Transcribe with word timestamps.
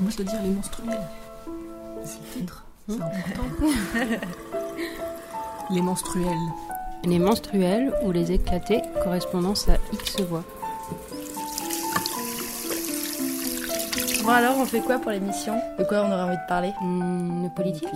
Moi, 0.00 0.10
je 0.10 0.16
dois 0.16 0.24
dire 0.24 0.42
les 0.42 0.50
menstruels. 0.50 1.00
C'est 2.04 2.18
le 2.18 2.40
titre. 2.40 2.64
C'est 2.88 2.94
important. 2.94 3.66
les 5.70 5.80
menstruels. 5.82 6.36
Les 7.04 7.18
menstruels 7.18 7.92
ou 8.04 8.12
les 8.12 8.32
éclatés, 8.32 8.82
correspondance 9.02 9.68
à 9.68 9.76
X 9.92 10.20
voix. 10.22 10.44
Bon 14.28 14.34
alors, 14.34 14.58
on 14.58 14.66
fait 14.66 14.80
quoi 14.80 14.98
pour 14.98 15.10
l'émission? 15.10 15.54
De 15.78 15.84
quoi 15.84 16.02
on 16.04 16.12
aurait 16.12 16.24
envie 16.24 16.36
de 16.36 16.46
parler? 16.46 16.74
Hmm, 16.82 17.44
le 17.44 17.48
politique. 17.48 17.88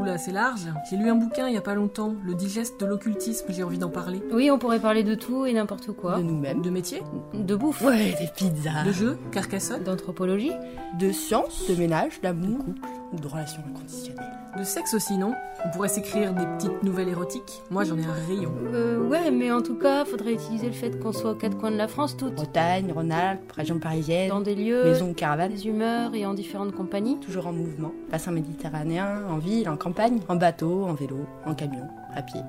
Oula, 0.00 0.18
c'est 0.18 0.32
large. 0.32 0.62
J'ai 0.90 0.96
lu 0.96 1.08
un 1.08 1.14
bouquin 1.14 1.46
il 1.46 1.54
y 1.54 1.56
a 1.56 1.60
pas 1.60 1.76
longtemps, 1.76 2.16
Le 2.24 2.34
digeste 2.34 2.80
de 2.80 2.86
l'occultisme, 2.86 3.46
j'ai 3.50 3.62
envie 3.62 3.78
d'en 3.78 3.88
parler. 3.88 4.20
Oui, 4.32 4.50
on 4.50 4.58
pourrait 4.58 4.80
parler 4.80 5.04
de 5.04 5.14
tout 5.14 5.46
et 5.46 5.52
n'importe 5.52 5.92
quoi. 5.92 6.16
De 6.16 6.22
nous-mêmes. 6.24 6.62
De 6.62 6.70
métier, 6.70 7.00
De 7.32 7.54
bouffe. 7.54 7.80
Ouais, 7.82 8.16
des 8.18 8.26
pizzas. 8.34 8.82
De 8.86 8.90
jeux, 8.90 9.18
Carcassonne, 9.30 9.84
D'anthropologie. 9.84 10.50
De 10.98 11.12
science, 11.12 11.68
de 11.68 11.76
ménage, 11.76 12.20
d'amour, 12.22 12.64
ou 13.12 13.16
de 13.18 13.26
relations 13.26 13.62
inconditionnelles. 13.68 14.24
de 14.58 14.64
sexe 14.64 14.94
aussi, 14.94 15.16
non? 15.16 15.34
On 15.64 15.70
pourrait 15.70 15.88
s'écrire 15.88 16.32
des 16.34 16.44
petites 16.56 16.82
nouvelles 16.82 17.08
érotiques. 17.08 17.62
Moi, 17.70 17.84
j'en 17.84 17.96
ai 17.96 18.04
un 18.04 18.26
rayon. 18.26 18.52
Euh, 18.72 18.98
ouais, 19.08 19.30
mais 19.30 19.50
en 19.50 19.62
tout 19.62 19.76
cas, 19.76 20.04
faudrait 20.04 20.34
utiliser 20.34 20.66
le 20.66 20.72
fait 20.72 20.98
qu'on 20.98 21.12
soit 21.12 21.32
aux 21.32 21.34
quatre 21.36 21.56
coins 21.58 21.70
de 21.70 21.76
la 21.76 21.88
France 21.88 22.16
toutes. 22.16 22.34
Bretagne, 22.34 22.92
Rhône-Alpes, 22.92 23.50
région 23.52 23.78
parisienne, 23.78 24.28
Dans 24.28 24.40
des 24.40 24.54
lieux, 24.54 24.84
maison 24.84 25.10
ou 25.10 25.14
caravane, 25.14 25.52
des 25.52 25.66
humeurs 25.66 26.14
et 26.14 26.26
en 26.26 26.34
différentes 26.34 26.72
compagnies. 26.72 27.18
toujours 27.20 27.46
en 27.46 27.52
mouvement. 27.52 27.92
Bassin 28.10 28.30
méditerranéen, 28.32 29.22
en 29.30 29.38
ville, 29.38 29.68
en 29.68 29.76
campagne, 29.76 30.20
en 30.28 30.36
bateau, 30.36 30.84
en 30.84 30.94
vélo, 30.94 31.18
en 31.46 31.54
camion, 31.54 31.86
à 32.14 32.22
pied. 32.22 32.40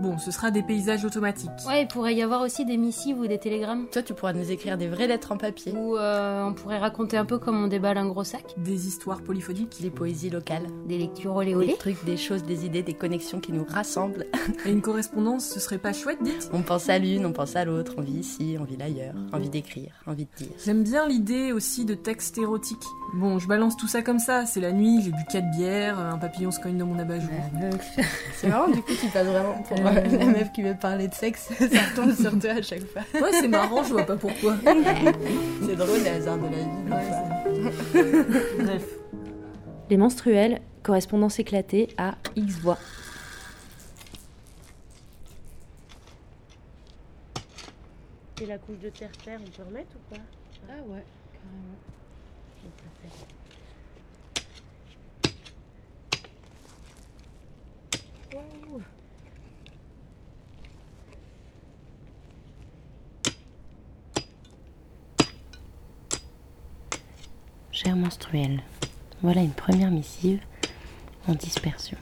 Bon, 0.00 0.18
ce 0.18 0.30
sera 0.30 0.50
des 0.50 0.62
paysages 0.62 1.04
automatiques. 1.04 1.50
Ouais, 1.66 1.82
il 1.82 1.88
pourrait 1.88 2.14
y 2.14 2.22
avoir 2.22 2.42
aussi 2.42 2.64
des 2.66 2.76
missives 2.76 3.18
ou 3.18 3.26
des 3.26 3.38
télégrammes. 3.38 3.86
Toi, 3.90 4.02
tu 4.02 4.12
pourras 4.12 4.34
nous 4.34 4.50
écrire 4.50 4.76
des 4.76 4.88
vraies 4.88 5.06
lettres 5.06 5.32
en 5.32 5.38
papier. 5.38 5.72
Ou 5.72 5.96
euh, 5.96 6.44
on 6.44 6.52
pourrait 6.52 6.78
raconter 6.78 7.16
un 7.16 7.24
peu 7.24 7.38
comme 7.38 7.62
on 7.62 7.66
déballe 7.66 7.96
un 7.96 8.06
gros 8.06 8.24
sac. 8.24 8.44
Des 8.58 8.86
histoires 8.88 9.22
polyphoniques. 9.22 9.78
Des 9.80 9.90
poésies 9.90 10.28
locales, 10.30 10.66
Des 10.86 10.98
lectures 10.98 11.34
olé 11.34 11.50
des 11.52 11.54
olé. 11.56 11.76
trucs, 11.78 12.04
des 12.04 12.16
choses, 12.18 12.42
des 12.44 12.66
idées, 12.66 12.82
des 12.82 12.92
connexions 12.94 13.40
qui 13.40 13.52
nous 13.52 13.64
rassemblent. 13.64 14.26
Et 14.66 14.70
une 14.70 14.82
correspondance, 14.82 15.46
ce 15.46 15.60
serait 15.60 15.78
pas 15.78 15.92
chouette, 15.94 16.18
dites 16.22 16.50
On 16.52 16.62
pense 16.62 16.88
à 16.90 16.98
l'une, 16.98 17.24
on 17.24 17.32
pense 17.32 17.56
à 17.56 17.64
l'autre, 17.64 17.94
on 17.96 18.02
vit 18.02 18.18
ici, 18.18 18.56
on 18.60 18.64
vit 18.64 18.76
ailleurs, 18.82 19.14
envie 19.32 19.48
d'écrire, 19.48 19.92
envie 20.06 20.26
de 20.26 20.44
dire. 20.44 20.52
J'aime 20.64 20.82
bien 20.82 21.08
l'idée 21.08 21.52
aussi 21.52 21.84
de 21.86 21.94
textes 21.94 22.36
érotiques. 22.38 22.76
Bon, 23.14 23.38
je 23.38 23.46
balance 23.46 23.76
tout 23.76 23.86
ça 23.88 24.02
comme 24.02 24.18
ça, 24.18 24.46
c'est 24.46 24.60
la 24.60 24.72
nuit, 24.72 25.00
j'ai 25.02 25.10
bu 25.10 25.24
4 25.30 25.50
bières, 25.52 25.98
un 25.98 26.18
papillon 26.18 26.50
se 26.50 26.60
cogne 26.60 26.76
dans 26.76 26.86
mon 26.86 26.98
abat-jour. 26.98 27.30
C'est 28.34 28.48
marrant, 28.48 28.68
du 28.68 28.82
coup, 28.82 28.92
tu 29.00 29.06
passes 29.08 29.26
vraiment 29.26 29.62
pour 29.62 29.78
euh, 29.78 29.92
la 29.92 30.26
meuf 30.26 30.52
qui 30.52 30.62
veut 30.62 30.76
parler 30.76 31.08
de 31.08 31.14
sexe. 31.14 31.48
Ça 31.58 31.66
tombe 31.94 32.14
sur 32.14 32.38
toi 32.38 32.50
à 32.50 32.62
chaque 32.62 32.84
fois. 32.86 33.02
Ouais, 33.14 33.32
c'est 33.32 33.48
marrant, 33.48 33.82
je 33.84 33.92
vois 33.92 34.04
pas 34.04 34.16
pourquoi. 34.16 34.56
C'est 34.64 35.76
drôle, 35.76 36.00
les 36.02 36.10
hasards 36.10 36.38
de 36.38 36.44
la 36.44 36.50
vie. 36.50 38.06
Bref. 38.58 38.84
Les 39.88 39.96
menstruels, 39.96 40.60
correspondance 40.82 41.38
éclatée 41.38 41.88
à 41.96 42.16
X 42.34 42.58
voix. 42.58 42.78
Et 48.42 48.46
la 48.46 48.58
couche 48.58 48.78
de 48.80 48.90
terre-terre, 48.90 49.40
on 49.42 49.50
peut 49.50 49.62
remettre 49.66 49.96
ou 49.96 50.14
pas? 50.14 50.20
Ah 50.68 50.72
ouais, 50.86 51.04
carrément. 51.32 51.85
Cher 67.70 67.94
menstruel, 67.94 68.62
voilà 69.20 69.42
une 69.42 69.52
première 69.52 69.90
missive 69.90 70.40
en 71.28 71.34
dispersion. 71.34 71.98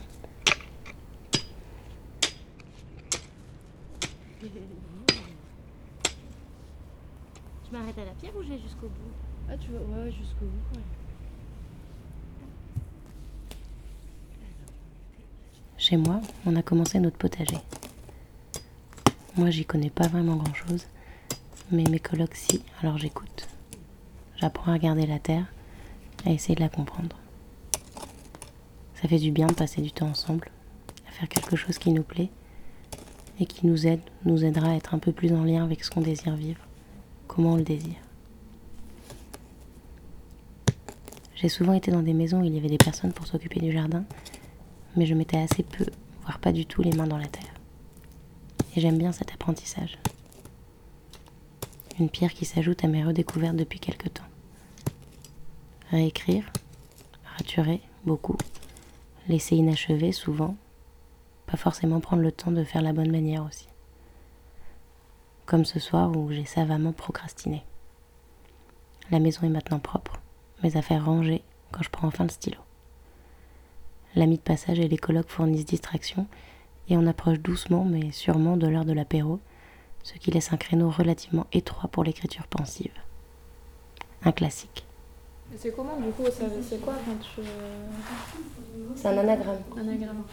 Je 4.41 4.49
m'arrête 7.71 7.97
à 7.97 8.05
la 8.05 8.11
pierre 8.11 8.35
ou 8.37 8.43
j'ai 8.43 8.57
jusqu'au 8.57 8.87
bout? 8.87 9.11
Ah, 9.49 9.57
tu 9.57 9.71
vois, 9.71 9.81
ouais, 9.81 10.11
jusqu'au 10.11 10.45
bout. 10.45 10.79
Chez 15.87 15.97
moi, 15.97 16.19
on 16.47 16.55
a 16.55 16.63
commencé 16.63 16.99
notre 16.99 17.17
potager. 17.17 17.59
Moi, 19.37 19.51
j'y 19.51 19.65
connais 19.65 19.91
pas 19.91 20.07
vraiment 20.07 20.35
grand-chose, 20.35 20.87
mais 21.71 21.83
mes 21.83 21.99
colocs 21.99 22.33
si, 22.33 22.63
alors 22.81 22.97
j'écoute. 22.97 23.47
J'apprends 24.37 24.71
à 24.71 24.73
regarder 24.73 25.05
la 25.05 25.19
terre, 25.19 25.45
à 26.25 26.31
essayer 26.31 26.55
de 26.55 26.61
la 26.61 26.69
comprendre. 26.69 27.15
Ça 28.95 29.07
fait 29.07 29.19
du 29.19 29.29
bien 29.29 29.45
de 29.45 29.53
passer 29.53 29.79
du 29.79 29.91
temps 29.91 30.07
ensemble, 30.07 30.49
à 31.07 31.11
faire 31.11 31.29
quelque 31.29 31.55
chose 31.55 31.77
qui 31.77 31.91
nous 31.91 32.01
plaît 32.01 32.31
et 33.39 33.45
qui 33.45 33.67
nous 33.67 33.85
aide, 33.85 34.01
nous 34.23 34.43
aidera 34.43 34.71
à 34.71 34.75
être 34.75 34.95
un 34.95 34.99
peu 34.99 35.11
plus 35.11 35.35
en 35.35 35.43
lien 35.43 35.63
avec 35.63 35.83
ce 35.83 35.91
qu'on 35.91 36.01
désire 36.01 36.35
vivre, 36.35 36.65
comment 37.27 37.51
on 37.51 37.57
le 37.57 37.63
désire. 37.63 38.01
J'ai 41.35 41.49
souvent 41.49 41.73
été 41.73 41.91
dans 41.91 42.01
des 42.01 42.15
maisons 42.15 42.41
où 42.41 42.43
il 42.43 42.55
y 42.55 42.57
avait 42.57 42.69
des 42.69 42.79
personnes 42.79 43.13
pour 43.13 43.27
s'occuper 43.27 43.59
du 43.59 43.71
jardin, 43.71 44.03
mais 44.95 45.05
je 45.05 45.13
mettais 45.13 45.37
assez 45.37 45.63
peu, 45.63 45.85
voire 46.23 46.39
pas 46.39 46.51
du 46.51 46.65
tout, 46.65 46.81
les 46.81 46.93
mains 46.93 47.07
dans 47.07 47.17
la 47.17 47.27
terre. 47.27 47.53
Et 48.75 48.81
j'aime 48.81 48.97
bien 48.97 49.11
cet 49.11 49.33
apprentissage. 49.33 49.97
Une 51.99 52.09
pierre 52.09 52.33
qui 52.33 52.45
s'ajoute 52.45 52.83
à 52.83 52.87
mes 52.87 53.03
redécouvertes 53.03 53.55
depuis 53.55 53.79
quelque 53.79 54.09
temps. 54.09 54.25
Réécrire, 55.91 56.51
raturer, 57.37 57.81
beaucoup. 58.05 58.37
Laisser 59.27 59.55
inachevé, 59.55 60.11
souvent. 60.11 60.55
Pas 61.45 61.57
forcément 61.57 61.99
prendre 61.99 62.21
le 62.21 62.31
temps 62.31 62.51
de 62.51 62.63
faire 62.63 62.81
la 62.81 62.91
bonne 62.91 63.11
manière 63.11 63.45
aussi. 63.45 63.67
Comme 65.45 65.63
ce 65.63 65.79
soir 65.79 66.15
où 66.15 66.31
j'ai 66.31 66.45
savamment 66.45 66.91
procrastiné. 66.91 67.63
La 69.11 69.19
maison 69.19 69.43
est 69.43 69.49
maintenant 69.49 69.79
propre, 69.79 70.19
mes 70.63 70.75
affaires 70.75 71.05
rangées 71.05 71.43
quand 71.71 71.83
je 71.83 71.89
prends 71.89 72.07
enfin 72.07 72.23
le 72.23 72.29
stylo. 72.29 72.64
L'ami 74.15 74.37
de 74.37 74.41
passage 74.41 74.79
et 74.79 74.87
les 74.87 74.97
colocs 74.97 75.29
fournissent 75.29 75.65
distraction 75.65 76.27
et 76.87 76.97
on 76.97 77.05
approche 77.05 77.39
doucement 77.39 77.83
mais 77.83 78.11
sûrement 78.11 78.57
de 78.57 78.67
l'heure 78.67 78.85
de 78.85 78.93
l'apéro, 78.93 79.39
ce 80.03 80.13
qui 80.13 80.31
laisse 80.31 80.53
un 80.53 80.57
créneau 80.57 80.89
relativement 80.89 81.47
étroit 81.51 81.89
pour 81.89 82.03
l'écriture 82.03 82.47
pensive. 82.47 82.93
Un 84.23 84.31
classique. 84.31 84.85
C'est 85.57 85.75
comment 85.75 85.97
du 85.97 86.09
coup 86.11 86.23
C'est 86.61 86.81
quoi 86.81 86.95
quand 87.05 87.17
tu. 87.21 87.41
C'est 88.95 89.07
un 89.07 89.17
anagramme. 89.17 89.57
Anagramme. 89.77 90.23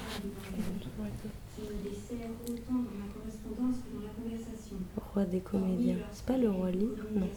Roi 5.12 5.24
des 5.26 5.40
comédiens. 5.40 5.96
C'est 6.12 6.26
pas 6.26 6.38
le 6.38 6.50
roi 6.50 6.70
livre 6.70 7.04
Non. 7.14 7.28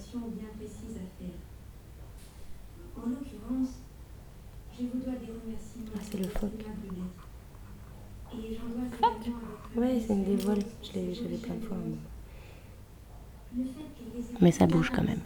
Ah, 4.78 6.00
c'est 6.02 6.18
le 6.18 6.28
phoque. 6.28 6.66
Ouais, 10.06 10.08
c'est 10.08 10.14
une 10.14 10.24
des 10.24 10.44
voiles. 10.44 10.64
Je 10.84 11.00
l'ai 11.00 11.14
j'avais 11.14 11.38
plein 11.38 11.56
de 11.56 11.66
fois. 11.66 11.78
Mais 14.42 14.52
ça 14.52 14.68
bouge 14.68 14.92
quand 14.94 15.04
même. 15.04 15.22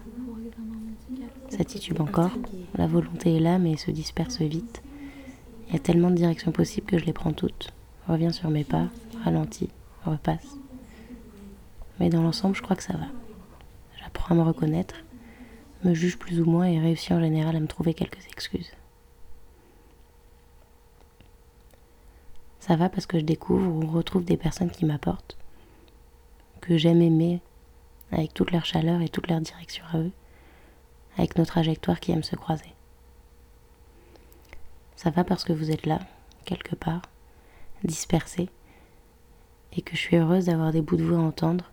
Ça 1.50 1.64
titube 1.64 2.00
encore. 2.00 2.32
La 2.76 2.88
volonté 2.88 3.36
est 3.36 3.40
là, 3.40 3.60
mais 3.60 3.76
se 3.78 3.92
disperse 3.92 4.42
vite. 4.42 4.82
Il 5.68 5.74
y 5.74 5.76
a 5.76 5.80
tellement 5.80 6.12
de 6.12 6.16
directions 6.16 6.52
possibles 6.52 6.88
que 6.88 6.98
je 6.98 7.06
les 7.06 7.14
prends 7.14 7.34
toutes. 7.34 7.74
Reviens 8.08 8.32
sur 8.32 8.50
mes 8.50 8.64
pas, 8.64 8.88
ralentis, 9.24 9.70
repasse. 10.06 10.58
Mais 12.00 12.10
dans 12.10 12.24
l'ensemble, 12.24 12.56
je 12.56 12.62
crois 12.62 12.76
que 12.76 12.84
ça 12.84 12.94
va. 12.94 13.08
J'apprends 14.00 14.34
à 14.34 14.38
me 14.38 14.44
reconnaître, 14.44 14.96
me 15.84 15.94
juge 15.94 16.18
plus 16.18 16.40
ou 16.40 16.46
moins 16.46 16.66
et 16.66 16.80
réussis 16.80 17.14
en 17.14 17.20
général 17.20 17.56
à 17.56 17.60
me 17.60 17.68
trouver 17.68 17.94
quelques 17.94 18.26
excuses. 18.28 18.72
Ça 22.70 22.76
va 22.76 22.88
parce 22.88 23.08
que 23.08 23.18
je 23.18 23.26
découvre 23.26 23.68
ou 23.68 23.88
retrouve 23.88 24.24
des 24.24 24.38
personnes 24.38 24.70
qui 24.70 24.86
m'apportent, 24.86 25.36
que 26.62 26.78
j'aime 26.78 27.02
aimer, 27.02 27.42
avec 28.12 28.32
toute 28.36 28.52
leur 28.52 28.64
chaleur 28.64 29.02
et 29.02 29.10
toute 29.10 29.28
leur 29.28 29.42
direction 29.42 29.84
à 29.92 29.98
eux, 29.98 30.12
avec 31.18 31.36
nos 31.36 31.46
trajectoires 31.46 32.00
qui 32.00 32.12
aiment 32.12 32.22
se 32.22 32.36
croiser. 32.36 32.76
Ça 34.96 35.10
va 35.10 35.24
parce 35.24 35.46
que 35.46 35.52
vous 35.52 35.72
êtes 35.72 35.88
là, 35.88 35.98
quelque 36.46 36.76
part, 36.76 37.02
dispersés, 37.84 38.50
et 39.74 39.82
que 39.82 39.96
je 39.96 40.02
suis 40.02 40.18
heureuse 40.18 40.46
d'avoir 40.46 40.72
des 40.72 40.84
bouts 40.84 40.98
de 40.98 41.04
vous 41.04 41.16
à 41.16 41.24
entendre 41.24 41.72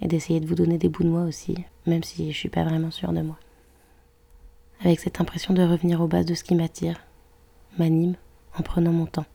et 0.00 0.08
d'essayer 0.08 0.40
de 0.40 0.46
vous 0.46 0.54
donner 0.54 0.78
des 0.78 0.88
bouts 0.88 1.04
de 1.04 1.10
moi 1.10 1.24
aussi, 1.24 1.54
même 1.84 2.02
si 2.02 2.32
je 2.32 2.38
suis 2.38 2.48
pas 2.48 2.64
vraiment 2.64 2.90
sûre 2.90 3.12
de 3.12 3.20
moi. 3.20 3.36
Avec 4.80 5.00
cette 5.00 5.20
impression 5.20 5.52
de 5.52 5.62
revenir 5.62 6.00
aux 6.00 6.08
bases 6.08 6.24
de 6.24 6.34
ce 6.34 6.44
qui 6.44 6.54
m'attire, 6.54 6.98
m'anime 7.78 8.14
en 8.58 8.62
prenant 8.62 8.92
mon 8.92 9.04
temps. 9.04 9.26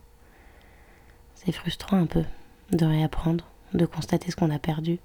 C'est 1.36 1.52
frustrant 1.52 1.98
un 1.98 2.06
peu 2.06 2.24
de 2.72 2.84
réapprendre, 2.84 3.44
de 3.74 3.86
constater 3.86 4.30
ce 4.30 4.36
qu'on 4.36 4.50
a 4.50 4.58
perdu, 4.58 4.98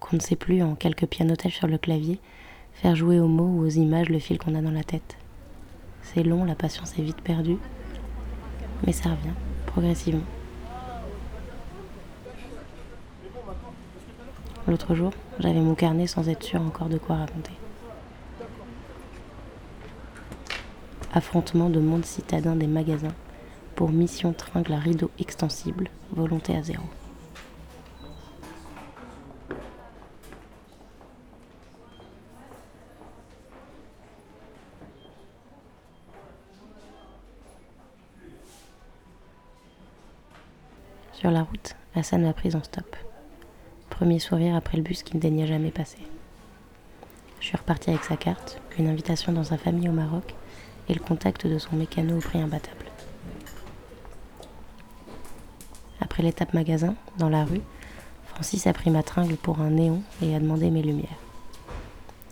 qu'on 0.00 0.16
ne 0.16 0.20
sait 0.20 0.36
plus 0.36 0.62
en 0.62 0.74
quelques 0.74 1.06
pianotages 1.06 1.56
sur 1.56 1.68
le 1.68 1.78
clavier 1.78 2.18
faire 2.72 2.96
jouer 2.96 3.20
aux 3.20 3.28
mots 3.28 3.60
ou 3.60 3.60
aux 3.60 3.68
images 3.68 4.08
le 4.08 4.18
fil 4.18 4.38
qu'on 4.38 4.54
a 4.54 4.62
dans 4.62 4.70
la 4.70 4.82
tête. 4.82 5.16
C'est 6.02 6.22
long, 6.22 6.44
la 6.44 6.54
patience 6.54 6.98
est 6.98 7.02
vite 7.02 7.20
perdue, 7.20 7.58
mais 8.86 8.92
ça 8.92 9.10
revient, 9.10 9.34
progressivement. 9.66 10.24
L'autre 14.66 14.94
jour, 14.94 15.12
j'avais 15.38 15.60
mon 15.60 15.74
carnet 15.74 16.06
sans 16.06 16.28
être 16.28 16.42
sûr 16.42 16.62
encore 16.62 16.88
de 16.88 16.98
quoi 16.98 17.16
raconter. 17.16 17.52
Affrontement 21.12 21.68
de 21.68 21.80
monde 21.80 22.04
citadin 22.04 22.56
des 22.56 22.66
magasins 22.66 23.14
pour 23.78 23.92
mission 23.92 24.32
tringle 24.32 24.72
à 24.72 24.78
rideau 24.80 25.08
extensible, 25.20 25.88
volonté 26.10 26.56
à 26.56 26.64
zéro. 26.64 26.82
Sur 41.12 41.30
la 41.30 41.44
route, 41.44 41.76
Hassan 41.94 42.22
m'a 42.22 42.32
prise 42.32 42.56
en 42.56 42.64
stop. 42.64 42.96
Premier 43.90 44.18
sourire 44.18 44.56
après 44.56 44.76
le 44.76 44.82
bus 44.82 45.04
qui 45.04 45.14
ne 45.14 45.20
daignait 45.20 45.46
jamais 45.46 45.70
passer. 45.70 45.98
Je 47.38 47.46
suis 47.46 47.56
repartie 47.56 47.90
avec 47.90 48.02
sa 48.02 48.16
carte, 48.16 48.60
une 48.76 48.88
invitation 48.88 49.30
dans 49.30 49.44
sa 49.44 49.56
famille 49.56 49.88
au 49.88 49.92
Maroc 49.92 50.34
et 50.88 50.94
le 50.94 51.00
contact 51.00 51.46
de 51.46 51.58
son 51.58 51.76
mécano 51.76 52.16
au 52.16 52.20
prix 52.20 52.40
imbattable. 52.40 52.87
Après 56.18 56.26
l'étape 56.26 56.52
magasin, 56.52 56.96
dans 57.16 57.28
la 57.28 57.44
rue, 57.44 57.60
Francis 58.26 58.66
a 58.66 58.72
pris 58.72 58.90
ma 58.90 59.04
tringle 59.04 59.36
pour 59.36 59.60
un 59.60 59.70
néon 59.70 60.02
et 60.20 60.34
a 60.34 60.40
demandé 60.40 60.68
mes 60.68 60.82
lumières. 60.82 61.20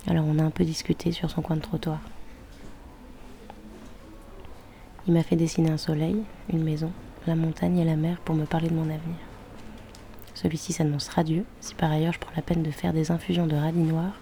Alors 0.09 0.25
on 0.27 0.41
a 0.41 0.43
un 0.43 0.51
peu 0.51 0.65
discuté 0.65 1.13
sur 1.13 1.31
son 1.31 1.41
coin 1.41 1.55
de 1.55 1.61
trottoir. 1.61 2.01
Il 5.07 5.15
m'a 5.15 5.23
fait 5.23 5.37
dessiner 5.37 5.71
un 5.71 5.77
soleil, 5.77 6.21
une 6.53 6.65
maison, 6.65 6.91
la 7.29 7.37
montagne 7.37 7.79
et 7.79 7.85
la 7.85 7.95
mer 7.95 8.19
pour 8.25 8.35
me 8.35 8.45
parler 8.45 8.71
de 8.71 8.75
mon 8.75 8.91
avenir. 8.91 9.21
Celui-ci 10.35 10.73
s'annonce 10.73 11.07
radieux 11.07 11.45
si 11.61 11.77
par 11.77 11.93
ailleurs 11.93 12.13
je 12.13 12.19
prends 12.19 12.35
la 12.35 12.43
peine 12.43 12.65
de 12.65 12.73
faire 12.73 12.93
des 12.93 13.13
infusions 13.13 13.47
de 13.47 13.55
radis 13.55 13.79
noir 13.79 14.15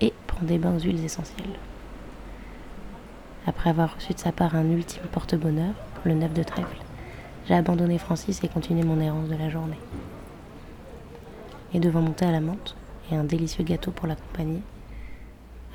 et 0.00 0.14
prends 0.28 0.46
des 0.46 0.56
bains 0.56 0.74
aux 0.74 0.80
huiles 0.80 1.04
essentielles. 1.04 1.58
Après 3.46 3.68
avoir 3.68 3.96
reçu 3.96 4.14
de 4.14 4.18
sa 4.18 4.32
part 4.32 4.54
un 4.54 4.70
ultime 4.70 5.02
porte-bonheur, 5.12 5.74
le 6.06 6.14
9 6.14 6.32
de 6.32 6.42
trèfle, 6.42 6.78
j'ai 7.50 7.56
abandonné 7.56 7.98
Francis 7.98 8.44
et 8.44 8.48
continué 8.48 8.84
mon 8.84 9.00
errance 9.00 9.28
de 9.28 9.34
la 9.34 9.50
journée. 9.50 9.80
Et 11.74 11.80
devant 11.80 12.00
mon 12.00 12.12
thé 12.12 12.24
à 12.24 12.30
la 12.30 12.40
menthe 12.40 12.76
et 13.10 13.16
un 13.16 13.24
délicieux 13.24 13.64
gâteau 13.64 13.90
pour 13.90 14.06
l'accompagner, 14.06 14.62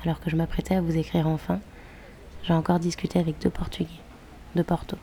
alors 0.02 0.18
que 0.18 0.30
je 0.30 0.36
m'apprêtais 0.36 0.74
à 0.74 0.80
vous 0.80 0.96
écrire 0.96 1.28
enfin, 1.28 1.60
j'ai 2.44 2.54
encore 2.54 2.78
discuté 2.78 3.18
avec 3.18 3.38
deux 3.42 3.50
Portugais, 3.50 4.00
de 4.54 4.62
Porto, 4.62 4.96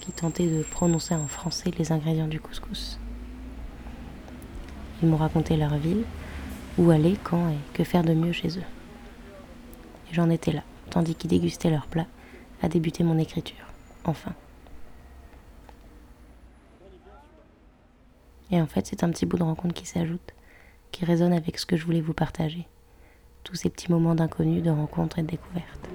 qui 0.00 0.12
tentaient 0.12 0.46
de 0.46 0.62
prononcer 0.62 1.14
en 1.14 1.26
français 1.26 1.70
les 1.78 1.92
ingrédients 1.92 2.26
du 2.26 2.40
couscous. 2.40 2.98
Ils 5.02 5.10
m'ont 5.10 5.18
raconté 5.18 5.58
leur 5.58 5.76
ville, 5.76 6.04
où 6.78 6.90
aller, 6.90 7.18
quand 7.22 7.50
et 7.50 7.58
que 7.74 7.84
faire 7.84 8.02
de 8.02 8.14
mieux 8.14 8.32
chez 8.32 8.48
eux. 8.48 8.64
Et 10.10 10.14
j'en 10.14 10.30
étais 10.30 10.52
là, 10.52 10.62
tandis 10.88 11.14
qu'ils 11.14 11.28
dégustaient 11.28 11.68
leur 11.68 11.86
plat, 11.86 12.06
à 12.62 12.70
débuter 12.70 13.04
mon 13.04 13.18
écriture, 13.18 13.66
enfin. 14.04 14.32
Et 18.50 18.60
en 18.60 18.66
fait, 18.66 18.86
c'est 18.86 19.02
un 19.02 19.10
petit 19.10 19.26
bout 19.26 19.38
de 19.38 19.42
rencontre 19.42 19.74
qui 19.74 19.86
s'ajoute, 19.86 20.34
qui 20.92 21.04
résonne 21.04 21.32
avec 21.32 21.58
ce 21.58 21.66
que 21.66 21.76
je 21.76 21.84
voulais 21.84 22.00
vous 22.00 22.14
partager. 22.14 22.66
Tous 23.42 23.56
ces 23.56 23.70
petits 23.70 23.90
moments 23.90 24.14
d'inconnu, 24.14 24.60
de 24.60 24.70
rencontre 24.70 25.18
et 25.18 25.22
de 25.22 25.28
découverte. 25.28 25.88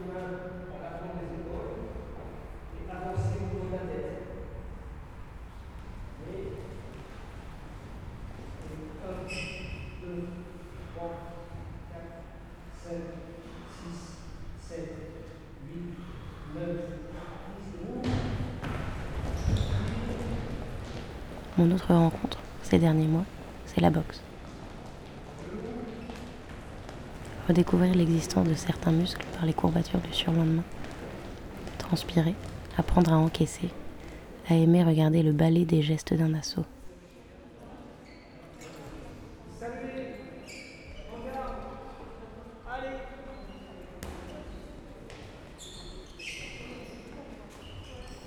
Mon 21.57 21.69
autre 21.75 21.93
rencontre 21.93 22.40
ces 22.71 22.79
derniers 22.79 23.07
mois, 23.07 23.25
c'est 23.65 23.81
la 23.81 23.89
boxe. 23.89 24.21
Redécouvrir 27.49 27.93
l'existence 27.93 28.47
de 28.47 28.53
certains 28.53 28.93
muscles 28.93 29.25
par 29.35 29.45
les 29.45 29.51
courbatures 29.51 29.99
du 29.99 30.13
surlendemain. 30.13 30.63
Transpirer, 31.79 32.33
apprendre 32.77 33.11
à 33.11 33.17
encaisser, 33.17 33.67
à 34.49 34.55
aimer 34.55 34.85
regarder 34.85 35.21
le 35.21 35.33
balai 35.33 35.65
des 35.65 35.81
gestes 35.81 36.13
d'un 36.13 36.33
assaut. 36.33 36.63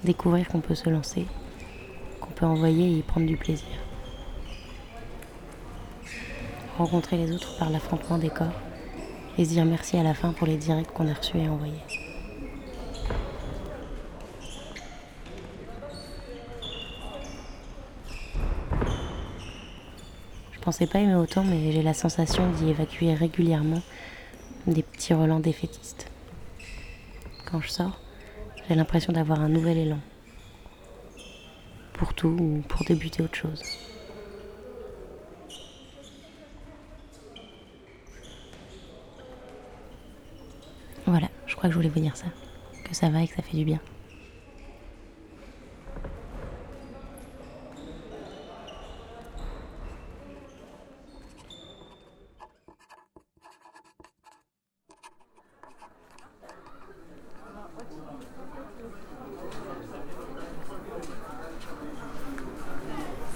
Découvrir 0.02 0.46
qu'on 0.48 0.60
peut 0.60 0.74
se 0.74 0.90
lancer, 0.90 1.24
qu'on 2.20 2.32
peut 2.32 2.44
envoyer 2.44 2.88
et 2.88 2.98
y 2.98 3.02
prendre 3.02 3.26
du 3.26 3.38
plaisir. 3.38 3.83
Rencontrer 6.76 7.16
les 7.16 7.30
autres 7.30 7.56
par 7.56 7.70
l'affrontement 7.70 8.18
des 8.18 8.30
corps 8.30 8.60
et 9.38 9.44
se 9.44 9.50
dire 9.50 9.64
merci 9.64 9.96
à 9.96 10.02
la 10.02 10.12
fin 10.12 10.32
pour 10.32 10.46
les 10.46 10.56
directs 10.56 10.92
qu'on 10.92 11.06
a 11.08 11.14
reçus 11.14 11.38
et 11.38 11.48
envoyés. 11.48 11.72
Je 20.52 20.60
pensais 20.60 20.86
pas 20.86 20.98
aimer 20.98 21.14
autant, 21.14 21.44
mais 21.44 21.70
j'ai 21.70 21.82
la 21.82 21.94
sensation 21.94 22.50
d'y 22.52 22.70
évacuer 22.70 23.14
régulièrement 23.14 23.82
des 24.66 24.82
petits 24.82 25.14
relents 25.14 25.40
défaitistes. 25.40 26.10
Quand 27.44 27.60
je 27.60 27.68
sors, 27.68 28.00
j'ai 28.68 28.74
l'impression 28.74 29.12
d'avoir 29.12 29.40
un 29.40 29.48
nouvel 29.48 29.78
élan. 29.78 30.00
Pour 31.92 32.14
tout 32.14 32.28
ou 32.40 32.62
pour 32.66 32.84
débuter 32.84 33.22
autre 33.22 33.36
chose. 33.36 33.62
Voilà, 41.06 41.28
je 41.46 41.53
crois 41.64 41.70
que 41.70 41.72
je 41.72 41.78
voulais 41.78 41.88
vous 41.88 42.00
dire 42.00 42.14
ça. 42.14 42.26
Que 42.84 42.94
ça 42.94 43.08
va 43.08 43.22
et 43.22 43.26
que 43.26 43.34
ça 43.34 43.42
fait 43.42 43.56
du 43.56 43.64
bien. 43.64 43.80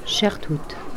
Chère 0.05 0.38
toute. 0.38 0.88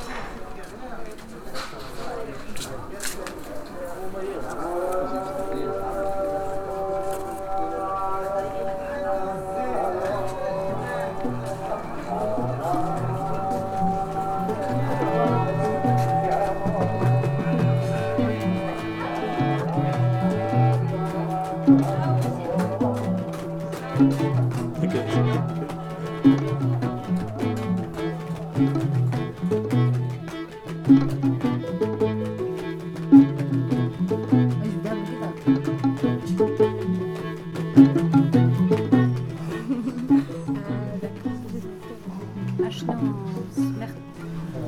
شنو 42.70 43.14
سمعت 43.56 43.90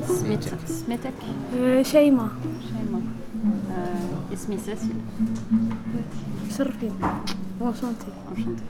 سميت 0.06 0.44
سميتك 0.66 1.12
شيماء. 1.82 2.28
شيماء 2.68 3.02
آه، 3.70 4.32
اسمي 4.34 4.58
ساسي. 4.58 4.88
شرفين 6.58 6.92
انشانتي 7.60 8.06
انشانتي 8.30 8.64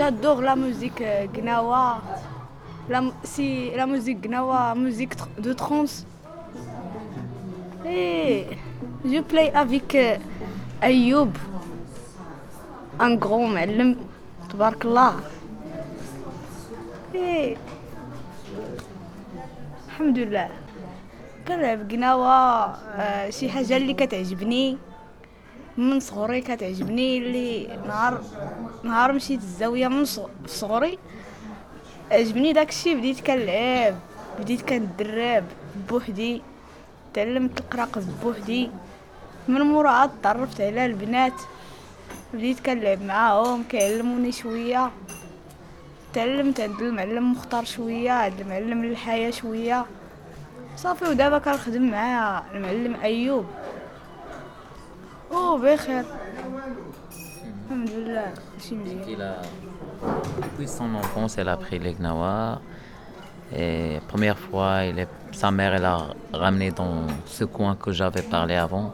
J'adore 0.00 0.40
la 0.42 0.56
musique 0.56 1.00
euh, 1.00 1.26
Gnawa. 1.34 2.00
La, 2.88 3.00
mu- 3.00 3.12
si 3.24 3.70
la 3.76 3.86
musique 3.86 4.20
Gnawa, 4.20 4.74
musique 4.74 5.14
tr- 5.16 5.40
de 5.40 5.52
trance. 5.52 6.04
Et 7.86 8.46
je 9.04 9.20
play 9.20 9.52
avec 9.54 9.94
euh, 9.94 10.18
ايوب 10.82 11.36
ان 13.00 13.18
غرو 13.24 13.46
معلم 13.46 13.96
تبارك 14.50 14.84
الله 14.84 15.14
إيه. 17.14 17.56
الحمد 19.88 20.18
لله 20.18 20.48
كنلعب 21.48 21.90
قناوة 21.90 22.30
آه 22.30 23.30
شي 23.30 23.48
حاجة 23.50 23.76
اللي 23.76 23.94
كتعجبني 23.94 24.78
من 25.81 25.99
صغري 25.99 26.41
كتعجبني 26.41 27.17
اللي 27.17 27.67
نهار 27.87 28.21
نهار 28.83 29.11
مشيت 29.11 29.39
الزاوية 29.39 29.87
من 29.87 30.05
صغري 30.45 30.97
عجبني 32.11 32.53
داكشي 32.53 32.95
بديت 32.95 33.19
كنلعب 33.19 33.95
بديت 34.39 34.61
كندرب 34.61 35.43
بوحدي 35.89 36.41
تعلمت 37.13 37.59
القراقة 37.59 38.01
بوحدي. 38.23 38.69
من 39.47 39.61
مورا 39.61 39.89
عاد 39.89 40.11
تعرفت 40.23 40.61
على 40.61 40.85
البنات 40.85 41.33
بديت 42.33 42.59
كنلعب 42.59 43.01
معاهم 43.01 43.63
كيعلموني 43.63 44.31
شوية. 44.31 44.91
تعلمت 46.13 46.59
عند 46.59 46.81
المعلم 46.81 47.31
مختار 47.31 47.65
شوية 47.65 48.11
عند 48.11 48.39
المعلم 48.39 48.83
الحياة 48.83 49.31
شوية. 49.31 49.85
صافي 50.77 51.05
ودابا 51.05 51.37
كنخدم 51.37 51.91
مع 51.91 52.43
المعلم 52.53 52.95
أيوب. 53.03 53.45
او 55.32 55.58
بخير 55.58 56.04
الحمد 57.66 57.90
لله 57.90 58.32
ماشي 58.54 58.74
مزيان 58.74 59.02
Il 59.16 59.22
a, 59.22 59.42
depuis 60.42 60.68
son 60.68 60.94
enfance, 61.02 61.38
elle 61.38 61.48
a 61.48 61.52
appris 61.52 61.78
les 61.78 61.94
gnawa. 61.94 62.60
Et 63.56 64.00
première 64.08 64.38
fois, 64.46 64.84
il 64.90 64.98
est- 64.98 65.08
sa 65.32 65.50
mère, 65.50 65.72
elle 65.78 65.84
a 65.84 65.98
ramené 66.32 66.70
dans 66.80 66.96
ce 67.26 67.44
coin 67.44 67.72
que 67.82 67.90
j'avais 67.98 68.22
parlé 68.36 68.54
avant, 68.66 68.86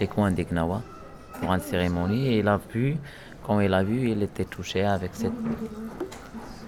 les 0.00 0.06
coins 0.14 0.30
des 0.38 0.44
gnawa, 0.50 0.80
pour 1.38 1.52
une 1.54 1.60
cérémonie. 1.60 2.24
Et 2.32 2.38
il 2.42 2.48
a 2.48 2.58
vu, 2.72 2.96
quand 3.44 3.60
il 3.60 3.72
a 3.80 3.82
vu, 3.82 3.98
il 4.14 4.22
était 4.28 4.46
touché 4.56 4.80
avec 4.96 5.10
cette, 5.20 5.38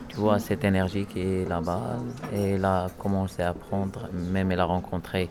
tu 0.09 0.17
vois, 0.23 0.39
cette 0.39 0.65
énergie 0.71 1.07
qui 1.11 1.21
est 1.21 1.49
là-bas. 1.49 1.85
Et 2.37 2.55
il 2.57 2.65
a 2.65 2.79
commencé 3.03 3.43
à 3.43 3.51
apprendre, 3.55 4.01
même 4.35 4.49
elle 4.53 4.61
a 4.61 4.69
rencontré 4.77 5.23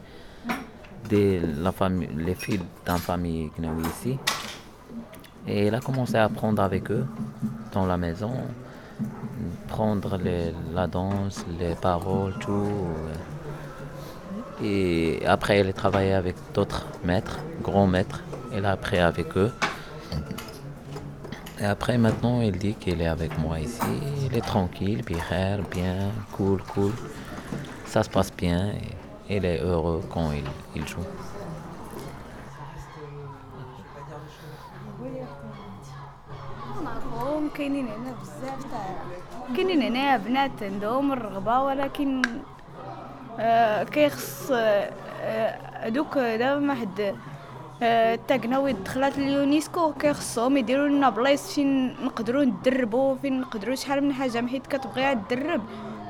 la 1.63 1.73
famille, 1.73 2.09
les 2.17 2.35
filles 2.35 2.61
d'une 2.87 2.99
famille 2.99 3.51
gnawi 3.59 3.83
ici. 3.87 4.19
Et 5.47 5.67
il 5.67 5.75
a 5.75 5.81
commencé 5.81 6.17
à 6.17 6.25
apprendre 6.25 6.63
avec 6.63 6.91
eux 6.91 7.07
dans 7.73 7.87
la 7.87 7.97
maison, 7.97 8.33
prendre 9.69 10.19
la 10.73 10.87
danse, 10.87 11.45
les 11.59 11.75
paroles, 11.75 12.35
tout. 12.41 12.89
Et 14.63 15.21
après, 15.27 15.61
il 15.61 15.69
a 15.69 15.73
travaillé 15.73 16.13
avec 16.13 16.37
d'autres 16.55 16.87
maîtres, 17.05 17.39
grands 17.63 17.87
maîtres. 17.87 18.23
Il 18.57 18.65
a 18.65 18.73
appris 18.73 18.99
avec 18.99 19.37
eux. 19.37 19.53
Et 21.61 21.65
après, 21.65 21.99
maintenant, 21.99 22.41
il 22.41 22.57
dit 22.59 22.75
qu'il 22.75 23.01
est 23.01 23.09
avec 23.09 23.39
moi 23.39 23.61
ici. 23.61 23.81
Il 24.25 24.37
est 24.37 24.47
tranquille, 24.55 25.03
bien, 25.05 26.11
cool, 26.33 26.63
cool. 26.73 26.93
Ça 27.87 28.03
se 28.03 28.11
passe 28.11 28.33
bien 28.37 28.73
il 29.29 29.45
est 29.45 29.61
heureux 29.61 30.03
quand 30.11 30.33
il, 30.33 30.45
il 30.77 30.87
joue. 30.87 31.05
نعرفهم 36.85 37.49
كاينين 37.49 37.89
هنا 37.89 38.15
بزاف 38.21 38.67
كاينين 39.57 39.83
هنا 39.83 40.17
بنات 40.17 40.63
عندهم 40.63 41.13
الرغبة 41.13 41.63
ولكن 41.63 42.23
آه 43.41 43.83
كيخص 43.83 44.51
آه، 44.51 44.91
آه، 45.21 45.87
هادوك 45.87 46.19
دابا 46.19 46.61
ما 46.61 46.75
حد 46.75 47.15
آه، 47.83 48.15
التقناوي 48.15 48.73
دخلات 48.73 49.19
اليونسكو 49.19 49.93
كيخصهم 49.93 50.57
يديروا 50.57 50.89
لنا 50.89 51.11
بلايص 51.11 51.55
فين 51.55 51.97
نقدروا 52.05 52.45
ندربوا 52.45 53.17
فين 53.17 53.41
نقدروا 53.41 53.75
شحال 53.75 54.05
من 54.05 54.13
حاجة 54.13 54.47
حيت 54.47 54.67
كتبغيها 54.67 55.15
تدرب 55.15 55.63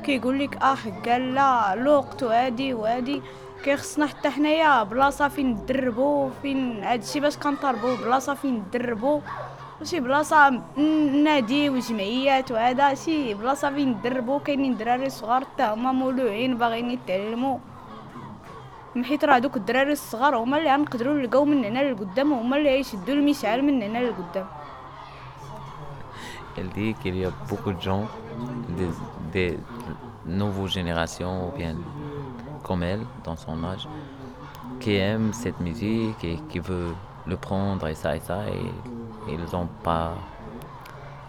كيقول 0.04 0.38
لك 0.38 0.56
آه 0.62 0.76
قال 1.06 1.34
لا 1.34 1.72
الوقت 1.72 2.22
وهادي 2.22 2.74
وهادي 2.74 3.22
كيخصنا 3.64 4.06
حتى 4.06 4.30
حنايا 4.30 4.82
بلاصة 4.82 5.28
فين 5.28 5.50
ندربوا 5.50 6.30
فين 6.42 6.84
هادشي 6.84 7.20
باش 7.20 7.36
كنطالبوا 7.36 7.96
بلاصة 7.96 8.34
فين 8.34 8.54
ندربوا 8.54 9.20
شي 9.82 10.00
بلاصة 10.00 10.62
نادي 11.24 11.70
وجمعيات 11.70 12.52
وهذا 12.52 12.94
شي 12.94 13.34
بلاصة 13.34 13.70
فين 13.70 13.88
ندربوا 13.88 14.38
كاينين 14.38 14.76
دراري 14.76 15.10
صغار 15.10 15.44
حتى 15.44 15.62
هما 15.62 15.92
مولوعين 15.92 16.56
باغيين 16.58 16.90
يتعلموا 16.90 17.58
حيت 19.02 19.24
راه 19.24 19.38
دوك 19.38 19.56
الدراري 19.56 19.92
الصغار 19.92 20.36
هما 20.36 20.58
اللي 20.58 20.72
غنقدروا 20.72 21.14
نلقاو 21.14 21.44
من 21.44 21.64
هنا 21.64 21.92
لقدام 21.92 22.32
هما 22.32 22.56
اللي 22.56 22.80
يشدوا 22.80 23.14
المشعل 23.14 23.62
من 23.62 23.82
هنا 23.82 23.98
لقدام. 23.98 24.46
Elle 26.56 26.68
dit 26.68 26.94
qu'il 27.00 27.16
y 27.16 27.24
a 27.24 27.32
beaucoup 27.48 27.72
de 27.72 27.80
gens, 27.80 28.04
des, 28.78 28.90
des 29.34 29.58
nouvelles 30.26 30.68
générations, 30.68 31.48
ou 31.48 31.56
bien 31.56 31.74
comme 32.62 32.82
elle, 32.82 33.00
dans 33.24 33.36
son 33.36 33.62
âge, 33.64 33.88
qui 34.80 34.96
aiment 34.96 35.32
cette 35.32 35.60
musique 35.60 36.22
et 36.24 36.38
qui 36.48 36.58
veulent 36.58 36.94
le 37.26 37.36
prendre 37.36 37.86
et 37.86 37.94
ça 37.94 38.16
et 38.16 38.20
ça, 38.20 38.40
et 38.48 39.32
ils 39.32 39.52
n'ont 39.52 39.68
pas 39.82 40.12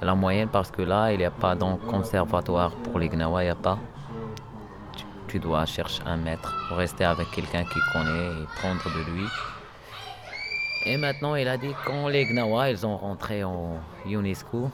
la 0.01 0.15
moyenne 0.15 0.49
parce 0.49 0.71
que 0.71 0.81
là, 0.81 1.11
il 1.11 1.19
n'y 1.19 1.25
a 1.25 1.31
pas 1.31 1.55
dans 1.55 1.77
conservatoire 1.77 2.71
pour 2.71 2.99
les 2.99 3.09
Gnawa, 3.09 3.43
il 3.43 3.47
n'y 3.47 3.51
a 3.51 3.55
pas. 3.55 3.77
Tu, 4.95 5.05
tu 5.27 5.39
dois 5.39 5.65
chercher 5.65 6.03
un 6.05 6.17
maître, 6.17 6.53
rester 6.71 7.05
avec 7.05 7.29
quelqu'un 7.31 7.63
qui 7.63 7.79
connaît 7.93 8.27
et 8.27 8.45
prendre 8.59 8.83
de 8.83 9.11
lui. 9.11 9.25
Et 10.87 10.97
maintenant, 10.97 11.35
il 11.35 11.47
a 11.47 11.57
dit 11.57 11.73
quand 11.85 12.07
les 12.07 12.25
Gnawa, 12.25 12.69
ils 12.69 12.85
ont 12.85 12.97
rentré 12.97 13.43
en 13.43 13.79
UNESCO, 14.05 14.69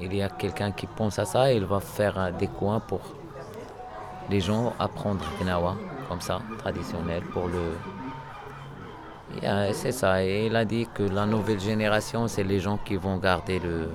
il 0.00 0.14
y 0.14 0.22
a 0.22 0.28
quelqu'un 0.28 0.72
qui 0.72 0.86
pense 0.86 1.18
à 1.18 1.24
ça 1.24 1.52
il 1.52 1.64
va 1.64 1.80
faire 1.80 2.32
des 2.38 2.48
coins 2.48 2.80
pour 2.80 3.00
les 4.29 4.39
gens 4.39 4.73
apprendre 4.79 5.25
Gnawa, 5.41 5.75
comme 6.07 6.21
ça, 6.21 6.39
traditionnel, 6.57 7.23
pour 7.33 7.47
le... 7.47 7.77
Et, 9.41 9.47
euh, 9.47 9.71
c'est 9.73 9.91
ça, 9.91 10.23
et 10.23 10.47
il 10.47 10.55
a 10.55 10.65
dit 10.65 10.87
que 10.93 11.03
la 11.03 11.25
nouvelle 11.25 11.59
génération, 11.59 12.27
c'est 12.27 12.43
les 12.43 12.59
gens 12.59 12.77
qui 12.77 12.95
vont 12.97 13.17
garder 13.17 13.59
le, 13.59 13.89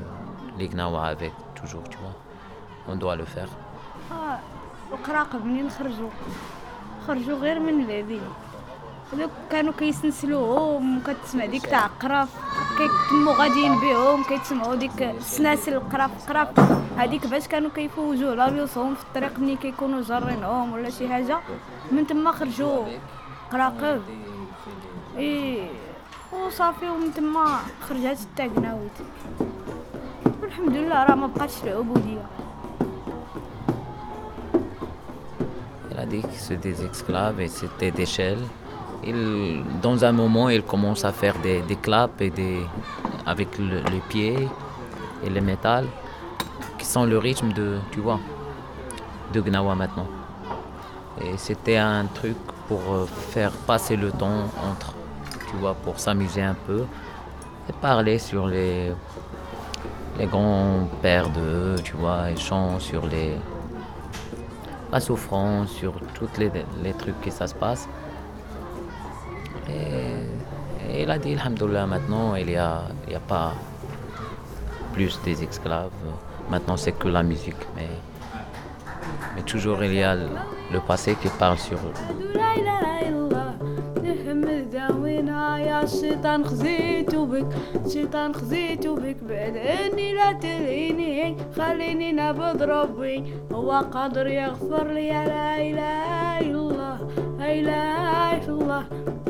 les 0.58 0.68
Gnawa 0.68 1.06
avec, 1.06 1.32
toujours, 1.54 1.84
tu 1.88 1.98
vois. 1.98 2.14
On 2.88 2.96
doit 2.96 3.16
le 3.16 3.24
faire. 3.24 3.48
آه، 4.12 4.38
القراقة 4.92 5.38
منين 5.38 5.70
خرجوا 5.70 6.10
خرجوا 7.06 7.38
غير 7.38 7.60
من 7.60 7.84
العبيد 7.84 8.20
هذوك 9.12 9.30
كانوا 9.50 9.72
كيسنسلوهم 9.78 10.98
وكتسمع 10.98 11.46
ديك 11.46 11.66
تاع 11.66 11.86
قراف 11.86 12.28
كيتموا 12.78 13.34
غاديين 13.34 13.80
بهم 13.80 14.24
كيتسمعوا 14.24 14.74
ديك 14.74 15.02
السناسل 15.02 15.74
القراف 15.74 16.10
قراف 16.28 16.48
هذيك 16.96 17.26
باش 17.26 17.48
كانوا 17.48 17.70
كيفوجوا 17.74 18.34
لابيوسهم 18.34 18.94
في 18.94 19.02
الطريق 19.02 19.38
ملي 19.38 19.56
كيكونوا 19.56 20.02
جارينهم 20.02 20.72
ولا 20.72 20.90
شي 20.90 21.08
حاجه 21.08 21.38
من 21.92 22.06
تما 22.06 22.32
خرجوا 22.32 22.84
قراقب 23.52 24.02
ايه 25.18 25.68
وصافي 26.32 26.88
ومن 26.88 27.14
تما 27.14 27.58
خرجات 27.88 28.18
التاقناويت 28.20 28.96
والحمد 30.42 30.76
لله 30.76 31.04
راه 31.04 31.14
ما 31.14 31.26
بقاتش 31.26 31.54
العبوديه 31.64 32.22
Il 35.90 35.98
a 36.02 36.06
dit 36.06 36.20
que 36.20 36.36
c'est 36.46 36.60
des 36.68 36.78
esclaves 36.84 37.40
et 37.40 37.48
c'était 37.48 37.90
des 37.90 38.04
shells. 38.16 38.44
Il, 39.10 39.18
dans 39.86 39.98
un 40.04 40.12
moment, 40.12 40.46
il 40.50 40.62
commence 40.62 41.02
à 41.10 41.12
faire 41.12 41.36
des, 41.46 41.58
des 41.70 41.76
claps 41.86 42.20
et 42.20 42.30
des, 42.40 42.58
avec 43.32 43.50
le- 43.58 43.82
les 43.94 44.02
pieds 44.10 44.46
et 45.24 45.30
le 45.36 45.40
métal, 45.40 45.84
qui 46.81 46.87
sont 46.87 47.05
le 47.05 47.19
rythme 47.19 47.53
de, 47.53 47.77
tu 47.91 47.99
vois, 47.99 48.19
de 49.33 49.39
Gnawa 49.39 49.75
maintenant. 49.75 50.07
Et 51.23 51.37
c'était 51.37 51.77
un 51.77 52.05
truc 52.05 52.37
pour 52.67 52.81
euh, 52.91 53.05
faire 53.05 53.51
passer 53.51 53.95
le 53.95 54.11
temps 54.11 54.45
entre, 54.69 54.95
tu 55.47 55.55
vois, 55.57 55.75
pour 55.75 55.99
s'amuser 55.99 56.41
un 56.41 56.55
peu 56.65 56.85
et 57.69 57.73
parler 57.73 58.17
sur 58.17 58.47
les, 58.47 58.91
les 60.17 60.25
grands-pères 60.25 61.29
d'eux, 61.29 61.75
tu 61.83 61.93
vois, 61.97 62.31
ils 62.31 62.39
chantent 62.39 62.81
sur 62.81 63.05
les, 63.05 63.35
la 64.91 64.99
souffrance, 64.99 65.69
sur 65.69 65.93
tous 66.15 66.29
les, 66.39 66.51
les 66.81 66.93
trucs 66.93 67.21
que 67.21 67.29
ça 67.29 67.45
se 67.45 67.53
passe. 67.53 67.87
Et, 69.69 70.89
et 70.89 71.03
il 71.03 71.11
a 71.11 71.19
dit, 71.19 71.33
Alhamdoulilah, 71.33 71.85
maintenant, 71.85 72.33
il 72.33 72.47
n'y 72.47 72.55
a, 72.55 72.85
a 73.15 73.19
pas 73.27 73.53
plus 74.93 75.19
des 75.23 75.43
esclaves. 75.43 75.91
Maintenant, 76.50 76.76
c'est 76.76 76.92
que 76.92 77.08
la 77.08 77.22
musique. 77.22 77.62
Mais, 77.76 77.88
mais 79.34 79.42
toujours, 79.42 79.82
il 79.84 79.94
y 79.94 80.02
a 80.02 80.14
le, 80.14 80.28
le 80.74 80.80
passé 80.80 81.10
qui 81.20 81.28
parle 81.42 81.58
sur 81.58 81.78
لا 82.34 82.50
اله 82.54 82.82
الا 83.08 83.18
الله 83.24 83.50
نحمد 84.04 84.70
داوينا 84.72 85.58
يا 85.58 85.82
الشيطان 85.82 86.44
خزيتو 86.44 87.24
بك 87.32 87.46
الشيطان 87.86 88.34
خزيتو 88.34 88.94
بك 88.94 89.16
بعد 89.28 89.56
عني 89.56 90.08
لا 90.14 90.32
تلهيني 90.32 91.36
خليني 91.56 92.12
نعبد 92.12 92.62
ربي 92.62 93.16
هو 93.52 93.70
قادر 93.94 94.26
يغفر 94.26 94.86
لي 94.96 95.10
لا 95.10 95.56
اله 95.56 96.40
الا 96.40 96.58
الله 96.58 96.69
لا 97.39 97.49
إله 97.59 98.37
إلا 98.37 98.53
الله. 98.53 98.83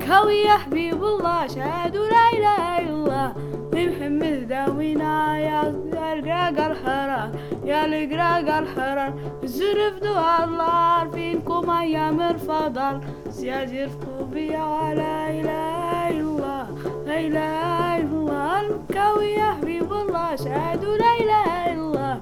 كوي 0.08 0.38
يا 0.50 0.58
حبيب 0.64 1.04
الله 1.04 1.48
شهد 1.48 1.96
لا 1.96 2.26
إله 2.38 2.80
إلا 2.80 2.90
الله. 2.90 3.28
محمد 3.74 4.48
داوينا 4.48 5.38
يا 5.40 5.62
القراق 5.70 6.58
الحرار 6.70 7.32
يا 7.66 7.86
القراق 7.86 8.48
الحرار. 8.58 9.14
زرف 9.44 9.96
دعاء 10.04 10.44
الله 10.48 11.10
فيكم 11.12 11.70
أيام 11.70 12.22
الفضل. 12.22 13.02
زياد 13.30 13.72
يرفقوا 13.74 14.26
بيا 14.34 14.94
لا 15.02 15.30
إله 15.40 16.10
إلا 16.10 16.22
الله. 16.30 16.66
لا 17.08 17.18
إله 17.28 17.98
إلا 17.98 18.18
الله. 18.20 18.62
المكاوي 18.62 19.30
يا 19.42 19.50
حبيب 19.58 19.92
الله 19.94 20.36
شهد 20.36 20.84
لا 20.86 21.12
إله 21.22 21.50
إلا 21.72 21.82
الله. 21.86 22.16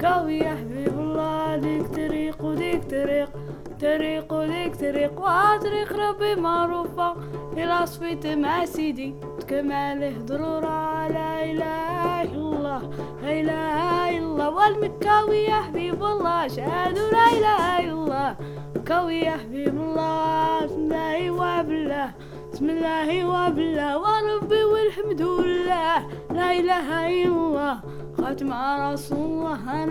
كوي 0.00 0.38
يا 0.38 0.54
حبيب 0.60 0.94
الله 0.98 1.56
ديك 1.56 1.86
طريق 1.96 2.44
وديك 2.44 2.82
طريق. 2.90 3.25
طريق 3.80 4.32
وديك 4.32 4.76
طريق 4.76 5.20
وطريق 5.20 5.92
ربي 5.92 6.34
معروفة. 6.34 7.16
إلى 7.52 7.86
صفيت 7.86 8.26
مع 8.26 8.64
سيدي 8.64 9.14
كماله 9.48 10.14
ضرورة 10.26 11.08
لا 11.08 11.44
إله 11.44 12.22
إلا 12.22 12.34
الله. 12.34 12.80
لا 13.22 13.32
إله 13.40 14.10
إلا 14.10 14.18
الله 14.18 14.50
والمكاوي 14.50 15.36
يا 15.36 15.54
حبيب 15.54 16.04
الله 16.04 16.48
شهد 16.48 16.98
لا 16.98 17.26
إله 17.36 17.80
إلا 17.80 17.92
الله. 17.92 18.36
كوي 18.88 19.20
يا 19.20 19.36
حبيب 19.36 19.76
الله 19.76 20.64
بسم 20.64 20.80
الله 20.80 21.30
وبالله 21.30 22.08
بسم 22.52 22.70
الله 22.70 23.08
وبالله 23.24 23.98
وربي 23.98 24.64
والحمد 24.64 25.22
لله. 25.22 25.96
لا 26.30 26.48
إله 26.60 26.88
إلا 27.08 27.26
الله. 27.26 27.74
على 28.26 28.92
رسول 28.92 29.18
الله 29.18 29.86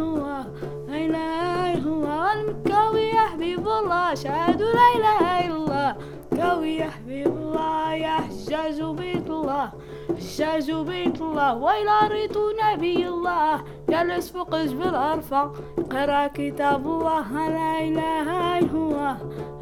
الله 0.00 0.46
لا 0.88 1.06
إله 1.08 1.32
إلا 1.74 1.88
الله 1.88 2.32
المكاوي 2.32 3.08
يا 3.08 3.20
حبيب 3.32 3.68
الله 3.68 4.14
شهد 4.14 4.60
لا 4.62 4.88
إله 4.96 5.22
إلا 5.46 5.56
الله. 5.56 5.96
كوي 6.36 6.76
يا 6.76 6.90
حبيب 6.90 7.26
الله 7.26 7.92
يا 7.94 8.16
حجاج 8.28 8.82
بيت 8.82 9.30
الله 9.30 9.72
حجاج 10.20 10.68
بيت 10.72 11.20
الله. 11.20 11.54
وإلى 11.54 11.96
ريت 12.08 12.36
نبي 12.36 13.08
الله 13.08 13.64
جلس 13.88 14.30
فوق 14.30 14.52
جبل 14.56 14.94
أرفع 14.94 15.44
قرأ 15.92 16.26
كتاب 16.26 16.86
الله 16.86 17.28
لا 17.48 17.72
إله 17.88 18.28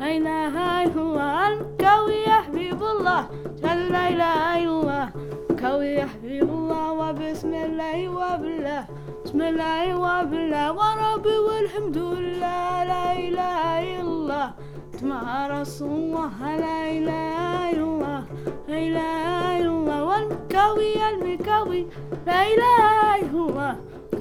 لا 0.01 0.09
إله 0.17 0.55
إلا 0.85 1.03
الله 1.07 1.49
المكاوي 1.49 2.19
يا 2.27 2.39
حبيب 2.47 2.83
الله 2.83 3.23
لا 3.63 4.09
إله 4.11 4.59
إلا 4.59 4.75
الله. 4.81 5.07
كوي 5.65 5.87
يا 5.87 6.07
حبيب 6.07 6.49
الله 6.59 6.93
وبسم 6.93 7.55
الله 7.55 8.09
وبالله 8.09 8.85
بسم 9.25 9.41
الله 9.41 9.85
وبالله. 9.97 10.67
وربي 10.77 11.37
والحمد 11.47 11.97
لله 11.97 12.85
لا 12.93 13.07
إله 13.17 13.61
إلا 13.81 14.01
الله. 14.05 14.47
مع 15.03 15.25
رسول 15.57 15.89
الله 15.89 16.37
لا 16.65 16.81
إله 16.97 17.71
إلا 17.73 17.85
الله 17.89 18.21
لا 18.69 18.79
إله 18.89 19.25
إلا 19.57 19.73
الله. 19.77 19.99
والمكاوي 20.05 20.93
المكاوي 21.13 21.81
لا 22.29 22.41
إله 22.53 23.17
إلا 23.25 23.41
الله. 23.49 23.73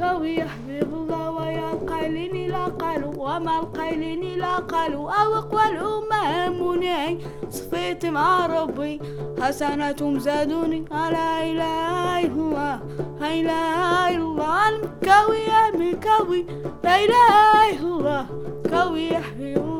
قوي 0.02 0.36
يحبب 0.36 0.94
الله 0.94 1.32
ويا 1.32 1.72
القيلين 1.74 2.52
لا 2.52 2.66
قالوا 2.66 3.14
وما 3.18 3.60
القيلين 3.60 4.40
لا 4.40 4.56
قالوا 4.56 5.12
أو 5.12 5.34
قولوا 5.34 6.02
مني 6.50 7.20
صفيت 7.50 8.06
مع 8.06 8.46
ربي 8.46 9.02
حسناتهم 9.42 10.20
زادوني. 10.20 10.86
على 10.92 11.52
إلهي 11.52 12.32
هو 12.32 12.80
لا 13.22 14.10
الله. 14.16 14.70
المكوي 14.70 15.38
يا 15.38 15.72
لا 16.84 16.96
إلهي 17.04 17.84
هو 17.84 18.26
قوي 18.74 19.08
يحبب 19.08 19.73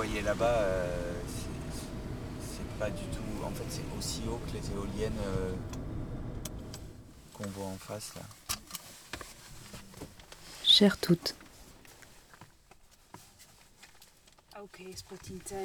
qu'on 0.00 0.06
voyait 0.06 0.22
là-bas, 0.22 0.46
euh, 0.62 1.12
c'est- 1.28 2.78
pas 2.78 2.88
du 2.90 3.02
tout. 3.12 3.44
En 3.44 3.50
fait, 3.50 3.64
c'est 3.68 3.98
aussi 3.98 4.22
haut 4.28 4.40
que 4.46 4.56
les 4.56 4.70
éoliennes 4.70 5.18
euh, 5.26 5.52
qu'on 7.34 7.48
voit 7.50 7.66
en 7.66 7.76
face 7.78 8.12
là. 8.14 8.22
Chères 10.64 10.96
toutes, 10.98 11.34
Ok, 14.62 14.80
spotting 14.94 15.38
time. 15.40 15.56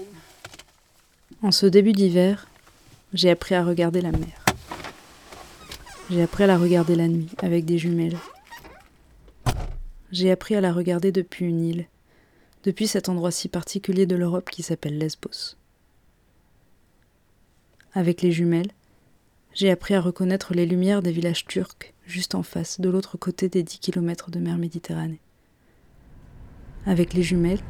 en 1.41 1.51
ce 1.51 1.65
début 1.65 1.93
d'hiver, 1.93 2.47
j'ai 3.13 3.29
appris 3.29 3.55
à 3.55 3.63
regarder 3.63 4.01
la 4.01 4.11
mer. 4.11 4.43
J'ai 6.09 6.23
appris 6.23 6.43
à 6.43 6.47
la 6.47 6.57
regarder 6.57 6.95
la 6.95 7.07
nuit 7.07 7.29
avec 7.41 7.63
des 7.65 7.77
jumelles. 7.77 8.17
J'ai 10.11 10.31
appris 10.31 10.55
à 10.55 10.61
la 10.61 10.73
regarder 10.73 11.11
depuis 11.13 11.45
une 11.45 11.63
île, 11.63 11.87
depuis 12.65 12.87
cet 12.87 13.09
endroit 13.09 13.31
si 13.31 13.47
particulier 13.47 14.07
de 14.07 14.15
l'Europe 14.15 14.49
qui 14.49 14.63
s'appelle 14.63 14.97
Lesbos. 14.97 15.55
Avec 17.93 18.21
les 18.21 18.31
jumelles, 18.31 18.71
j'ai 19.53 19.69
appris 19.69 19.93
à 19.93 20.01
reconnaître 20.01 20.53
les 20.53 20.65
lumières 20.65 21.01
des 21.01 21.11
villages 21.11 21.45
turcs 21.45 21.93
juste 22.05 22.35
en 22.35 22.43
face, 22.43 22.81
de 22.81 22.89
l'autre 22.89 23.17
côté 23.17 23.49
des 23.49 23.63
10 23.63 23.79
km 23.79 24.31
de 24.31 24.39
mer 24.39 24.57
Méditerranée. 24.57 25.21
Avec 26.85 27.13
les 27.13 27.23
jumelles, 27.23 27.61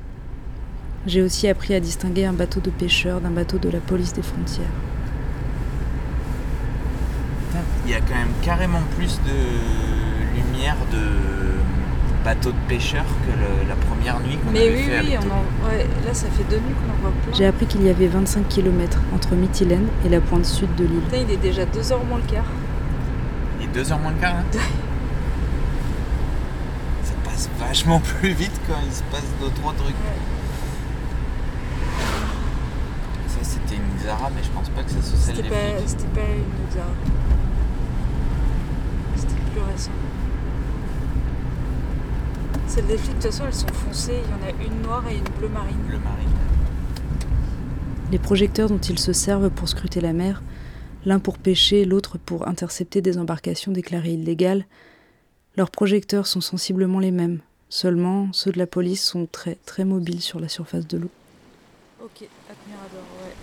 j'ai 1.05 1.21
aussi 1.21 1.47
appris 1.47 1.73
à 1.73 1.79
distinguer 1.79 2.25
un 2.25 2.33
bateau 2.33 2.59
de 2.59 2.71
pêcheurs 2.71 3.21
d'un 3.21 3.31
bateau 3.31 3.59
de 3.59 3.69
la 3.69 3.79
police 3.79 4.13
des 4.13 4.23
frontières. 4.23 4.65
Il 7.85 7.91
y 7.91 7.93
a 7.93 8.01
quand 8.01 8.15
même 8.15 8.33
carrément 8.41 8.81
plus 8.97 9.19
de 9.19 10.35
lumière 10.35 10.77
de 10.91 11.64
bateaux 12.25 12.51
de 12.51 12.57
pêcheurs 12.67 13.05
que 13.25 13.31
le- 13.31 13.69
la 13.69 13.75
première 13.75 14.19
nuit 14.19 14.37
qu'on 14.37 14.51
Mais 14.51 14.67
avait 14.67 14.75
oui, 14.75 14.83
fait 14.83 14.99
oui, 14.99 15.15
avec 15.15 15.19
on 15.29 15.31
en... 15.31 15.69
ouais, 15.69 15.85
là 16.05 16.13
ça 16.13 16.25
fait 16.31 16.43
deux 16.49 16.57
nuits 16.57 16.73
qu'on 16.73 16.91
en 16.91 16.97
voit 17.01 17.11
plein. 17.23 17.33
J'ai 17.33 17.45
appris 17.45 17.67
qu'il 17.67 17.83
y 17.83 17.89
avait 17.89 18.07
25 18.07 18.47
km 18.49 18.99
entre 19.13 19.35
Mytilène 19.35 19.87
et 20.05 20.09
la 20.09 20.19
pointe 20.19 20.45
sud 20.45 20.73
de 20.75 20.83
l'île. 20.85 21.01
Putain, 21.01 21.23
il 21.27 21.31
est 21.31 21.37
déjà 21.37 21.63
2h 21.65 22.05
moins 22.09 22.17
le 22.17 22.29
quart. 22.31 22.43
Il 23.61 23.65
est 23.67 23.83
2h 23.83 24.01
moins 24.01 24.11
le 24.11 24.17
quart 24.19 24.33
là 24.33 24.43
Ça 27.03 27.13
passe 27.23 27.47
vachement 27.59 27.99
plus 27.99 28.31
vite 28.33 28.59
quand 28.67 28.79
il 28.85 28.91
se 28.93 29.03
passe 29.03 29.25
deux 29.39 29.49
trois 29.61 29.73
trucs. 29.73 29.95
Ça 33.27 33.37
c'était 33.43 33.75
une 33.75 34.03
Zara 34.03 34.29
mais 34.35 34.41
je 34.43 34.49
pense 34.49 34.69
pas 34.69 34.81
que 34.83 34.89
ça 34.89 35.01
soit 35.01 35.17
celle 35.17 35.35
C'était 35.35 35.49
des 35.49 35.55
pas, 35.55 35.55
pas 35.55 36.27
une 36.27 36.73
Zara. 36.73 36.87
C'était 39.15 39.33
plus 39.53 39.61
récent. 39.61 39.91
Celles 42.75 42.87
des 42.87 42.97
flics, 42.97 43.15
de 43.15 43.21
toute 43.21 43.31
façon, 43.31 43.45
elles 43.45 43.53
sont 43.53 43.67
foncées. 43.69 44.19
Il 44.21 44.29
y 44.29 44.33
en 44.33 44.45
a 44.45 44.65
une 44.65 44.81
noire 44.81 45.07
et 45.09 45.15
une 45.15 45.23
bleu 45.39 45.47
marine. 45.47 45.77
Bleu 45.87 45.97
marine. 45.97 46.27
Les 48.11 48.19
projecteurs 48.19 48.67
dont 48.67 48.79
ils 48.79 48.99
se 48.99 49.13
servent 49.13 49.49
pour 49.49 49.69
scruter 49.69 50.01
la 50.01 50.11
mer, 50.11 50.43
l'un 51.05 51.19
pour 51.19 51.37
pêcher, 51.37 51.85
l'autre 51.85 52.17
pour 52.17 52.49
intercepter 52.49 52.99
des 53.01 53.17
embarcations 53.17 53.71
déclarées 53.71 54.15
illégales, 54.15 54.65
leurs 55.55 55.71
projecteurs 55.71 56.27
sont 56.27 56.41
sensiblement 56.41 56.99
les 56.99 57.11
mêmes. 57.11 57.39
Seulement, 57.69 58.27
ceux 58.33 58.51
de 58.51 58.57
la 58.57 58.67
police 58.67 59.05
sont 59.05 59.25
très 59.25 59.55
très 59.65 59.85
mobiles 59.85 60.21
sur 60.21 60.41
la 60.41 60.49
surface 60.49 60.85
de 60.85 60.97
l'eau. 60.97 61.11
Ok, 62.03 62.27
Admirador, 62.49 63.05
ouais. 63.23 63.35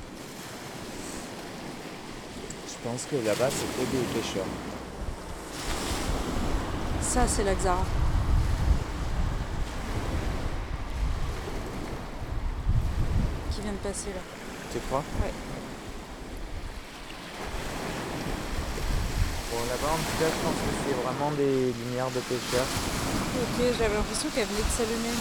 Je 2.69 2.87
pense 2.87 3.07
que 3.07 3.17
là-bas 3.25 3.49
c'est 3.49 3.81
que 3.81 3.91
des 3.91 4.21
pêcheurs. 4.21 4.45
Ça, 7.01 7.27
c'est 7.27 7.45
la 7.45 7.55
Xara. 7.55 8.02
Qui 13.63 13.69
vient 13.69 13.75
de 13.75 13.89
passer 13.89 14.09
là. 14.09 14.21
Tu 14.73 14.79
crois 14.89 15.05
Ouais. 15.23 15.31
Bon 19.53 19.59
là-bas 19.69 19.93
en 19.93 19.99
tout 19.99 20.19
cas 20.19 20.27
je 20.27 20.45
pense 20.45 20.55
que 20.55 20.73
c'est 20.85 20.97
vraiment 21.01 21.31
des 21.37 21.73
lumières 21.85 22.11
de 22.11 22.19
pêcheurs. 22.21 22.67
Ok, 23.37 23.65
j'avais 23.79 23.95
l'impression 23.95 24.29
qu'elle 24.35 24.47
venait 24.47 24.59
de 24.59 24.73
s'allumer, 24.77 25.15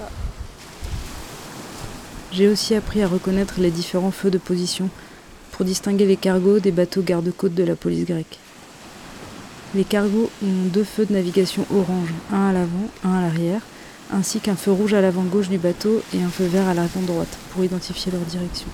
mais. 0.00 0.06
J'ai 2.32 2.48
aussi 2.48 2.74
appris 2.74 3.02
à 3.02 3.08
reconnaître 3.08 3.54
les 3.58 3.70
différents 3.70 4.10
feux 4.10 4.30
de 4.30 4.38
position 4.38 4.88
pour 5.52 5.66
distinguer 5.66 6.06
les 6.06 6.16
cargos 6.16 6.60
des 6.60 6.72
bateaux 6.72 7.02
garde-côtes 7.02 7.54
de 7.54 7.64
la 7.64 7.76
police 7.76 8.06
grecque. 8.06 8.38
Les 9.74 9.84
cargos 9.84 10.30
ont 10.42 10.64
deux 10.72 10.84
feux 10.84 11.04
de 11.04 11.12
navigation 11.12 11.66
orange, 11.70 12.08
un 12.32 12.48
à 12.48 12.52
l'avant, 12.52 12.88
un 13.04 13.18
à 13.18 13.20
l'arrière, 13.20 13.60
ainsi 14.12 14.40
qu'un 14.40 14.56
feu 14.56 14.72
rouge 14.72 14.94
à 14.94 15.00
l'avant 15.00 15.22
gauche 15.24 15.48
du 15.48 15.58
bateau 15.58 16.02
et 16.14 16.22
un 16.22 16.28
feu 16.28 16.46
vert 16.46 16.68
à 16.68 16.74
l'avant 16.74 17.00
droite 17.02 17.38
pour 17.52 17.64
identifier 17.64 18.12
leur 18.12 18.20
direction. 18.22 18.68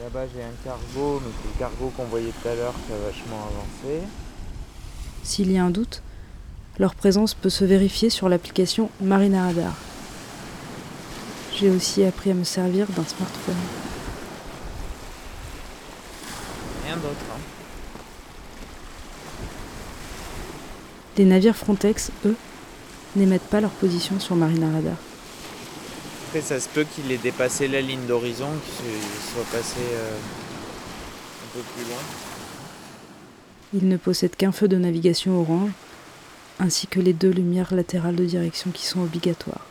Là-bas 0.00 0.26
j'ai 0.34 0.42
un 0.42 0.52
cargo, 0.64 1.20
mais 1.24 1.30
c'est 1.40 1.48
le 1.54 1.58
cargo 1.58 1.92
qu'on 1.96 2.04
voyait 2.04 2.32
tout 2.42 2.48
à 2.48 2.54
l'heure 2.54 2.74
qui 2.86 2.92
a 2.92 2.96
vachement 2.96 3.42
avancé. 3.46 4.02
S'il 5.22 5.50
y 5.52 5.58
a 5.58 5.64
un 5.64 5.70
doute, 5.70 6.02
leur 6.78 6.94
présence 6.94 7.34
peut 7.34 7.50
se 7.50 7.64
vérifier 7.64 8.10
sur 8.10 8.28
l'application 8.28 8.90
Marina 9.00 9.46
Radar. 9.46 9.74
J'ai 11.56 11.70
aussi 11.70 12.04
appris 12.04 12.32
à 12.32 12.34
me 12.34 12.44
servir 12.44 12.86
d'un 12.88 13.04
smartphone. 13.04 13.54
Rien 16.84 16.96
d'autre. 16.96 17.14
hein. 17.32 17.63
Les 21.16 21.24
navires 21.24 21.56
Frontex, 21.56 22.10
eux, 22.26 22.34
n'émettent 23.14 23.42
pas 23.42 23.60
leur 23.60 23.70
position 23.70 24.18
sur 24.18 24.34
Marina 24.34 24.70
Radar. 24.70 24.96
Après 26.28 26.40
ça 26.40 26.58
se 26.58 26.68
peut 26.68 26.84
qu'il 26.84 27.12
ait 27.12 27.18
dépassé 27.18 27.68
la 27.68 27.80
ligne 27.80 28.04
d'horizon, 28.06 28.48
qu'il 28.64 29.32
soit 29.32 29.56
passé 29.56 29.78
euh, 29.78 30.16
un 31.44 31.56
peu 31.56 31.60
plus 31.60 31.84
loin. 31.88 32.00
Ils 33.74 33.88
ne 33.88 33.96
possèdent 33.96 34.34
qu'un 34.34 34.50
feu 34.50 34.66
de 34.66 34.76
navigation 34.76 35.40
orange, 35.40 35.70
ainsi 36.58 36.88
que 36.88 36.98
les 36.98 37.12
deux 37.12 37.30
lumières 37.30 37.72
latérales 37.72 38.16
de 38.16 38.24
direction 38.24 38.72
qui 38.72 38.84
sont 38.84 39.02
obligatoires. 39.02 39.66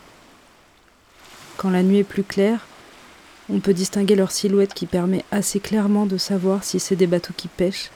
Quand 1.57 1.69
la 1.69 1.83
nuit 1.83 1.97
est 1.97 2.03
plus 2.05 2.23
claire, 2.23 2.65
on 3.49 3.59
peut 3.59 3.73
distinguer 3.73 4.15
leur 4.15 4.31
silhouette 4.31 4.73
qui 4.73 4.85
permet 4.85 5.25
assez 5.31 5.59
clairement 5.59 6.05
de 6.05 6.17
savoir 6.17 6.63
si 6.63 6.79
c'est 6.79 6.95
des 6.95 7.07
bateaux 7.07 7.33
qui 7.35 7.49
pêchent 7.49 7.91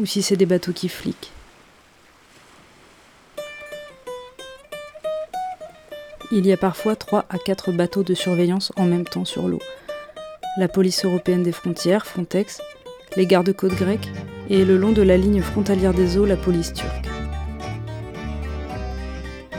ou 0.00 0.06
si 0.06 0.22
c'est 0.22 0.36
des 0.36 0.46
bateaux 0.46 0.72
qui 0.72 0.88
fliquent. 0.88 1.30
Il 6.30 6.46
y 6.46 6.52
a 6.52 6.58
parfois 6.58 6.94
3 6.94 7.24
à 7.30 7.38
4 7.38 7.72
bateaux 7.72 8.02
de 8.02 8.12
surveillance 8.12 8.70
en 8.76 8.84
même 8.84 9.04
temps 9.04 9.24
sur 9.24 9.48
l'eau. 9.48 9.60
La 10.58 10.68
police 10.68 11.06
européenne 11.06 11.42
des 11.42 11.52
frontières, 11.52 12.04
Frontex, 12.04 12.60
les 13.16 13.26
gardes-côtes 13.26 13.74
grecs 13.74 14.10
et 14.50 14.66
le 14.66 14.76
long 14.76 14.92
de 14.92 15.00
la 15.00 15.16
ligne 15.16 15.40
frontalière 15.40 15.94
des 15.94 16.18
eaux, 16.18 16.26
la 16.26 16.36
police 16.36 16.74
turque. 16.74 17.08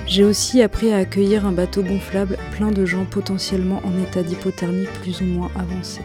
J'ai 0.06 0.24
aussi 0.24 0.62
appris 0.62 0.94
à 0.94 0.98
accueillir 0.98 1.48
un 1.48 1.52
bateau 1.52 1.82
gonflable 1.82 2.38
plein 2.52 2.72
de 2.72 2.86
gens 2.86 3.06
potentiellement 3.06 3.82
en 3.84 4.04
état 4.04 4.22
d'hypothermie 4.22 4.88
plus 5.02 5.22
ou 5.22 5.26
moins 5.26 5.50
avancé. 5.56 6.02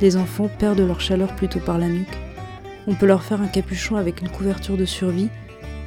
Les 0.00 0.16
enfants 0.16 0.48
perdent 0.60 0.80
leur 0.80 1.00
chaleur 1.00 1.34
plutôt 1.34 1.60
par 1.60 1.78
la 1.78 1.88
nuque. 1.88 2.18
On 2.86 2.94
peut 2.94 3.06
leur 3.06 3.24
faire 3.24 3.40
un 3.40 3.48
capuchon 3.48 3.96
avec 3.96 4.20
une 4.20 4.28
couverture 4.28 4.76
de 4.76 4.84
survie, 4.84 5.28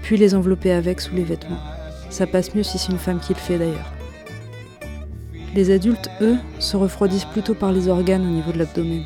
puis 0.01 0.17
les 0.17 0.36
envelopper 0.36 0.73
avec 0.73 0.99
sous 0.99 1.15
les 1.15 1.23
vêtements. 1.23 1.75
Ça 2.15 2.25
passe 2.25 2.56
mieux 2.56 2.63
si 2.63 2.78
c'est 2.78 2.93
une 2.93 2.97
femme 2.97 3.19
qui 3.19 3.34
le 3.34 3.39
fait 3.39 3.58
d'ailleurs. 3.58 3.91
Les 5.54 5.69
adultes, 5.69 6.10
eux, 6.21 6.38
se 6.60 6.78
refroidissent 6.78 7.25
plutôt 7.25 7.56
par 7.56 7.73
les 7.73 7.89
organes 7.89 8.25
au 8.25 8.30
niveau 8.30 8.54
de 8.54 8.58
l'abdomen. 8.58 9.04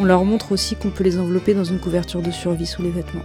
On 0.00 0.04
leur 0.04 0.24
montre 0.24 0.50
aussi 0.50 0.74
qu'on 0.74 0.90
peut 0.90 1.04
les 1.04 1.20
envelopper 1.20 1.54
dans 1.54 1.62
une 1.62 1.78
couverture 1.78 2.22
de 2.22 2.32
survie 2.32 2.66
sous 2.66 2.82
les 2.82 2.90
vêtements. 2.90 3.22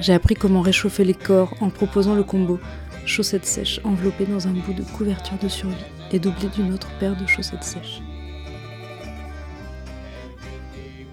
J'ai 0.00 0.14
appris 0.14 0.34
comment 0.34 0.62
réchauffer 0.62 1.04
les 1.04 1.12
corps 1.12 1.52
en 1.60 1.68
proposant 1.68 2.14
le 2.14 2.22
combo 2.24 2.58
chaussettes 3.04 3.44
sèches 3.44 3.80
enveloppées 3.84 4.24
dans 4.24 4.48
un 4.48 4.52
bout 4.52 4.72
de 4.72 4.82
couverture 4.96 5.36
de 5.42 5.48
survie 5.48 5.76
et 6.10 6.18
doublé 6.18 6.48
d'une 6.56 6.72
autre 6.72 6.88
paire 6.98 7.20
de 7.20 7.26
chaussettes 7.26 7.64
sèches. 7.64 8.00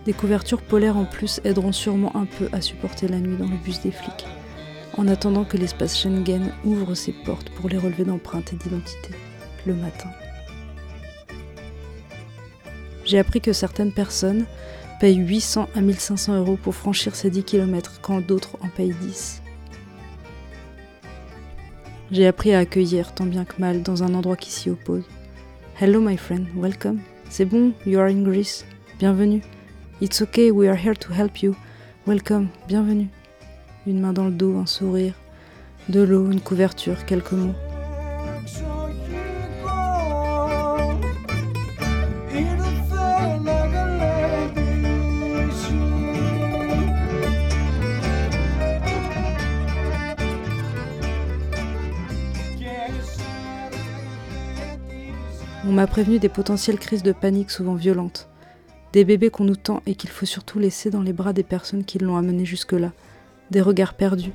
Des 0.06 0.14
couvertures 0.14 0.62
polaires 0.62 0.96
en 0.96 1.04
plus 1.04 1.42
aideront 1.44 1.74
sûrement 1.74 2.16
un 2.16 2.24
peu 2.24 2.48
à 2.54 2.62
supporter 2.62 3.10
la 3.10 3.20
nuit 3.20 3.36
dans 3.36 3.50
le 3.50 3.58
bus 3.58 3.82
des 3.82 3.92
flics, 3.92 4.26
en 4.98 5.08
attendant 5.08 5.44
que 5.44 5.58
l'espace 5.58 5.98
Schengen 5.98 6.52
ouvre 6.66 6.96
ses 6.96 7.12
portes 7.12 7.50
pour 7.52 7.70
les 7.70 7.78
relevés 7.78 8.06
d'empreintes 8.06 8.54
et 8.54 8.56
d'identité 8.56 9.12
le 9.66 9.76
matin. 9.76 10.10
J'ai 13.06 13.20
appris 13.20 13.42
que 13.42 13.54
certaines 13.54 13.92
personnes 13.92 14.46
payent 15.00 15.16
800 15.18 15.70
à 15.76 15.82
1500 15.82 16.38
euros 16.38 16.58
pour 16.62 16.76
franchir 16.76 17.16
ces 17.16 17.30
10 17.30 17.44
km 17.44 18.00
quand 18.02 18.22
d'autres 18.22 18.58
en 18.62 18.68
payent 18.70 18.96
10. 19.02 19.42
J'ai 22.12 22.28
appris 22.28 22.54
à 22.54 22.60
accueillir 22.60 23.14
tant 23.14 23.26
bien 23.26 23.46
que 23.46 23.60
mal 23.60 23.84
dans 23.84 24.04
un 24.04 24.14
endroit 24.14 24.36
qui 24.36 24.52
s'y 24.52 24.70
oppose. 24.70 25.04
Hello 25.80 26.02
my 26.02 26.18
friend, 26.18 26.46
welcome. 26.56 27.00
C'est 27.30 27.46
bon, 27.46 27.74
you 27.86 28.00
are 28.00 28.10
in 28.10 28.24
Greece. 28.24 28.66
Bienvenue. 29.00 29.42
It's 30.02 30.22
okay, 30.22 30.52
we 30.52 30.68
are 30.68 30.78
here 30.78 30.96
to 30.96 31.14
help 31.14 31.42
you. 31.42 31.56
Welcome, 32.06 32.50
bienvenue. 32.68 33.08
Une 33.88 34.00
main 34.00 34.14
dans 34.14 34.26
le 34.26 34.32
dos, 34.32 34.58
un 34.58 34.66
sourire. 34.66 35.14
De 35.90 36.02
l'eau, 36.02 36.32
une 36.32 36.42
couverture, 36.42 37.06
quelques 37.06 37.32
mots. 37.32 37.56
m'a 55.82 55.88
prévenu 55.88 56.20
des 56.20 56.30
potentielles 56.30 56.78
crises 56.78 57.02
de 57.02 57.12
panique 57.12 57.50
souvent 57.50 57.74
violentes, 57.74 58.30
des 58.94 59.04
bébés 59.04 59.32
qu'on 59.32 59.46
nous 59.46 59.56
tend 59.56 59.82
et 59.88 59.96
qu'il 59.96 60.12
faut 60.12 60.28
surtout 60.28 60.60
laisser 60.60 60.92
dans 60.92 61.02
les 61.02 61.12
bras 61.12 61.34
des 61.34 61.42
personnes 61.42 61.86
qui 61.86 61.98
l'ont 61.98 62.18
amené 62.18 62.46
jusque-là, 62.46 62.92
des 63.52 63.62
regards 63.62 63.94
perdus, 63.94 64.34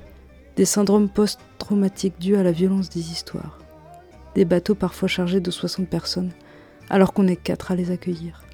des 0.57 0.67
syndromes 0.67 1.09
post-traumatiques 1.09 2.21
dus 2.21 2.37
à 2.37 2.43
la 2.43 2.53
violence 2.53 2.91
des 2.91 3.11
histoires, 3.11 3.59
des 4.35 4.45
bateaux 4.45 4.75
parfois 4.75 5.09
chargés 5.09 5.41
de 5.41 5.51
60 5.51 5.89
personnes, 5.89 6.33
alors 6.91 7.13
qu'on 7.13 7.27
est 7.27 7.37
quatre 7.37 7.73
à 7.73 7.75
les 7.75 7.91
accueillir. 7.91 8.45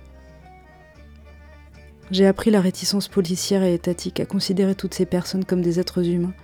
J'ai 2.10 2.26
appris 2.26 2.50
la 2.50 2.60
réticence 2.60 3.08
policière 3.08 3.62
et 3.62 3.74
étatique 3.74 4.20
à 4.20 4.26
considérer 4.26 4.74
toutes 4.74 4.94
ces 4.94 5.06
personnes 5.06 5.44
comme 5.44 5.62
des 5.62 5.80
êtres 5.80 6.06
humains 6.06 6.34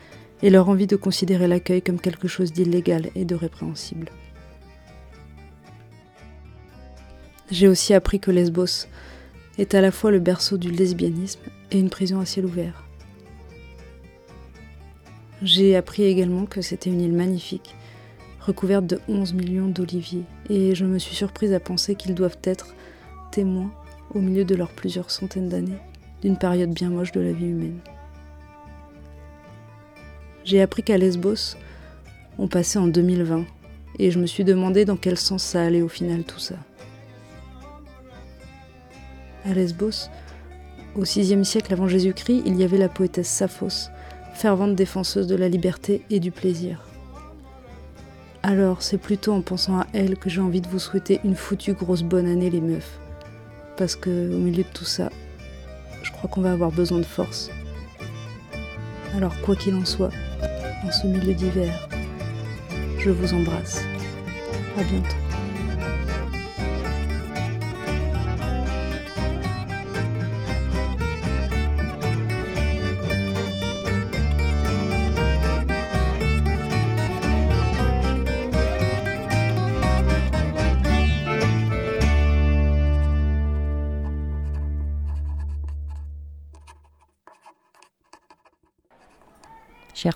et 0.43 0.51
leur 0.51 0.69
envie 0.69 0.87
de 0.87 0.97
considérer 0.97 1.47
l'accueil 1.47 1.83
comme 1.83 2.01
quelque 2.01 2.29
chose 2.29 2.53
d'illégal 2.53 3.11
et 3.15 3.25
de 3.25 3.35
répréhensible. 3.35 4.11
J'ai 7.51 7.69
aussi 7.69 7.95
appris 7.95 8.19
que 8.19 8.31
Lesbos 8.31 8.87
est 9.59 9.75
à 9.75 9.81
la 9.81 9.91
fois 9.91 10.11
le 10.11 10.21
berceau 10.21 10.57
du 10.57 10.71
lesbianisme 10.71 11.41
et 11.71 11.79
une 11.79 11.91
prison 11.91 12.21
à 12.21 12.27
ciel 12.27 12.47
ouvert. 12.47 12.88
J'ai 15.43 15.77
appris 15.77 16.03
également 16.03 16.47
que 16.47 16.63
c'était 16.63 16.91
une 16.91 17.01
île 17.01 17.13
magnifique, 17.13 17.77
recouverte 18.41 18.87
de 18.87 19.01
11 19.09 19.35
millions 19.35 19.69
d'oliviers, 19.69 20.25
et 20.51 20.75
je 20.75 20.85
me 20.85 20.99
suis 20.99 21.15
surprise 21.15 21.53
à 21.53 21.61
penser 21.61 21.95
qu'ils 21.95 22.17
doivent 22.17 22.39
être 22.43 22.75
témoins, 23.31 23.71
au 24.15 24.19
milieu 24.21 24.45
de 24.45 24.57
leurs 24.57 24.73
plusieurs 24.73 25.13
centaines 25.13 25.49
d'années, 25.49 25.79
d'une 26.23 26.37
période 26.37 26.73
bien 26.73 26.91
moche 26.91 27.13
de 27.13 27.21
la 27.21 27.31
vie 27.31 27.47
humaine. 27.47 27.79
J'ai 30.45 30.61
appris 30.61 30.83
qu'à 30.83 30.99
Lesbos, 30.99 31.57
on 32.39 32.49
passait 32.49 32.81
en 32.81 32.89
2020, 32.89 33.45
et 34.01 34.11
je 34.11 34.19
me 34.19 34.27
suis 34.27 34.45
demandé 34.45 34.85
dans 34.85 34.97
quel 34.97 35.17
sens 35.17 35.45
ça 35.45 35.63
allait 35.63 35.83
au 35.83 35.89
final 35.89 36.25
tout 36.25 36.41
ça. 36.41 36.57
À 39.45 39.55
Lesbos, 39.55 40.09
au 40.97 41.03
VIe 41.03 41.45
siècle 41.45 41.73
avant 41.73 41.87
Jésus-Christ, 41.87 42.43
il 42.45 42.57
y 42.57 42.65
avait 42.65 42.77
la 42.77 42.89
poétesse 42.89 43.29
Saphos, 43.29 43.89
fervente 44.39 44.77
défenseuse 44.77 45.27
de 45.27 45.35
la 45.35 45.49
liberté 45.49 46.03
et 46.11 46.21
du 46.21 46.31
plaisir. 46.31 46.85
Alors, 48.45 48.83
c'est 48.83 48.97
plutôt 48.97 49.33
en 49.33 49.41
pensant 49.41 49.81
à 49.81 49.87
elle 49.93 50.17
que 50.17 50.31
j'ai 50.31 50.41
envie 50.41 50.61
de 50.61 50.69
vous 50.69 50.79
souhaiter 50.79 51.19
une 51.25 51.35
foutue 51.35 51.73
grosse 51.73 52.05
bonne 52.05 52.29
année, 52.29 52.49
les 52.49 52.61
meufs. 52.61 53.01
Parce 53.77 53.97
que, 53.97 54.33
au 54.33 54.39
milieu 54.39 54.63
de 54.63 54.69
tout 54.73 54.85
ça, 54.85 55.11
je 56.05 56.13
crois 56.13 56.31
qu'on 56.31 56.41
va 56.41 56.53
avoir 56.53 56.71
besoin 56.71 56.99
de 56.99 57.05
force. 57.05 57.51
Alors, 59.17 59.35
quoi 59.43 59.57
qu'il 59.57 59.75
en 59.75 59.85
soit, 59.85 60.13
en 60.87 60.93
ce 60.93 61.09
milieu 61.09 61.35
d'hiver, 61.35 61.89
je 63.01 63.11
vous 63.11 63.35
embrasse. 63.35 63.83
À 64.79 64.85
bientôt. 64.85 65.28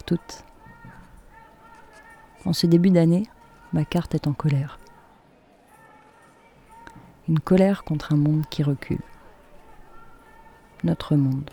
Toutes, 0.00 0.44
en 2.44 2.52
ce 2.52 2.66
début 2.66 2.90
d'année, 2.90 3.24
ma 3.72 3.84
carte 3.84 4.14
est 4.14 4.26
en 4.26 4.32
colère. 4.32 4.78
Une 7.28 7.38
colère 7.38 7.84
contre 7.84 8.12
un 8.12 8.16
monde 8.16 8.44
qui 8.50 8.62
recule. 8.62 9.02
Notre 10.82 11.14
monde. 11.14 11.50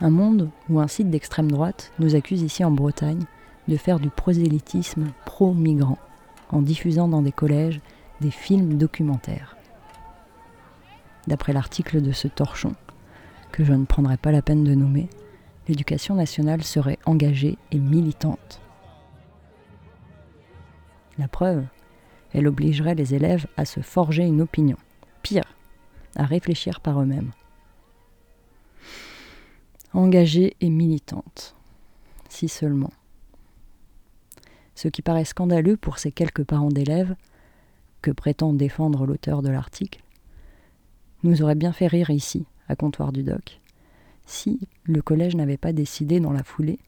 Un 0.00 0.10
monde 0.10 0.50
où 0.70 0.80
un 0.80 0.88
site 0.88 1.10
d'extrême 1.10 1.50
droite 1.50 1.92
nous 1.98 2.14
accuse 2.14 2.42
ici 2.42 2.64
en 2.64 2.70
Bretagne 2.70 3.24
de 3.66 3.76
faire 3.76 4.00
du 4.00 4.08
prosélytisme 4.08 5.08
pro-migrant 5.26 5.98
en 6.50 6.62
diffusant 6.62 7.08
dans 7.08 7.20
des 7.20 7.32
collèges 7.32 7.80
des 8.20 8.30
films 8.30 8.78
documentaires. 8.78 9.56
D'après 11.26 11.52
l'article 11.52 12.00
de 12.00 12.12
ce 12.12 12.28
torchon, 12.28 12.74
que 13.52 13.64
je 13.64 13.72
ne 13.72 13.84
prendrai 13.84 14.16
pas 14.16 14.32
la 14.32 14.42
peine 14.42 14.64
de 14.64 14.74
nommer, 14.74 15.08
l'éducation 15.68 16.14
nationale 16.14 16.62
serait 16.62 16.98
engagée 17.04 17.58
et 17.70 17.78
militante. 17.78 18.60
La 21.18 21.28
preuve, 21.28 21.64
elle 22.32 22.46
obligerait 22.46 22.94
les 22.94 23.14
élèves 23.14 23.46
à 23.56 23.64
se 23.64 23.80
forger 23.80 24.24
une 24.24 24.40
opinion. 24.40 24.76
Pire, 25.22 25.56
à 26.16 26.24
réfléchir 26.24 26.80
par 26.80 27.00
eux-mêmes. 27.00 27.32
Engagée 29.92 30.56
et 30.60 30.70
militante. 30.70 31.56
Si 32.28 32.48
seulement. 32.48 32.92
Ce 34.74 34.86
qui 34.86 35.02
paraît 35.02 35.24
scandaleux 35.24 35.76
pour 35.76 35.98
ces 35.98 36.12
quelques 36.12 36.44
parents 36.44 36.68
d'élèves, 36.68 37.16
que 38.00 38.10
prétend 38.12 38.52
défendre 38.52 39.06
l'auteur 39.06 39.42
de 39.42 39.48
l'article, 39.48 40.02
nous 41.24 41.42
aurait 41.42 41.56
bien 41.56 41.72
fait 41.72 41.88
rire 41.88 42.10
ici, 42.10 42.46
à 42.68 42.76
comptoir 42.76 43.12
du 43.12 43.22
doc, 43.22 43.60
si 44.26 44.60
le 44.84 45.02
collège 45.02 45.36
n'avait 45.36 45.56
pas 45.56 45.72
décidé 45.72 46.20
dans 46.20 46.32
la 46.32 46.44
foulée 46.44 46.78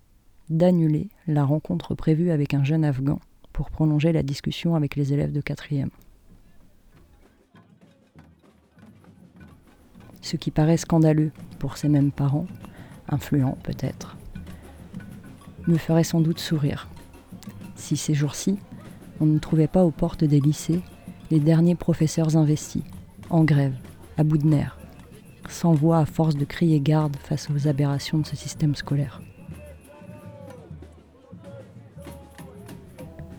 d'annuler 0.51 1.09
la 1.27 1.45
rencontre 1.45 1.95
prévue 1.95 2.31
avec 2.31 2.55
un 2.55 2.65
jeune 2.65 2.85
Afghan 2.85 3.21
pour 3.53 3.71
prolonger 3.71 4.13
la 4.13 4.23
discussion 4.23 4.75
avec 4.75 4.97
les 4.97 5.13
élèves 5.13 5.33
de 5.33 5.41
quatrième. 5.41 5.91
Ce 10.23 10.37
qui 10.37 10.51
paraît 10.51 10.77
scandaleux 10.77 11.33
pour 11.59 11.77
ces 11.77 11.89
mêmes 11.89 12.13
parents, 12.13 12.47
influents 13.09 13.59
peut-être, 13.63 14.17
me 15.67 15.77
ferait 15.77 16.05
sans 16.05 16.21
doute 16.21 16.41
sourire 16.41 16.89
si 17.77 17.97
ces 17.97 18.15
jours-ci 18.15 18.59
on 19.21 19.27
ne 19.27 19.39
trouvait 19.39 19.67
pas 19.69 19.85
aux 19.85 19.91
portes 19.91 20.25
des 20.25 20.41
lycées 20.41 20.81
les 21.31 21.41
derniers 21.41 21.75
professeurs 21.75 22.37
investis, 22.37 22.83
en 23.29 23.45
grève, 23.45 23.75
à 24.17 24.25
bout 24.25 24.39
de 24.39 24.47
nerfs, 24.47 24.80
sans 25.51 25.73
voix 25.73 25.99
à 25.99 26.07
force 26.07 26.37
de 26.37 26.45
crier 26.45 26.81
garde 26.81 27.17
face 27.17 27.49
aux 27.51 27.69
aberrations 27.69 28.19
de 28.19 28.27
ce 28.27 28.37
système 28.37 28.75
scolaire. 28.75 29.21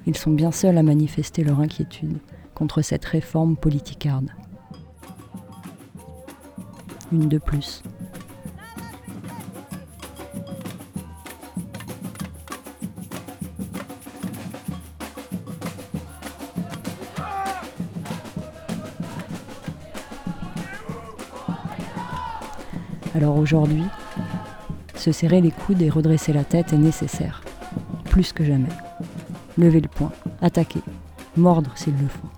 Ils 0.06 0.18
sont 0.18 0.32
bien 0.32 0.52
seuls 0.52 0.78
à 0.78 0.84
manifester 0.84 1.44
leur 1.44 1.60
inquiétude 1.60 2.20
contre 2.54 2.82
cette 2.82 3.06
réforme 3.06 3.56
politicarde. 3.56 4.30
Une 7.12 7.28
de 7.28 7.38
plus. 7.38 7.84
Alors 23.14 23.38
aujourd'hui, 23.38 23.84
se 24.96 25.12
serrer 25.12 25.42
les 25.42 25.52
coudes 25.52 25.82
et 25.82 25.90
redresser 25.90 26.32
la 26.32 26.44
tête 26.44 26.72
est 26.72 26.78
nécessaire, 26.78 27.44
plus 28.06 28.32
que 28.32 28.44
jamais. 28.44 28.70
Lever 29.58 29.82
le 29.82 29.90
poing, 29.90 30.12
attaquer, 30.42 30.82
mordre 31.36 31.72
s'il 31.76 31.94
le 31.94 32.08
faut. 32.08 32.31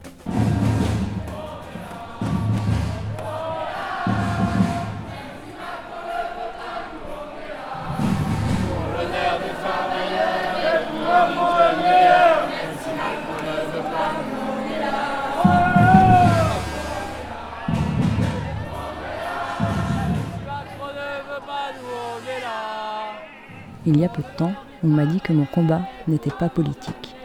Que 25.24 25.34
mon 25.34 25.46
combat 25.46 25.82
n'était 26.08 26.32
pas 26.32 26.50
politique. 26.50 27.16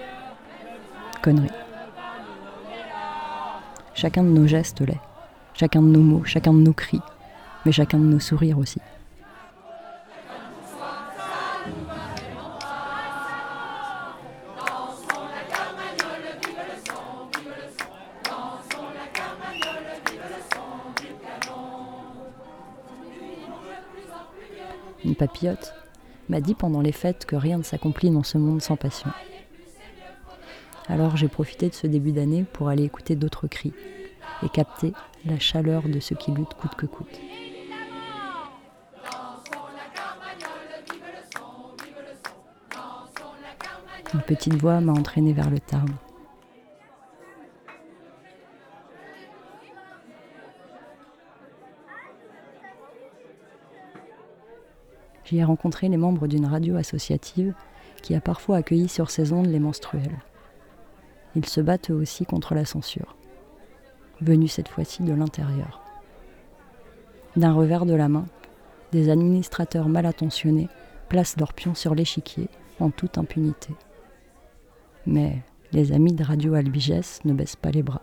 Connerie. 1.20 1.48
Chacun 3.94 4.22
de 4.22 4.28
nos 4.28 4.46
gestes 4.46 4.80
l'est, 4.80 5.00
chacun 5.54 5.82
de 5.82 5.88
nos 5.88 6.00
mots, 6.00 6.24
chacun 6.24 6.52
de 6.52 6.60
nos 6.60 6.72
cris, 6.72 7.00
mais 7.66 7.72
chacun 7.72 7.98
de 7.98 8.04
nos 8.04 8.20
sourires 8.20 8.58
aussi. 8.58 8.80
Une 25.04 25.14
papillote? 25.16 25.72
M'a 26.28 26.40
dit 26.40 26.54
pendant 26.54 26.80
les 26.80 26.92
fêtes 26.92 27.26
que 27.26 27.36
rien 27.36 27.58
ne 27.58 27.62
s'accomplit 27.62 28.10
dans 28.10 28.22
ce 28.22 28.38
monde 28.38 28.62
sans 28.62 28.76
passion. 28.76 29.10
Alors 30.88 31.16
j'ai 31.16 31.28
profité 31.28 31.68
de 31.68 31.74
ce 31.74 31.86
début 31.86 32.12
d'année 32.12 32.44
pour 32.52 32.68
aller 32.68 32.84
écouter 32.84 33.14
d'autres 33.14 33.46
cris 33.46 33.72
et 34.42 34.48
capter 34.48 34.92
la 35.24 35.38
chaleur 35.38 35.88
de 35.88 36.00
ceux 36.00 36.16
qui 36.16 36.30
luttent 36.30 36.54
coûte 36.54 36.74
que 36.76 36.86
coûte. 36.86 37.20
Une 44.14 44.22
petite 44.22 44.54
voix 44.54 44.80
m'a 44.80 44.92
entraîné 44.92 45.34
vers 45.34 45.50
le 45.50 45.58
Tarn. 45.58 45.88
J'y 55.28 55.38
ai 55.38 55.44
rencontré 55.44 55.90
les 55.90 55.98
membres 55.98 56.26
d'une 56.26 56.46
radio 56.46 56.76
associative 56.76 57.52
qui 58.02 58.14
a 58.14 58.20
parfois 58.20 58.56
accueilli 58.56 58.88
sur 58.88 59.10
ses 59.10 59.34
ondes 59.34 59.46
les 59.46 59.58
menstruels. 59.58 60.22
Ils 61.36 61.44
se 61.44 61.60
battent 61.60 61.90
eux 61.90 61.94
aussi 61.94 62.24
contre 62.24 62.54
la 62.54 62.64
censure, 62.64 63.14
venus 64.22 64.52
cette 64.52 64.68
fois-ci 64.68 65.02
de 65.02 65.12
l'intérieur. 65.12 65.82
D'un 67.36 67.52
revers 67.52 67.84
de 67.84 67.92
la 67.92 68.08
main, 68.08 68.24
des 68.92 69.10
administrateurs 69.10 69.90
mal 69.90 70.06
attentionnés 70.06 70.68
placent 71.10 71.36
leurs 71.36 71.52
pions 71.52 71.74
sur 71.74 71.94
l'échiquier 71.94 72.48
en 72.80 72.88
toute 72.88 73.18
impunité. 73.18 73.74
Mais 75.04 75.42
les 75.72 75.92
amis 75.92 76.14
de 76.14 76.24
Radio 76.24 76.54
Albiges 76.54 77.20
ne 77.26 77.34
baissent 77.34 77.56
pas 77.56 77.70
les 77.70 77.82
bras. 77.82 78.02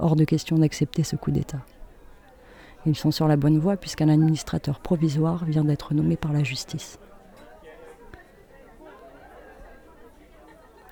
Hors 0.00 0.16
de 0.16 0.24
question 0.24 0.58
d'accepter 0.58 1.04
ce 1.04 1.14
coup 1.14 1.30
d'État. 1.30 1.64
Ils 2.84 2.96
sont 2.96 3.10
sur 3.10 3.28
la 3.28 3.36
bonne 3.36 3.58
voie 3.58 3.76
puisqu'un 3.76 4.08
administrateur 4.08 4.80
provisoire 4.80 5.44
vient 5.44 5.64
d'être 5.64 5.94
nommé 5.94 6.16
par 6.16 6.32
la 6.32 6.42
justice. 6.42 6.98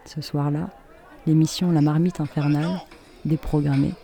Ce 0.04 0.20
soir-là, 0.20 0.70
l'émission 1.26 1.70
La 1.70 1.80
marmite 1.80 2.20
infernale, 2.20 2.80
déprogrammée, 3.24 3.94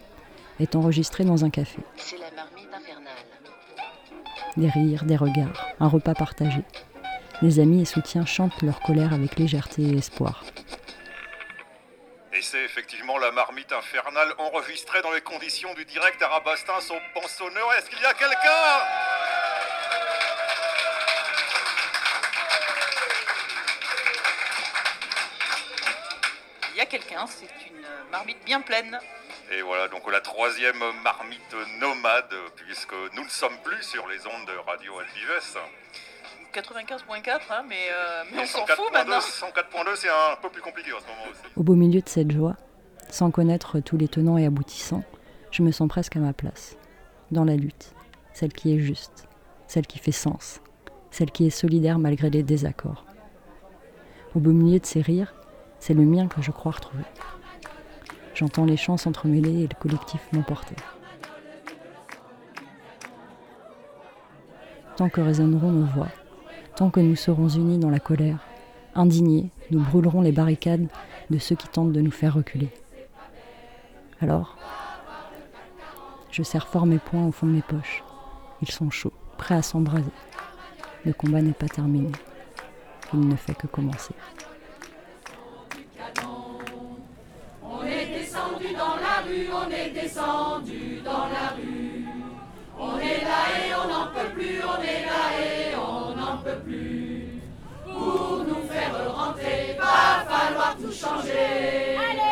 est 0.61 0.77
enregistrée 0.77 1.25
dans 1.25 1.45
un 1.45 1.51
café. 1.51 1.81
C'est 1.97 2.19
la 2.19 2.31
marmite 2.31 2.69
infernale. 2.75 3.13
Des 4.57 4.69
rires, 4.69 5.05
des 5.05 5.17
regards, 5.17 5.67
un 5.81 5.89
repas 5.89 6.15
partagé. 6.15 6.63
Les 7.43 7.61
amis 7.61 7.83
et 7.83 7.85
soutiens 7.85 8.25
chantent 8.25 8.63
leur 8.63 8.81
colère 8.81 9.13
avec 9.13 9.39
légèreté 9.39 9.83
et 9.83 9.99
espoir. 9.99 10.45
Effectivement 12.77 13.17
la 13.17 13.33
marmite 13.33 13.73
infernale 13.73 14.35
enregistrée 14.37 15.01
dans 15.01 15.11
les 15.11 15.23
conditions 15.23 15.73
du 15.73 15.87
direct 15.87 16.21
Arabastin 16.21 16.79
son 16.83 16.99
pensonneur. 17.15 17.73
Est-ce 17.73 17.89
qu'il 17.89 17.99
y 17.99 18.05
a 18.05 18.13
quelqu'un? 18.13 18.37
Il 26.73 26.77
y 26.77 26.81
a 26.83 26.85
quelqu'un, 26.85 27.27
c'est 27.27 27.49
une 27.67 27.87
marmite 28.13 28.45
bien 28.45 28.61
pleine. 28.61 29.01
Et 29.53 29.63
voilà, 29.63 29.89
donc 29.89 30.13
la 30.13 30.21
troisième 30.21 30.83
marmite 31.03 31.57
nomade, 31.79 32.35
puisque 32.57 32.93
nous 33.15 33.25
ne 33.25 33.31
sommes 33.31 33.57
plus 33.65 33.83
sur 33.85 34.07
les 34.07 34.27
ondes 34.27 34.47
de 34.49 34.71
Radio 34.71 34.99
Albives. 34.99 35.59
95.4, 36.53 37.41
hein, 37.51 37.65
mais, 37.67 37.89
euh, 37.91 38.25
mais 38.33 38.43
on 38.43 38.47
s'en 38.47 38.65
104.2, 38.67 38.75
fout 38.75 38.93
maintenant. 38.93 39.19
104.2, 39.19 39.97
c'est 39.97 40.09
un 40.11 40.37
peu 40.43 40.51
plus 40.51 40.63
compliqué 40.63 40.93
en 40.93 41.01
ce 41.01 41.07
moment 41.07 41.31
aussi. 41.31 41.41
Au 41.57 41.63
beau 41.63 41.75
milieu 41.75 42.01
de 42.01 42.09
cette 42.09 42.31
joie, 42.31 42.57
sans 43.11 43.31
connaître 43.31 43.81
tous 43.81 43.97
les 43.97 44.09
tenants 44.09 44.39
et 44.39 44.47
aboutissants, 44.47 45.05
je 45.51 45.63
me 45.63 45.71
sens 45.71 45.89
presque 45.89 46.17
à 46.17 46.21
ma 46.21 46.33
place. 46.33 46.77
Dans 47.31 47.45
la 47.45 47.57
lutte, 47.57 47.95
celle 48.33 48.53
qui 48.53 48.75
est 48.75 48.79
juste, 48.79 49.27
celle 49.67 49.87
qui 49.87 49.99
fait 49.99 50.13
sens, 50.13 50.61
celle 51.11 51.31
qui 51.31 51.47
est 51.47 51.51
solidaire 51.51 51.99
malgré 51.99 52.31
les 52.31 52.43
désaccords. 52.43 53.05
Au 54.35 54.41
beau 54.41 54.53
milieu 54.53 54.79
de 54.79 54.87
ces 54.87 55.01
rires, 55.01 55.35
c'est 55.81 55.95
le 55.95 56.05
mien 56.05 56.29
que 56.29 56.43
je 56.43 56.51
crois 56.51 56.73
retrouver. 56.73 57.05
J'entends 58.35 58.67
les 58.67 58.77
chants 58.77 58.99
s'entremêler 58.99 59.63
et 59.63 59.69
le 59.69 59.81
collectif 59.81 60.21
m'emporter. 60.33 60.77
Tant 64.97 65.09
que 65.09 65.21
résonneront 65.21 65.73
nos 65.73 65.87
voix, 65.87 66.09
tant 66.75 66.91
que 66.91 67.01
nous 67.01 67.17
serons 67.17 67.49
unis 67.49 67.79
dans 67.79 67.91
la 67.91 67.99
colère, 67.99 68.39
indignés, 68.95 69.51
nous 69.71 69.81
brûlerons 69.81 70.21
les 70.21 70.33
barricades 70.33 70.87
de 71.31 71.39
ceux 71.39 71.55
qui 71.55 71.69
tentent 71.69 71.93
de 71.93 72.01
nous 72.01 72.11
faire 72.11 72.35
reculer. 72.35 72.69
Alors, 74.23 74.57
je 76.31 76.43
serre 76.43 76.67
fort 76.69 76.87
mes 76.87 76.99
poings 76.99 77.27
au 77.27 77.33
fond 77.33 77.47
de 77.47 77.53
mes 77.53 77.63
poches. 77.63 78.03
Ils 78.63 78.71
sont 78.71 78.91
chauds, 78.91 79.13
prêts 79.37 79.57
à 79.57 79.63
s'embraser. 79.63 80.13
Le 81.05 81.13
combat 81.13 81.43
n'est 81.43 81.53
pas 81.53 81.69
terminé. 81.69 82.11
Il 83.13 83.29
ne 83.29 83.37
fait 83.37 83.55
que 83.55 83.67
commencer. 83.67 84.15
On 87.63 87.85
est 87.85 88.07
descendu 88.07 88.73
dans 88.73 88.97
la 88.97 89.21
rue, 89.27 89.49
on 89.53 89.71
est 89.71 89.91
descendu 89.91 91.01
dans 91.05 91.27
la 91.29 91.51
rue. 91.55 92.07
On 92.79 92.99
est 92.99 93.21
là 93.23 93.41
et 93.59 93.75
on 93.75 93.89
n'en 93.89 94.07
peut 94.13 94.31
plus, 94.35 94.61
on 94.63 94.83
est 94.83 95.05
là 95.05 95.23
et 95.41 95.77
on 95.77 96.17
n'en 96.17 96.39
peut 96.39 96.61
plus. 96.65 97.41
Pour 97.85 98.45
nous 98.47 98.67
faire 98.67 99.15
rentrer, 99.15 99.77
va 99.79 100.25
falloir 100.25 100.77
tout 100.77 100.93
changer. 100.93 101.97
Allez 101.97 102.26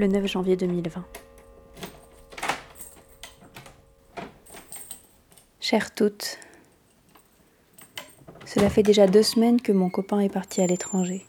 Le 0.00 0.06
9 0.06 0.26
janvier 0.26 0.56
2020. 0.56 1.04
Chères 5.60 5.94
toutes, 5.94 6.38
cela 8.46 8.70
fait 8.70 8.82
déjà 8.82 9.06
deux 9.06 9.22
semaines 9.22 9.60
que 9.60 9.72
mon 9.72 9.90
copain 9.90 10.20
est 10.20 10.30
parti 10.30 10.62
à 10.62 10.66
l'étranger. 10.66 11.26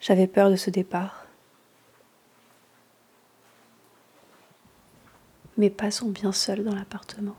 J'avais 0.00 0.26
peur 0.26 0.50
de 0.50 0.56
ce 0.56 0.70
départ. 0.70 1.24
Mes 5.56 5.70
pas 5.70 5.92
sont 5.92 6.08
bien 6.08 6.32
seuls 6.32 6.64
dans 6.64 6.74
l'appartement. 6.74 7.36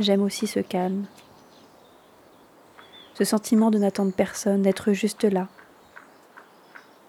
J'aime 0.00 0.22
aussi 0.22 0.46
ce 0.46 0.60
calme, 0.60 1.04
ce 3.12 3.22
sentiment 3.24 3.70
de 3.70 3.76
n'attendre 3.76 4.12
personne, 4.12 4.62
d'être 4.62 4.94
juste 4.94 5.24
là, 5.24 5.46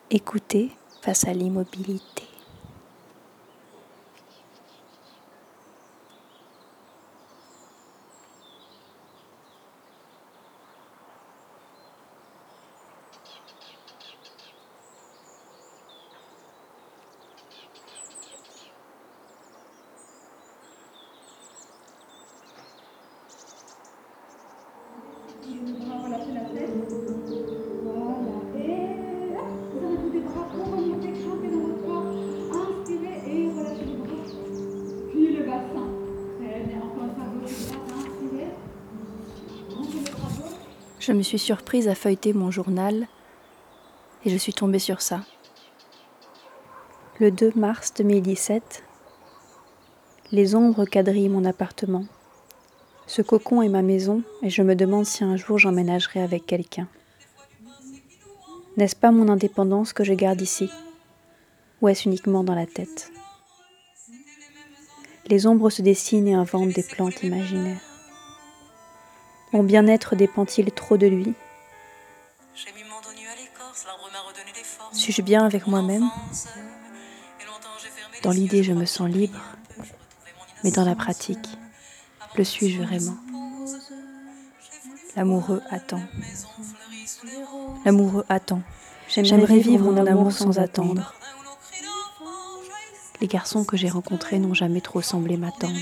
écouter 0.10 0.71
face 1.01 1.25
à 1.25 1.32
l'immobilité. 1.32 2.20
Je 41.12 41.16
me 41.18 41.24
suis 41.24 41.39
surprise 41.39 41.89
à 41.89 41.93
feuilleter 41.93 42.32
mon 42.32 42.51
journal 42.51 43.05
et 44.24 44.30
je 44.30 44.38
suis 44.38 44.53
tombée 44.53 44.80
sur 44.80 45.01
ça. 45.01 45.26
Le 47.20 47.32
2 47.32 47.51
mars 47.57 47.93
2017, 47.97 48.82
les 50.32 50.55
ombres 50.55 50.86
quadrillent 50.86 51.28
mon 51.28 51.43
appartement. 51.43 52.05
Ce 53.07 53.22
cocon 53.22 53.62
est 53.62 53.68
ma 53.68 53.82
maison 53.82 54.24
et 54.41 54.49
je 54.49 54.62
me 54.62 54.74
demande 54.74 55.05
si 55.05 55.26
un 55.26 55.36
jour 55.36 55.57
j'emménagerai 55.59 56.22
avec 56.22 56.45
quelqu'un. 56.45 56.88
N'est-ce 58.78 58.95
pas 58.95 59.12
mon 59.12 59.28
indépendance 59.28 59.91
que 59.91 60.05
je 60.05 60.14
garde 60.14 60.39
ici? 60.39 60.70
Ou 61.82 61.89
est-ce 61.89 62.07
uniquement 62.07 62.45
dans 62.45 62.55
la 62.55 62.68
tête? 62.68 63.12
Les 65.28 65.45
ombres 65.45 65.72
se 65.72 65.82
dessinent 65.82 66.30
et 66.30 66.36
inventent 66.36 66.70
des 66.72 66.84
plantes 66.84 67.22
imaginaires. 67.22 67.90
Mon 69.54 69.64
bien-être 69.64 70.16
dépend-il 70.16 70.72
trop 70.72 70.97
de 70.97 71.08
lui? 71.08 71.34
Suis-je 74.93 75.22
bien 75.22 75.45
avec 75.45 75.68
moi-même? 75.68 76.10
Dans 78.24 78.32
l'idée, 78.32 78.64
je 78.64 78.74
me 78.74 78.86
sens 78.86 79.10
libre, 79.10 79.39
mais 80.64 80.72
dans 80.72 80.86
la 80.86 80.95
pratique, 80.95 81.49
le 82.36 82.43
suis-je 82.43 82.82
vraiment? 82.82 83.18
L'amoureux 85.16 85.62
attend. 85.70 86.02
L'amoureux 87.84 88.26
attend. 88.30 88.62
J'aimerais 89.10 89.60
vivre 89.60 89.91
mon 89.91 90.06
amour 90.06 90.32
sans 90.32 90.60
attendre. 90.60 91.14
Les 93.20 93.28
garçons 93.28 93.66
que 93.66 93.76
j'ai 93.76 93.89
rencontrés 93.89 94.39
n'ont 94.39 94.54
jamais 94.54 94.82
trop 94.82 95.02
semblé 95.02 95.36
m'attendre. 95.36 95.80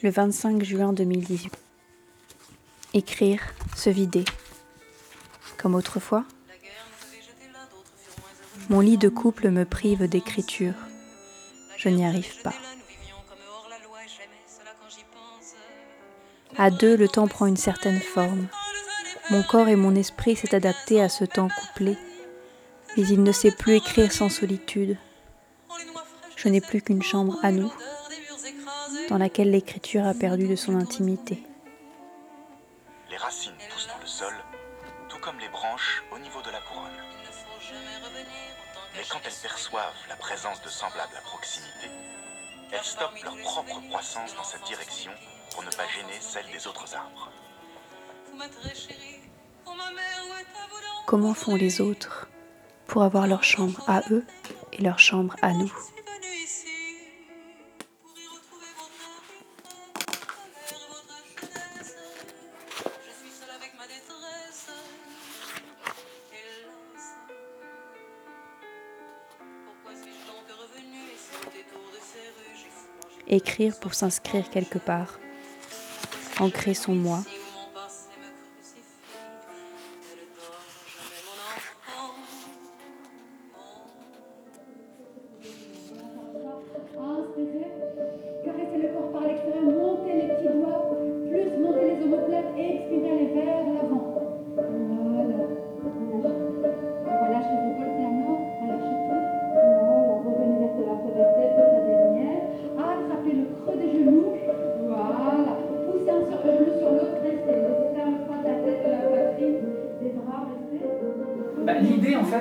Le 0.00 0.10
25 0.10 0.62
juin 0.62 0.92
2018. 0.92 1.52
Écrire, 2.94 3.40
se 3.74 3.90
vider. 3.90 4.24
Comme 5.56 5.74
autrefois. 5.74 6.24
Mon 8.68 8.78
lit 8.78 8.96
de 8.96 9.08
couple 9.08 9.50
me 9.50 9.64
prive 9.64 10.08
d'écriture. 10.08 10.74
Je 11.76 11.88
n'y 11.88 12.06
arrive 12.06 12.42
pas. 12.42 12.54
À 16.56 16.70
deux, 16.70 16.96
le 16.96 17.08
temps 17.08 17.26
prend 17.26 17.46
une 17.46 17.56
certaine 17.56 18.00
forme. 18.00 18.46
Mon 19.30 19.42
corps 19.42 19.68
et 19.68 19.76
mon 19.76 19.96
esprit 19.96 20.36
s'est 20.36 20.54
adapté 20.54 21.02
à 21.02 21.08
ce 21.08 21.24
temps 21.24 21.48
couplé, 21.48 21.98
mais 22.96 23.02
il 23.08 23.24
ne 23.24 23.32
sait 23.32 23.50
plus 23.50 23.74
écrire 23.74 24.12
sans 24.12 24.28
solitude. 24.28 24.96
Je 26.36 26.48
n'ai 26.48 26.60
plus 26.60 26.82
qu'une 26.82 27.02
chambre 27.02 27.36
à 27.42 27.50
nous, 27.50 27.72
dans 29.08 29.18
laquelle 29.18 29.50
l'écriture 29.50 30.06
a 30.06 30.14
perdu 30.14 30.46
de 30.46 30.56
son 30.56 30.76
intimité. 30.76 31.42
Les 33.10 33.16
racines 33.16 33.52
poussent 33.70 33.88
dans 33.88 34.00
le 34.00 34.06
sol, 34.06 34.34
tout 35.08 35.18
comme 35.18 35.38
les 35.38 35.48
branches 35.48 36.02
au 36.14 36.18
niveau 36.18 36.40
de 36.42 36.50
la 36.50 36.60
couronne. 36.60 36.90
Mais 38.94 39.02
quand 39.08 39.20
elles 39.24 39.42
perçoivent 39.42 39.94
la 40.08 40.16
présence 40.16 40.60
de 40.62 40.68
semblables 40.68 41.16
à 41.16 41.20
proximité, 41.22 41.88
elles 42.70 42.84
stoppent 42.84 43.22
leur 43.24 43.36
propre 43.38 43.80
croissance 43.88 44.34
dans 44.36 44.44
cette 44.44 44.64
direction 44.64 45.10
pour 45.52 45.62
ne 45.62 45.70
pas 45.70 45.86
gêner 45.88 46.20
celle 46.20 46.46
des 46.52 46.66
autres 46.66 46.94
arbres. 46.94 47.30
Comment 51.06 51.34
font 51.34 51.54
les 51.54 51.80
autres 51.80 52.28
pour 52.86 53.02
avoir 53.02 53.26
leur 53.26 53.42
chambre 53.42 53.82
à 53.86 54.02
eux 54.10 54.24
et 54.72 54.82
leur 54.82 54.98
chambre 54.98 55.34
à 55.40 55.52
nous? 55.52 55.72
Écrire 73.28 73.78
pour 73.78 73.94
s'inscrire 73.94 74.48
quelque 74.50 74.78
part, 74.78 75.20
ancrer 76.40 76.74
son 76.74 76.94
moi 76.94 77.22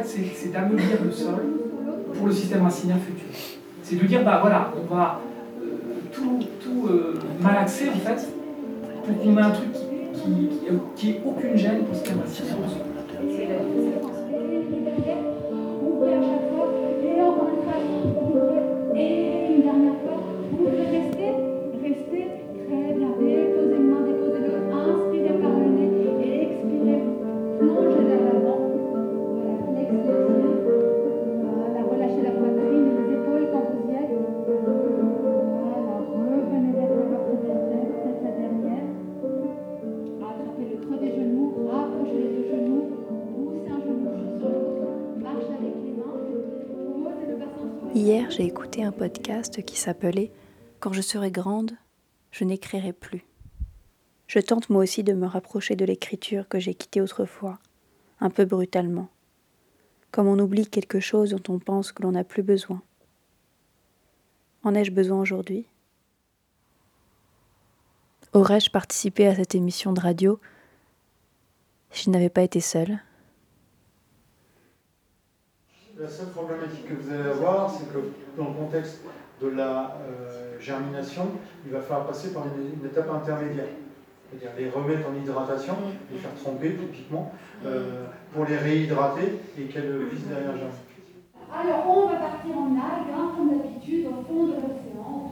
c'est 0.04 0.52
d'amollir 0.52 1.04
le 1.04 1.12
sol 1.12 1.46
pour 2.14 2.28
le 2.28 2.34
système 2.34 2.64
racinaire 2.64 2.98
futur. 2.98 3.28
C'est 3.84 3.96
de 3.96 4.06
dire, 4.06 4.24
bah 4.24 4.40
voilà, 4.42 4.72
on 4.76 4.94
va 4.94 5.22
euh, 5.62 5.66
tout, 6.12 6.88
euh, 6.90 7.14
malaxer 7.42 7.90
en 7.90 8.00
fait, 8.00 8.28
pour 9.06 9.18
qu'on 9.18 9.38
ait 9.38 9.42
un 9.42 9.52
truc 9.52 9.72
qui, 9.72 10.50
qui, 10.96 11.14
qui, 11.14 11.20
aucune 11.26 11.58
gêne 11.58 11.84
pour 11.84 11.94
le 11.94 12.00
système 12.00 12.20
racinaire. 12.20 12.88
Podcast 49.08 49.64
qui 49.64 49.78
s'appelait 49.78 50.34
Quand 50.82 50.92
je 50.92 51.00
serai 51.00 51.32
grande, 51.32 51.72
je 52.32 52.44
n'écrirai 52.44 52.92
plus. 52.92 53.24
Je 54.28 54.40
tente 54.40 54.70
moi 54.70 54.84
aussi 54.84 55.02
de 55.02 55.14
me 55.14 55.26
rapprocher 55.26 55.78
de 55.78 55.86
l'écriture 55.86 56.50
que 56.50 56.60
j'ai 56.60 56.74
quittée 56.74 57.00
autrefois, 57.00 57.58
un 58.20 58.30
peu 58.30 58.44
brutalement 58.44 59.08
comme 60.12 60.28
on 60.28 60.40
oublie 60.40 60.68
quelque 60.68 61.00
chose 61.00 61.32
dont 61.32 61.54
on 61.54 61.60
pense 61.60 61.92
que 61.92 62.02
l'on 62.02 62.14
n'a 62.14 62.24
plus 62.24 62.42
besoin. 62.42 62.82
En 64.64 64.74
ai-je 64.74 64.92
besoin 64.92 65.20
aujourd'hui? 65.20 65.68
Aurais-je 68.34 68.72
participé 68.72 69.28
à 69.28 69.36
cette 69.36 69.54
émission 69.54 69.94
de 69.94 70.00
radio? 70.00 70.40
Si 71.92 72.06
je 72.06 72.10
n'avais 72.10 72.30
pas 72.30 72.42
été 72.42 72.62
seule 72.62 73.00
La 76.00 76.08
seule 76.08 76.28
problématique 76.28 76.88
que 76.88 76.94
vous 76.94 77.12
allez 77.12 77.28
avoir, 77.28 77.72
c'est 77.72 77.92
que 77.92 77.98
dans 78.38 78.50
le 78.50 78.54
contexte 78.54 79.02
de 79.42 79.48
la 79.48 79.98
euh, 80.08 80.60
germination, 80.60 81.24
il 81.66 81.72
va 81.72 81.82
falloir 81.82 82.06
passer 82.06 82.34
par 82.34 82.44
une, 82.46 82.86
étape 82.86 83.10
intermédiaire 83.10 83.66
c'est-à-dire 84.30 84.52
les 84.60 84.70
remettre 84.70 85.10
en 85.10 85.16
hydratation, 85.16 85.74
les 86.12 86.20
faire 86.20 86.36
tremper 86.36 86.76
typiquement, 86.76 87.32
euh, 87.66 88.06
pour 88.32 88.46
les 88.46 88.58
réhydrater 88.58 89.40
et 89.58 89.64
qu'elles 89.64 90.04
vissent 90.12 90.28
derrière 90.28 90.52
jamais. 90.52 90.70
Alors 91.52 91.90
on 91.90 92.10
va 92.10 92.16
partir 92.18 92.58
en 92.58 92.76
algue, 92.76 93.14
hein, 93.18 93.32
comme 93.36 93.58
d'habitude, 93.58 94.06
au 94.06 94.22
fond 94.22 94.48
de 94.48 94.54
l'océan, 94.54 95.27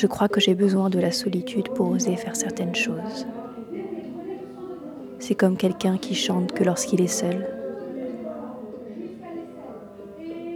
Je 0.00 0.06
crois 0.06 0.28
que 0.28 0.40
j'ai 0.40 0.54
besoin 0.54 0.88
de 0.88 0.98
la 0.98 1.12
solitude 1.12 1.68
pour 1.74 1.90
oser 1.90 2.16
faire 2.16 2.34
certaines 2.34 2.74
choses. 2.74 3.26
C'est 5.18 5.34
comme 5.34 5.58
quelqu'un 5.58 5.98
qui 5.98 6.14
chante 6.14 6.52
que 6.52 6.64
lorsqu'il 6.64 7.02
est 7.02 7.06
seul. 7.06 7.46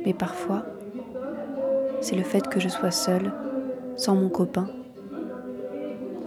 Mais 0.06 0.14
parfois, 0.14 0.64
c'est 2.00 2.16
le 2.16 2.22
fait 2.22 2.48
que 2.48 2.58
je 2.58 2.70
sois 2.70 2.90
seule, 2.90 3.32
sans 3.96 4.14
mon 4.14 4.30
copain, 4.30 4.66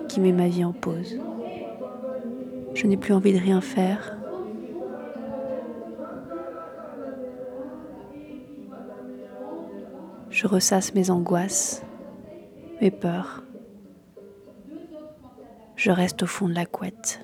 qui 0.08 0.20
met 0.20 0.32
ma 0.32 0.48
vie 0.48 0.64
en 0.64 0.74
pause. 0.74 1.20
Je 2.76 2.86
n'ai 2.86 2.98
plus 2.98 3.16
envie 3.16 3.34
de 3.34 3.40
rien 3.40 3.62
faire. 3.62 4.16
Je 10.30 10.46
ressasse 10.46 10.94
mes 10.94 11.10
angoisses, 11.10 11.82
mes 12.82 12.92
peurs. 12.92 13.44
Je 15.76 15.92
reste 15.92 16.24
au 16.24 16.28
fond 16.28 16.48
de 16.48 16.54
la 16.56 16.66
couette. 16.66 17.22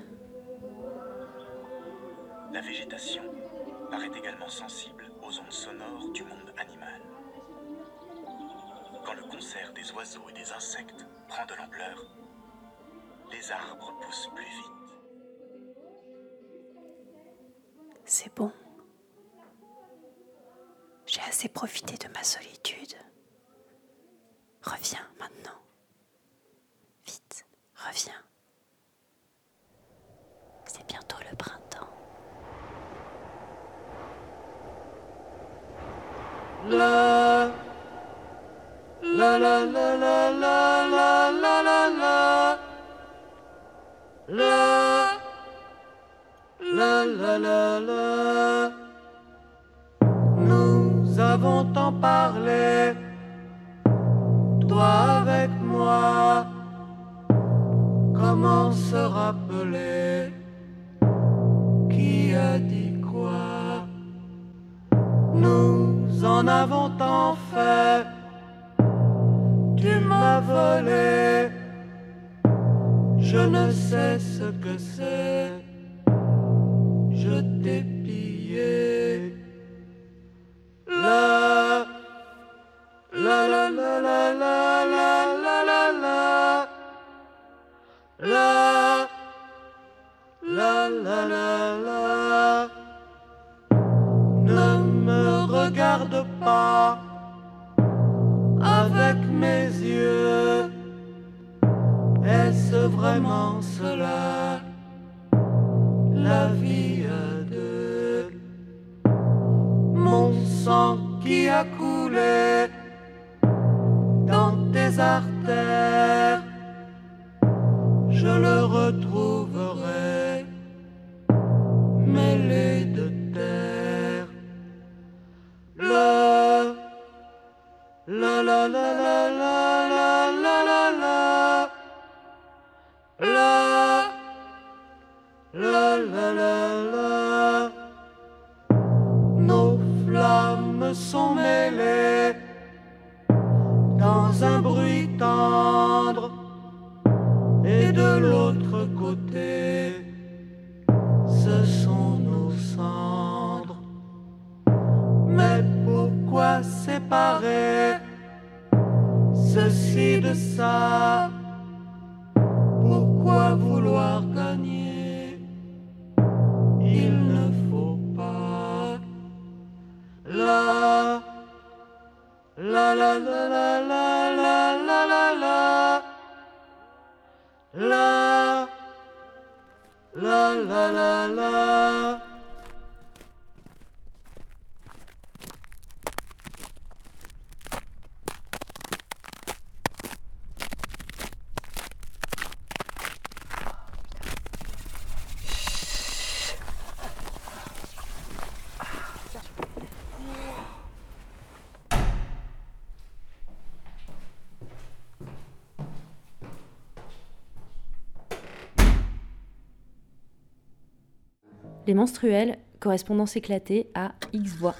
Les 211.86 211.94
menstruels, 211.94 212.58
correspondance 212.80 213.36
éclatée 213.36 213.90
à 213.94 214.14
X 214.32 214.52
voix. 214.56 214.76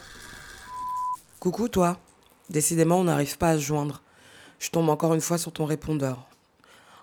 Coucou 1.40 1.68
toi. 1.68 2.00
Décidément, 2.50 3.00
on 3.00 3.04
n'arrive 3.04 3.38
pas 3.38 3.50
à 3.50 3.58
se 3.58 3.64
joindre. 3.64 4.02
Je 4.60 4.70
tombe 4.70 4.90
encore 4.90 5.14
une 5.14 5.22
fois 5.22 5.38
sur 5.38 5.52
ton 5.52 5.66
répondeur. 5.66 6.30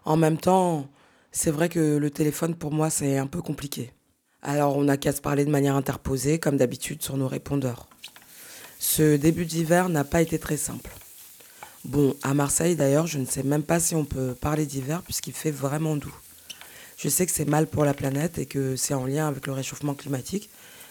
En 0.07 0.17
même 0.17 0.39
temps, 0.39 0.89
c'est 1.33 1.51
vrai 1.51 1.69
que 1.69 1.99
le 1.99 2.11
téléphone 2.11 2.55
pour 2.55 2.73
moi 2.73 2.89
c'est 2.89 3.19
un 3.19 3.27
peu 3.27 3.43
compliqué. 3.43 3.93
Alors 4.43 4.77
on 4.79 4.85
n'a 4.85 4.97
qu'à 4.97 5.13
se 5.13 5.21
parler 5.21 5.45
de 5.45 5.51
manière 5.51 5.77
interposée, 5.77 6.39
comme 6.39 6.57
d'habitude 6.57 7.03
sur 7.03 7.19
nos 7.19 7.29
répondeurs. 7.29 7.89
Ce 8.79 9.17
début 9.17 9.45
d'hiver 9.45 9.91
n'a 9.91 10.05
pas 10.05 10.23
été 10.23 10.39
très 10.39 10.57
simple. 10.57 10.91
Bon, 11.85 12.15
à 12.23 12.33
Marseille 12.33 12.77
d'ailleurs, 12.77 13.07
je 13.07 13.19
ne 13.19 13.27
sais 13.27 13.43
même 13.43 13.63
pas 13.63 13.81
si 13.81 13.95
on 13.95 14.07
peut 14.07 14.35
parler 14.35 14.65
d'hiver 14.65 15.03
puisqu'il 15.03 15.35
fait 15.35 15.51
vraiment 15.51 15.97
doux. 15.97 16.15
Je 17.03 17.09
sais 17.09 17.25
que 17.25 17.33
c'est 17.33 17.49
mal 17.49 17.67
pour 17.67 17.87
la 17.87 17.95
planète 17.95 18.37
et 18.37 18.45
que 18.45 18.77
c'est 18.77 18.93
en 18.93 19.07
lien 19.07 19.27
avec 19.27 19.47
le 19.47 19.55
réchauffement 19.55 19.95
climatique, 19.95 20.51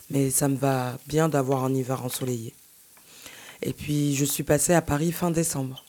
mais 0.10 0.32
ça 0.32 0.48
me 0.48 0.56
va 0.56 0.98
bien 1.06 1.30
d'avoir 1.30 1.64
un 1.64 1.72
hiver 1.72 2.04
ensoleillé. 2.04 2.56
Et 3.62 3.74
puis, 3.74 4.16
je 4.16 4.26
suis 4.26 4.42
passée 4.42 4.74
à 4.74 4.82
Paris 4.82 5.12
fin 5.12 5.30
décembre. 5.30 5.86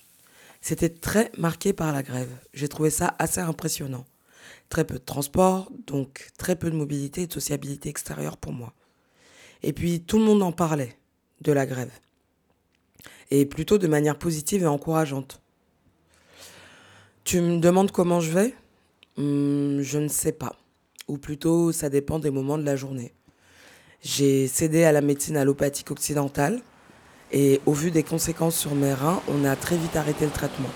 C'était 0.60 0.90
très 0.90 1.32
marqué 1.38 1.72
par 1.72 1.90
la 1.90 2.02
grève. 2.02 2.28
J'ai 2.52 2.68
trouvé 2.68 2.90
ça 2.90 3.16
assez 3.18 3.40
impressionnant. 3.40 4.04
Très 4.68 4.84
peu 4.84 4.96
de 4.96 5.04
transport, 5.04 5.72
donc 5.86 6.28
très 6.36 6.54
peu 6.54 6.70
de 6.70 6.76
mobilité 6.76 7.22
et 7.22 7.26
de 7.26 7.32
sociabilité 7.32 7.88
extérieure 7.88 8.36
pour 8.36 8.52
moi. 8.52 8.74
Et 9.62 9.72
puis, 9.72 10.02
tout 10.02 10.18
le 10.18 10.24
monde 10.24 10.42
en 10.42 10.52
parlait, 10.52 10.98
de 11.40 11.52
la 11.52 11.64
grève. 11.64 11.92
Et 13.30 13.46
plutôt 13.46 13.78
de 13.78 13.86
manière 13.86 14.18
positive 14.18 14.64
et 14.64 14.66
encourageante. 14.66 15.40
Tu 17.24 17.40
me 17.40 17.58
demandes 17.58 17.90
comment 17.90 18.20
je 18.20 18.32
vais? 18.32 18.54
Hum, 19.20 19.82
je 19.82 19.98
ne 19.98 20.08
sais 20.08 20.32
pas. 20.32 20.54
Ou 21.06 21.18
plutôt, 21.18 21.72
ça 21.72 21.90
dépend 21.90 22.18
des 22.18 22.30
moments 22.30 22.56
de 22.56 22.64
la 22.64 22.74
journée. 22.74 23.12
J'ai 24.00 24.48
cédé 24.48 24.84
à 24.84 24.92
la 24.92 25.02
médecine 25.02 25.36
allopathique 25.36 25.90
occidentale 25.90 26.62
et 27.30 27.60
au 27.66 27.74
vu 27.74 27.90
des 27.90 28.02
conséquences 28.02 28.56
sur 28.56 28.74
mes 28.74 28.94
reins, 28.94 29.20
on 29.28 29.44
a 29.44 29.56
très 29.56 29.76
vite 29.76 29.94
arrêté 29.94 30.24
le 30.24 30.30
traitement. 30.30 30.70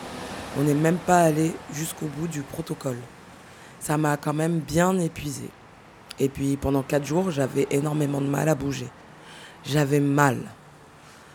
On 0.59 0.65
n'est 0.65 0.75
même 0.75 0.99
pas 0.99 1.21
allé 1.21 1.53
jusqu'au 1.73 2.05
bout 2.05 2.29
du 2.29 2.43
protocole. 2.43 2.99
Ça 3.81 3.97
m'a 3.97 4.19
quand 4.19 4.35
même 4.35 4.59
bien 4.59 4.99
épuisé. 4.99 5.49
Et 6.21 6.29
puis 6.29 6.59
pendant 6.59 6.83
quatre 6.83 7.07
jours, 7.07 7.31
j'avais 7.31 7.67
énormément 7.71 8.21
de 8.21 8.27
mal 8.27 8.51
à 8.51 8.55
bouger. 8.55 8.89
J'avais 9.65 10.01
mal. 10.01 10.37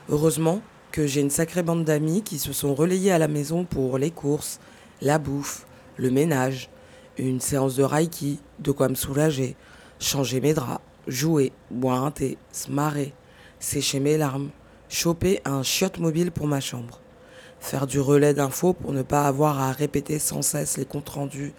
Heureusement 0.10 0.62
que 0.92 1.08
j'ai 1.08 1.22
une 1.22 1.32
sacrée 1.32 1.64
bande 1.64 1.86
d'amis 1.86 2.22
qui 2.22 2.38
se 2.38 2.54
sont 2.54 2.76
relayés 2.76 3.12
à 3.12 3.18
la 3.18 3.28
maison 3.28 3.66
pour 3.66 3.98
les 3.98 4.12
courses, 4.12 4.60
la 5.02 5.18
bouffe, 5.18 5.66
le 5.98 6.12
ménage, 6.12 6.70
Une 7.20 7.42
séance 7.42 7.76
de 7.76 7.84
Reiki, 7.84 8.40
de 8.60 8.72
quoi 8.72 8.88
me 8.88 8.96
soulager, 8.96 9.58
changer 10.00 10.40
mes 10.40 10.54
draps, 10.54 10.80
jouer, 11.06 11.52
boire 11.70 12.06
un 12.06 12.12
thé, 12.12 12.38
se 12.54 12.72
marrer, 12.72 13.14
sécher 13.60 14.00
mes 14.00 14.18
larmes, 14.18 14.52
choper 14.88 15.42
un 15.44 15.62
chiotte 15.62 16.00
mobile 16.00 16.32
pour 16.32 16.48
ma 16.48 16.62
chambre, 16.62 17.02
faire 17.60 17.88
du 17.88 18.00
relais 18.00 18.34
d'infos 18.34 18.72
pour 18.72 18.94
ne 18.94 19.02
pas 19.02 19.28
avoir 19.28 19.60
à 19.60 19.74
répéter 19.74 20.18
sans 20.18 20.42
cesse 20.42 20.78
les 20.78 20.86
comptes 20.86 21.10
rendus 21.10 21.52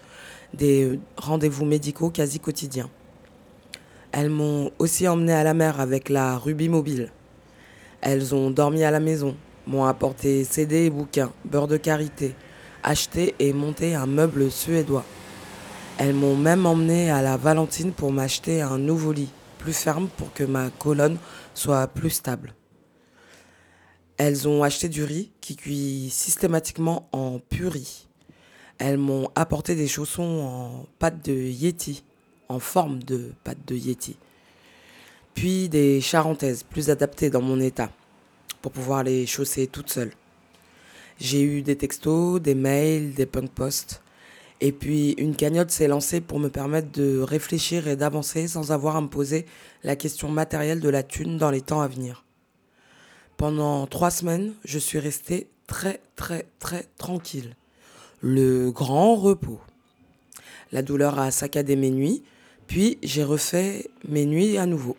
des 0.55 0.99
rendez-vous 1.15 1.65
médicaux 1.65 2.09
quasi 2.09 2.39
quotidiens. 2.39 2.89
Elles 4.11 4.31
m'ont 4.31 4.71
aussi 4.79 5.07
emmené 5.07 5.33
à 5.33 5.43
la 5.43 5.53
mer 5.53 5.79
avec 5.79 6.09
la 6.09 6.39
Ruby 6.39 6.69
Mobile. 6.69 7.11
Elles 8.01 8.33
ont 8.33 8.49
dormi 8.49 8.83
à 8.83 8.89
la 8.89 8.99
maison, 8.99 9.37
m'ont 9.67 9.85
apporté 9.85 10.43
CD 10.43 10.85
et 10.85 10.89
bouquins, 10.89 11.31
beurre 11.45 11.67
de 11.67 11.77
karité, 11.77 12.33
acheté 12.81 13.35
et 13.37 13.53
monté 13.53 13.93
un 13.93 14.07
meuble 14.07 14.49
suédois. 14.49 15.05
Elles 16.03 16.15
m'ont 16.15 16.35
même 16.35 16.65
emmené 16.65 17.11
à 17.11 17.21
la 17.21 17.37
Valentine 17.37 17.91
pour 17.91 18.11
m'acheter 18.11 18.59
un 18.63 18.79
nouveau 18.79 19.11
lit, 19.11 19.29
plus 19.59 19.71
ferme 19.71 20.09
pour 20.17 20.33
que 20.33 20.43
ma 20.43 20.71
colonne 20.71 21.19
soit 21.53 21.85
plus 21.85 22.09
stable. 22.09 22.55
Elles 24.17 24.47
ont 24.47 24.63
acheté 24.63 24.89
du 24.89 25.03
riz 25.03 25.31
qui 25.41 25.55
cuit 25.55 26.09
systématiquement 26.09 27.07
en 27.11 27.37
purée. 27.37 27.85
Elles 28.79 28.97
m'ont 28.97 29.29
apporté 29.35 29.75
des 29.75 29.87
chaussons 29.87 30.23
en 30.23 30.87
pâte 30.97 31.23
de 31.23 31.33
Yeti, 31.33 32.03
en 32.49 32.57
forme 32.57 33.03
de 33.03 33.33
pâte 33.43 33.63
de 33.67 33.75
Yeti. 33.75 34.17
Puis 35.35 35.69
des 35.69 36.01
charentaises 36.01 36.63
plus 36.63 36.89
adaptées 36.89 37.29
dans 37.29 37.43
mon 37.43 37.59
état, 37.59 37.91
pour 38.63 38.71
pouvoir 38.71 39.03
les 39.03 39.27
chausser 39.27 39.67
toute 39.67 39.91
seule. 39.91 40.13
J'ai 41.19 41.43
eu 41.43 41.61
des 41.61 41.75
textos, 41.75 42.41
des 42.41 42.55
mails, 42.55 43.13
des 43.13 43.27
punk 43.27 43.51
posts. 43.51 44.01
Et 44.63 44.71
puis 44.71 45.13
une 45.17 45.35
cagnotte 45.35 45.71
s'est 45.71 45.87
lancée 45.87 46.21
pour 46.21 46.39
me 46.39 46.49
permettre 46.49 46.91
de 46.91 47.19
réfléchir 47.19 47.87
et 47.87 47.95
d'avancer 47.95 48.47
sans 48.47 48.71
avoir 48.71 48.95
à 48.95 49.01
me 49.01 49.07
poser 49.07 49.47
la 49.83 49.95
question 49.95 50.29
matérielle 50.29 50.79
de 50.79 50.89
la 50.89 51.01
thune 51.01 51.37
dans 51.37 51.49
les 51.49 51.61
temps 51.61 51.81
à 51.81 51.87
venir. 51.87 52.23
Pendant 53.37 53.87
trois 53.87 54.11
semaines, 54.11 54.53
je 54.63 54.77
suis 54.77 54.99
resté 54.99 55.47
très 55.65 55.99
très 56.15 56.45
très 56.59 56.85
tranquille. 56.99 57.55
Le 58.21 58.69
grand 58.69 59.15
repos. 59.15 59.59
La 60.71 60.83
douleur 60.83 61.17
a 61.17 61.31
saccadé 61.31 61.75
mes 61.75 61.89
nuits, 61.89 62.21
puis 62.67 62.99
j'ai 63.01 63.23
refait 63.23 63.89
mes 64.07 64.27
nuits 64.27 64.59
à 64.59 64.67
nouveau. 64.67 64.95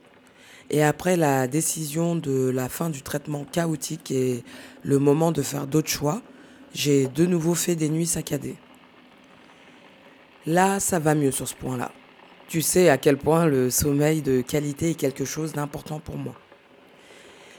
Et 0.71 0.83
après 0.83 1.17
la 1.17 1.47
décision 1.47 2.17
de 2.17 2.51
la 2.51 2.69
fin 2.69 2.91
du 2.91 3.03
traitement 3.03 3.45
chaotique 3.45 4.11
et 4.11 4.43
le 4.83 4.99
moment 4.99 5.31
de 5.31 5.43
faire 5.43 5.69
d'autres 5.69 5.89
choix, 5.89 6.21
j'ai 6.75 7.07
de 7.07 7.27
nouveau 7.27 7.55
fait 7.55 7.77
des 7.77 7.89
nuits 7.89 8.07
saccadées. 8.07 8.57
Là, 10.47 10.81
ça 10.81 10.99
va 10.99 11.15
mieux 11.15 11.31
sur 11.31 11.47
ce 11.47 11.55
point-là. 11.55 11.93
Tu 12.49 12.63
sais 12.63 12.89
à 12.89 12.99
quel 12.99 13.17
point 13.17 13.47
le 13.47 13.71
sommeil 13.71 14.23
de 14.23 14.41
qualité 14.41 14.91
est 14.91 14.95
quelque 14.95 15.25
chose 15.25 15.53
d'important 15.53 16.01
pour 16.01 16.17
moi. 16.17 16.35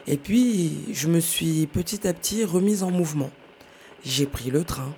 Et 0.05 0.17
puis, 0.17 0.79
je 0.91 1.07
me 1.07 1.21
suis 1.21 1.65
petit 1.67 2.05
à 2.05 2.13
petit 2.13 2.43
remise 2.43 2.83
en 2.83 2.91
mouvement. 2.91 3.31
J'ai 4.03 4.25
pris 4.25 4.51
le 4.51 4.65
train 4.65 4.93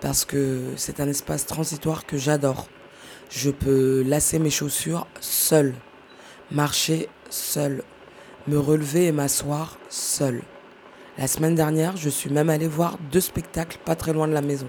parce 0.00 0.24
que 0.24 0.72
c'est 0.76 0.98
un 0.98 1.08
espace 1.08 1.44
transitoire 1.44 2.06
que 2.06 2.16
j'adore. 2.16 2.68
Je 3.28 3.50
peux 3.50 4.02
lasser 4.02 4.38
mes 4.38 4.50
chaussures 4.50 5.06
seul, 5.20 5.74
marcher 6.50 7.10
seul, 7.28 7.82
me 8.48 8.58
relever 8.58 9.06
et 9.06 9.12
m'asseoir 9.12 9.78
seul. 9.90 10.42
La 11.18 11.26
semaine 11.26 11.54
dernière, 11.54 11.98
je 11.98 12.08
suis 12.08 12.30
même 12.30 12.48
allée 12.48 12.68
voir 12.68 12.96
deux 13.12 13.20
spectacles 13.20 13.78
pas 13.84 13.94
très 13.94 14.14
loin 14.14 14.26
de 14.26 14.32
la 14.32 14.42
maison. 14.42 14.68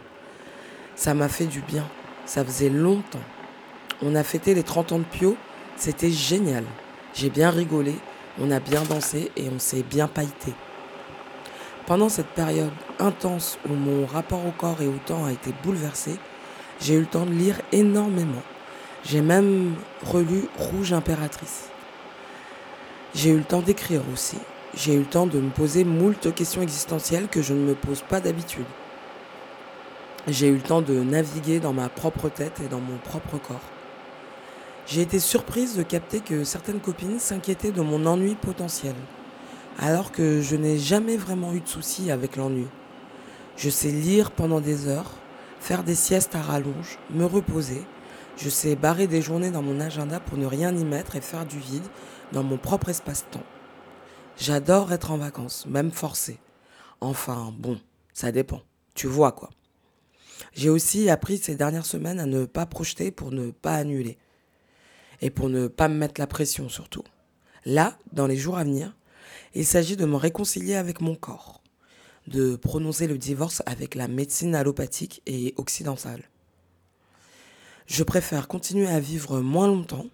Ça 0.95 1.13
m'a 1.13 1.29
fait 1.29 1.45
du 1.45 1.61
bien. 1.61 1.87
Ça 2.27 2.45
faisait 2.45 2.69
longtemps. 2.69 3.23
On 4.03 4.13
a 4.13 4.23
fêté 4.23 4.53
les 4.53 4.61
30 4.61 4.91
ans 4.91 4.99
de 4.99 5.03
Pio. 5.03 5.35
C'était 5.77 6.11
génial. 6.11 6.65
J'ai 7.15 7.31
bien 7.31 7.49
rigolé 7.49 7.95
on 8.39 8.51
a 8.51 8.59
bien 8.59 8.83
dansé 8.83 9.31
et 9.35 9.49
on 9.49 9.59
s'est 9.59 9.83
bien 9.83 10.07
pailleté. 10.07 10.53
Pendant 11.85 12.09
cette 12.09 12.27
période 12.27 12.71
intense 12.99 13.57
où 13.67 13.73
mon 13.73 14.05
rapport 14.05 14.45
au 14.45 14.51
corps 14.51 14.81
et 14.81 14.87
au 14.87 14.99
temps 15.05 15.25
a 15.25 15.31
été 15.31 15.51
bouleversé, 15.63 16.17
j'ai 16.81 16.95
eu 16.95 16.99
le 16.99 17.05
temps 17.05 17.25
de 17.25 17.31
lire 17.31 17.59
énormément. 17.71 18.43
J'ai 19.03 19.21
même 19.21 19.75
relu 20.05 20.43
Rouge 20.57 20.93
Impératrice. 20.93 21.69
J'ai 23.15 23.29
eu 23.29 23.37
le 23.37 23.43
temps 23.43 23.61
d'écrire 23.61 24.01
aussi. 24.13 24.37
J'ai 24.75 24.93
eu 24.93 24.99
le 24.99 25.05
temps 25.05 25.27
de 25.27 25.39
me 25.39 25.49
poser 25.49 25.83
moult 25.83 26.33
questions 26.35 26.61
existentielles 26.61 27.29
que 27.29 27.41
je 27.41 27.53
ne 27.53 27.65
me 27.65 27.73
pose 27.73 28.03
pas 28.07 28.19
d'habitude. 28.19 28.65
J'ai 30.29 30.49
eu 30.49 30.55
le 30.55 30.61
temps 30.61 30.81
de 30.81 30.93
naviguer 30.93 31.61
dans 31.61 31.71
ma 31.71 31.87
propre 31.87 32.27
tête 32.27 32.59
et 32.59 32.67
dans 32.67 32.81
mon 32.81 32.97
propre 32.97 33.37
corps. 33.37 33.61
J'ai 34.85 34.99
été 34.99 35.19
surprise 35.19 35.77
de 35.77 35.83
capter 35.83 36.19
que 36.19 36.43
certaines 36.43 36.81
copines 36.81 37.17
s'inquiétaient 37.17 37.71
de 37.71 37.79
mon 37.79 38.05
ennui 38.05 38.35
potentiel, 38.35 38.95
alors 39.79 40.11
que 40.11 40.41
je 40.41 40.57
n'ai 40.57 40.79
jamais 40.79 41.15
vraiment 41.15 41.53
eu 41.53 41.61
de 41.61 41.67
soucis 41.67 42.11
avec 42.11 42.35
l'ennui. 42.35 42.67
Je 43.55 43.69
sais 43.69 43.89
lire 43.89 44.31
pendant 44.31 44.59
des 44.59 44.89
heures, 44.89 45.13
faire 45.61 45.83
des 45.85 45.95
siestes 45.95 46.35
à 46.35 46.41
rallonge, 46.41 46.99
me 47.09 47.23
reposer. 47.23 47.85
Je 48.35 48.49
sais 48.49 48.75
barrer 48.75 49.07
des 49.07 49.21
journées 49.21 49.51
dans 49.51 49.63
mon 49.63 49.79
agenda 49.79 50.19
pour 50.19 50.37
ne 50.37 50.45
rien 50.45 50.75
y 50.75 50.83
mettre 50.83 51.15
et 51.15 51.21
faire 51.21 51.45
du 51.45 51.57
vide 51.57 51.87
dans 52.33 52.43
mon 52.43 52.57
propre 52.57 52.89
espace-temps. 52.89 53.45
J'adore 54.37 54.91
être 54.91 55.11
en 55.11 55.17
vacances, 55.17 55.65
même 55.67 55.91
forcé. 55.91 56.37
Enfin, 56.99 57.53
bon, 57.57 57.79
ça 58.13 58.33
dépend. 58.33 58.61
Tu 58.93 59.07
vois 59.07 59.31
quoi. 59.31 59.49
J'ai 60.53 60.69
aussi 60.69 61.09
appris 61.09 61.37
ces 61.37 61.55
dernières 61.55 61.85
semaines 61.85 62.19
à 62.19 62.25
ne 62.25 62.45
pas 62.45 62.65
projeter 62.65 63.11
pour 63.11 63.31
ne 63.31 63.51
pas 63.51 63.75
annuler 63.75 64.17
et 65.21 65.29
pour 65.29 65.49
ne 65.49 65.67
pas 65.67 65.87
me 65.87 65.95
mettre 65.95 66.19
la 66.19 66.27
pression 66.27 66.69
surtout. 66.69 67.03
Là, 67.65 67.97
dans 68.13 68.27
les 68.27 68.37
jours 68.37 68.57
à 68.57 68.63
venir, 68.63 68.95
il 69.55 69.65
s'agit 69.65 69.97
de 69.97 70.05
me 70.05 70.15
réconcilier 70.15 70.75
avec 70.75 71.01
mon 71.01 71.15
corps, 71.15 71.61
de 72.27 72.55
prononcer 72.55 73.07
le 73.07 73.17
divorce 73.17 73.61
avec 73.65 73.95
la 73.95 74.07
médecine 74.07 74.55
allopathique 74.55 75.21
et 75.25 75.53
occidentale. 75.57 76.23
Je 77.87 78.03
préfère 78.03 78.47
continuer 78.47 78.87
à 78.87 78.99
vivre 78.99 79.39
moins 79.39 79.67
longtemps, 79.67 80.07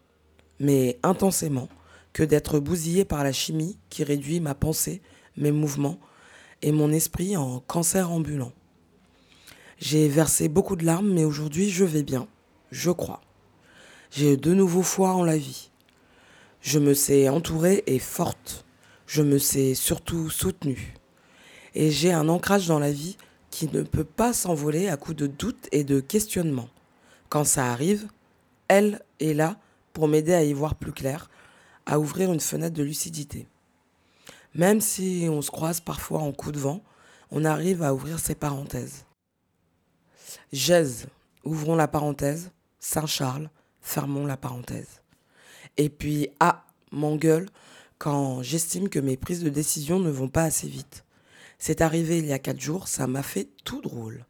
mais 0.60 1.00
intensément, 1.04 1.70
que 2.14 2.24
d'être 2.24 2.60
bousillé 2.60 3.06
par 3.06 3.24
la 3.24 3.32
chimie 3.32 3.78
qui 3.90 4.04
réduit 4.04 4.40
ma 4.40 4.54
pensée, 4.54 5.02
mes 5.36 5.52
mouvements 5.52 6.00
et 6.62 6.72
mon 6.72 6.92
esprit 6.92 7.36
en 7.36 7.60
cancer 7.60 8.12
ambulant. 8.12 8.54
J'ai 9.86 10.08
versé 10.08 10.48
beaucoup 10.48 10.78
de 10.78 10.86
larmes, 10.86 11.12
mais 11.12 11.26
aujourd'hui 11.26 11.70
je 11.70 11.84
vais 11.84 12.04
bien, 12.04 12.30
je 12.72 12.90
crois. 12.90 13.20
J'ai 14.12 14.38
de 14.38 14.54
nouveau 14.54 14.82
foi 14.82 15.10
en 15.10 15.26
la 15.26 15.36
vie. 15.36 15.72
Je 16.62 16.80
me 16.80 16.94
sais 16.94 17.28
entourée 17.28 17.84
et 17.86 18.00
forte. 18.00 18.64
Je 19.08 19.22
me 19.22 19.38
sais 19.38 19.74
surtout 19.76 20.30
soutenue. 20.30 20.94
Et 21.76 21.92
j'ai 21.92 22.14
un 22.14 22.30
ancrage 22.30 22.66
dans 22.66 22.80
la 22.80 22.94
vie 22.94 23.18
qui 23.50 23.68
ne 23.74 23.82
peut 23.82 24.06
pas 24.06 24.32
s'envoler 24.32 24.88
à 24.88 24.96
coup 24.96 25.14
de 25.14 25.28
doutes 25.28 25.68
et 25.74 25.84
de 25.84 26.00
questionnements. 26.00 26.70
Quand 27.28 27.44
ça 27.44 27.70
arrive, 27.70 28.08
elle 28.70 29.02
est 29.20 29.34
là 29.34 29.58
pour 29.92 30.08
m'aider 30.08 30.34
à 30.34 30.46
y 30.46 30.54
voir 30.54 30.76
plus 30.76 30.94
clair, 30.94 31.30
à 31.86 32.00
ouvrir 32.00 32.32
une 32.32 32.40
fenêtre 32.40 32.78
de 32.78 32.84
lucidité. 32.84 33.48
Même 34.56 34.80
si 34.80 35.28
on 35.30 35.42
se 35.42 35.52
croise 35.52 35.82
parfois 35.82 36.20
en 36.20 36.32
coup 36.32 36.54
de 36.54 36.60
vent, 36.60 36.82
on 37.32 37.44
arrive 37.44 37.84
à 37.84 37.94
ouvrir 37.94 38.20
ces 38.20 38.34
parenthèses. 38.34 39.04
Gèse, 40.52 41.08
ouvrons 41.44 41.76
la 41.76 41.88
parenthèse, 41.88 42.52
Saint-Charles, 42.80 43.50
Fermons 43.82 44.26
la 44.26 44.38
parenthèse. 44.38 45.02
Et 45.78 45.90
puis, 45.90 46.30
ah, 46.40 46.66
m'engueule 46.92 47.50
quand 47.98 48.42
j'estime 48.42 48.90
que 48.90 49.00
mes 49.00 49.18
prises 49.18 49.44
de 49.44 49.50
décision 49.50 50.00
ne 50.00 50.10
vont 50.10 50.30
pas 50.30 50.44
assez 50.44 50.68
vite. 50.68 51.04
C'est 51.58 51.82
arrivé 51.82 52.18
il 52.18 52.26
y 52.26 52.34
a 52.34 52.40
quatre 52.40 52.60
jours, 52.60 52.88
ça 52.88 53.08
m'a 53.08 53.24
fait 53.24 53.50
tout 53.64 53.82
drôle. 53.82 54.26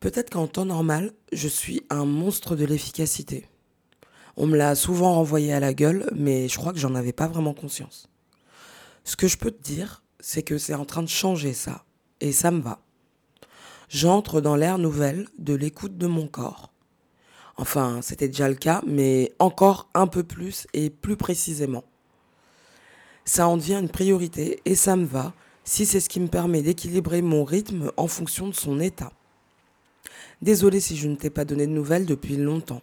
Peut-être 0.00 0.30
qu'en 0.30 0.46
temps 0.46 0.64
normal, 0.64 1.12
je 1.32 1.48
suis 1.48 1.82
un 1.90 2.04
monstre 2.04 2.56
de 2.56 2.64
l'efficacité. 2.64 3.48
On 4.36 4.46
me 4.46 4.56
l'a 4.56 4.74
souvent 4.74 5.14
renvoyé 5.14 5.52
à 5.52 5.60
la 5.60 5.74
gueule, 5.74 6.10
mais 6.14 6.48
je 6.48 6.58
crois 6.58 6.72
que 6.72 6.78
j'en 6.78 6.94
avais 6.94 7.12
pas 7.12 7.28
vraiment 7.28 7.54
conscience. 7.54 8.08
Ce 9.04 9.16
que 9.16 9.28
je 9.28 9.38
peux 9.38 9.50
te 9.50 9.62
dire, 9.62 10.02
c'est 10.20 10.42
que 10.42 10.58
c'est 10.58 10.74
en 10.74 10.84
train 10.84 11.02
de 11.02 11.08
changer 11.08 11.52
ça, 11.52 11.84
et 12.20 12.32
ça 12.32 12.50
me 12.50 12.60
va. 12.60 12.80
J'entre 13.94 14.40
dans 14.40 14.56
l'ère 14.56 14.78
nouvelle 14.78 15.28
de 15.38 15.54
l'écoute 15.54 15.96
de 15.96 16.08
mon 16.08 16.26
corps. 16.26 16.72
Enfin, 17.56 18.00
c'était 18.02 18.26
déjà 18.26 18.48
le 18.48 18.56
cas, 18.56 18.82
mais 18.88 19.32
encore 19.38 19.88
un 19.94 20.08
peu 20.08 20.24
plus 20.24 20.66
et 20.72 20.90
plus 20.90 21.16
précisément. 21.16 21.84
Ça 23.24 23.46
en 23.46 23.56
devient 23.56 23.78
une 23.80 23.88
priorité 23.88 24.60
et 24.64 24.74
ça 24.74 24.96
me 24.96 25.04
va 25.04 25.32
si 25.62 25.86
c'est 25.86 26.00
ce 26.00 26.08
qui 26.08 26.18
me 26.18 26.26
permet 26.26 26.60
d'équilibrer 26.60 27.22
mon 27.22 27.44
rythme 27.44 27.92
en 27.96 28.08
fonction 28.08 28.48
de 28.48 28.54
son 28.54 28.80
état. 28.80 29.12
Désolé 30.42 30.80
si 30.80 30.96
je 30.96 31.06
ne 31.06 31.14
t'ai 31.14 31.30
pas 31.30 31.44
donné 31.44 31.68
de 31.68 31.72
nouvelles 31.72 32.04
depuis 32.04 32.36
longtemps. 32.36 32.82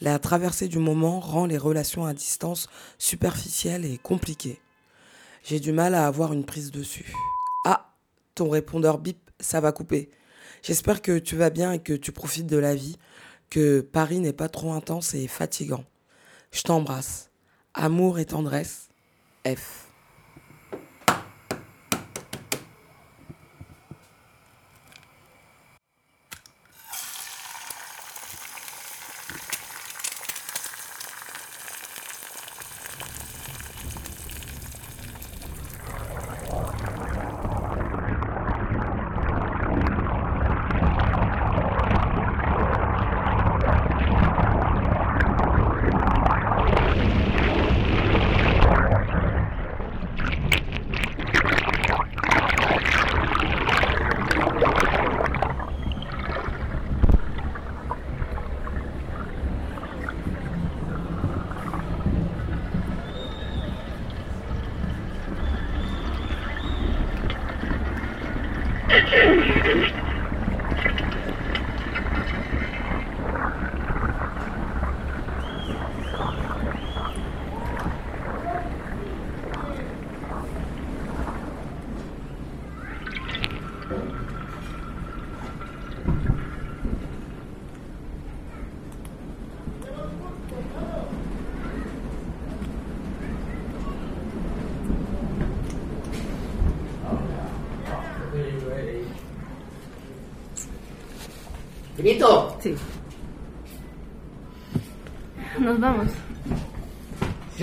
La 0.00 0.20
traversée 0.20 0.68
du 0.68 0.78
moment 0.78 1.18
rend 1.18 1.46
les 1.46 1.58
relations 1.58 2.06
à 2.06 2.14
distance 2.14 2.68
superficielles 2.96 3.84
et 3.84 3.98
compliquées. 3.98 4.60
J'ai 5.42 5.58
du 5.58 5.72
mal 5.72 5.96
à 5.96 6.06
avoir 6.06 6.32
une 6.32 6.46
prise 6.46 6.70
dessus. 6.70 7.12
Ah, 7.64 7.90
ton 8.36 8.48
répondeur 8.48 8.98
bip, 8.98 9.18
ça 9.40 9.60
va 9.60 9.72
couper. 9.72 10.10
J'espère 10.62 11.02
que 11.02 11.18
tu 11.18 11.36
vas 11.36 11.50
bien 11.50 11.72
et 11.72 11.78
que 11.78 11.92
tu 11.92 12.12
profites 12.12 12.46
de 12.46 12.56
la 12.56 12.74
vie, 12.74 12.96
que 13.50 13.80
Paris 13.80 14.20
n'est 14.20 14.32
pas 14.32 14.48
trop 14.48 14.72
intense 14.72 15.14
et 15.14 15.26
fatigant. 15.28 15.84
Je 16.52 16.62
t'embrasse. 16.62 17.30
Amour 17.74 18.18
et 18.18 18.24
tendresse. 18.24 18.88
F. 19.46 19.87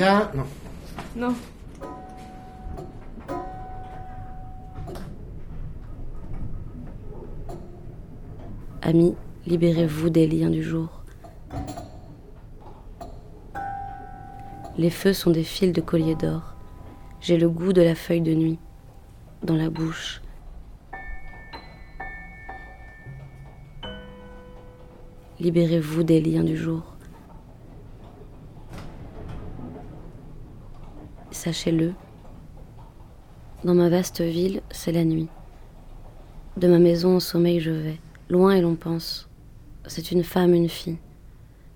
Ya, 0.06 0.32
no. 0.36 0.46
No. 1.16 1.36
Amis, 8.84 9.16
libérez-vous 9.48 10.12
des 10.12 10.28
liens 10.28 10.52
du 10.52 10.62
jour. 10.62 11.02
Les 14.78 14.92
feux 14.92 15.12
sont 15.12 15.32
des 15.32 15.44
fils 15.44 15.74
de 15.74 15.82
collier 15.82 16.14
d'or. 16.14 16.54
J'ai 17.20 17.40
le 17.40 17.50
goût 17.50 17.74
de 17.74 17.82
la 17.82 17.96
feuille 17.96 18.22
de 18.22 18.36
nuit 18.36 18.60
dans 19.42 19.56
la 19.56 19.72
bouche. 19.72 20.22
Libérez-vous 25.40 26.04
des 26.04 26.22
liens 26.22 26.44
du 26.44 26.56
jour. 26.56 26.95
Sachez-le, 31.46 31.94
dans 33.64 33.76
ma 33.76 33.88
vaste 33.88 34.22
ville, 34.22 34.64
c'est 34.72 34.92
la 34.92 35.06
nuit. 35.06 35.28
De 36.58 36.68
ma 36.68 36.80
maison 36.80 37.18
au 37.18 37.20
sommeil 37.20 37.60
je 37.60 37.70
vais, 37.70 38.00
loin 38.30 38.56
et 38.56 38.62
l'on 38.62 38.74
pense. 38.74 39.30
C'est 39.86 40.10
une 40.10 40.24
femme, 40.24 40.56
une 40.56 40.70
fille. 40.70 40.98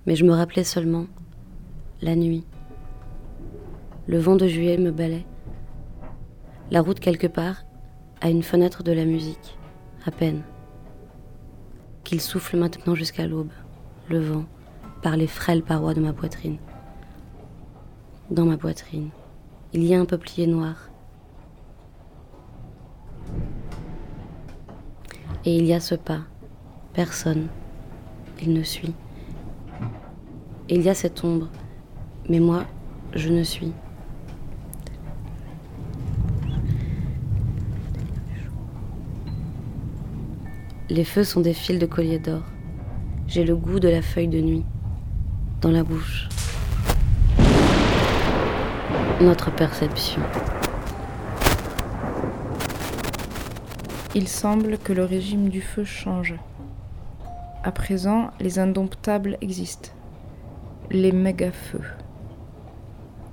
Mais 0.07 0.15
je 0.15 0.25
me 0.25 0.33
rappelais 0.33 0.63
seulement 0.63 1.05
la 2.01 2.15
nuit. 2.15 2.45
Le 4.07 4.17
vent 4.17 4.37
de 4.37 4.47
juillet 4.47 4.79
me 4.79 4.89
balait. 4.89 5.27
La 6.71 6.81
route 6.81 6.99
quelque 6.99 7.27
part, 7.27 7.63
à 8.21 8.31
une 8.31 8.41
fenêtre 8.41 8.81
de 8.81 8.91
la 8.91 9.05
musique, 9.05 9.55
à 10.03 10.09
peine. 10.09 10.41
Qu'il 12.03 12.21
souffle 12.21 12.57
maintenant 12.57 12.95
jusqu'à 12.95 13.27
l'aube, 13.27 13.51
le 14.09 14.19
vent, 14.19 14.45
par 15.03 15.15
les 15.15 15.27
frêles 15.27 15.61
parois 15.61 15.93
de 15.93 16.01
ma 16.01 16.13
poitrine. 16.13 16.57
Dans 18.31 18.45
ma 18.45 18.57
poitrine, 18.57 19.11
il 19.71 19.83
y 19.83 19.93
a 19.93 19.99
un 19.99 20.05
peuplier 20.05 20.47
noir. 20.47 20.89
Et 25.45 25.55
il 25.55 25.65
y 25.65 25.73
a 25.73 25.79
ce 25.79 25.95
pas. 25.95 26.21
Personne. 26.93 27.47
Il 28.41 28.53
ne 28.53 28.63
suit. 28.63 28.93
Il 30.69 30.81
y 30.81 30.89
a 30.89 30.95
cette 30.95 31.23
ombre. 31.23 31.49
Mais 32.27 32.39
moi, 32.39 32.65
je 33.13 33.29
ne 33.29 33.43
suis. 33.43 33.71
Les 40.89 41.03
feux 41.03 41.23
sont 41.23 41.41
des 41.41 41.53
fils 41.53 41.77
de 41.77 41.85
collier 41.85 42.17
d'or. 42.17 42.41
J'ai 43.27 43.43
le 43.43 43.55
goût 43.55 43.79
de 43.79 43.87
la 43.87 44.01
feuille 44.01 44.27
de 44.27 44.41
nuit 44.41 44.65
dans 45.61 45.69
la 45.69 45.83
bouche. 45.83 46.27
Notre 49.21 49.51
perception. 49.51 50.21
Il 54.15 54.29
semble 54.29 54.77
que 54.77 54.93
le 54.93 55.03
régime 55.03 55.49
du 55.49 55.59
feu 55.59 55.83
change. 55.83 56.35
À 57.65 57.73
présent, 57.73 58.31
les 58.39 58.59
indomptables 58.59 59.37
existent. 59.41 59.89
Les 60.89 61.11
méga-feux. 61.11 61.83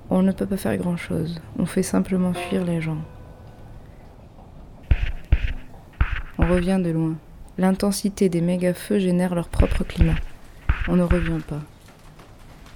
On 0.09 0.21
ne 0.23 0.33
peut 0.33 0.45
pas 0.45 0.57
faire 0.57 0.75
grand-chose. 0.75 1.39
On 1.57 1.65
fait 1.65 1.83
simplement 1.83 2.33
fuir 2.33 2.65
les 2.65 2.81
gens. 2.81 2.99
On 6.37 6.47
revient 6.47 6.81
de 6.83 6.89
loin. 6.89 7.15
L'intensité 7.57 8.27
des 8.27 8.41
méga-feux 8.41 8.99
génère 8.99 9.35
leur 9.35 9.47
propre 9.47 9.85
climat. 9.85 10.15
On 10.89 10.97
ne 10.97 11.03
revient 11.03 11.41
pas. 11.47 11.61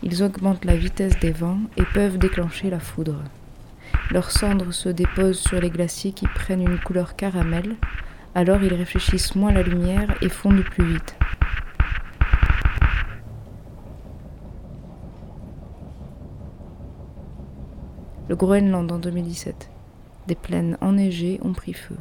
Ils 0.04 0.24
augmentent 0.24 0.66
la 0.66 0.76
vitesse 0.76 1.20
des 1.20 1.32
vents 1.32 1.60
et 1.78 1.84
peuvent 1.84 2.18
déclencher 2.18 2.72
la 2.72 2.80
foudre. 2.80 3.22
Leurs 4.10 4.32
cendres 4.32 4.74
se 4.74 4.90
déposent 4.90 5.40
sur 5.40 5.62
les 5.62 5.70
glaciers 5.70 6.12
qui 6.12 6.26
prennent 6.28 6.68
une 6.68 6.80
couleur 6.80 7.16
caramel, 7.16 7.76
alors 8.34 8.64
ils 8.64 8.74
réfléchissent 8.74 9.36
moins 9.36 9.52
la 9.52 9.62
lumière 9.62 10.16
et 10.22 10.30
fondent 10.30 10.64
plus 10.64 10.86
vite. 10.86 11.16
Le 18.28 18.36
Groenland 18.36 18.92
en 18.92 18.98
2017. 18.98 19.70
Des 20.28 20.36
plaines 20.36 20.78
enneigées 20.82 21.40
ont 21.44 21.54
pris 21.54 21.74
feu. 21.74 21.98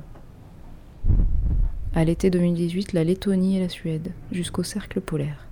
À 1.94 2.04
l'été 2.04 2.30
2018, 2.30 2.92
la 2.92 3.04
Lettonie 3.04 3.58
et 3.58 3.60
la 3.60 3.68
Suède, 3.68 4.12
jusqu'au 4.30 4.62
cercle 4.62 5.00
polaire. 5.00 5.49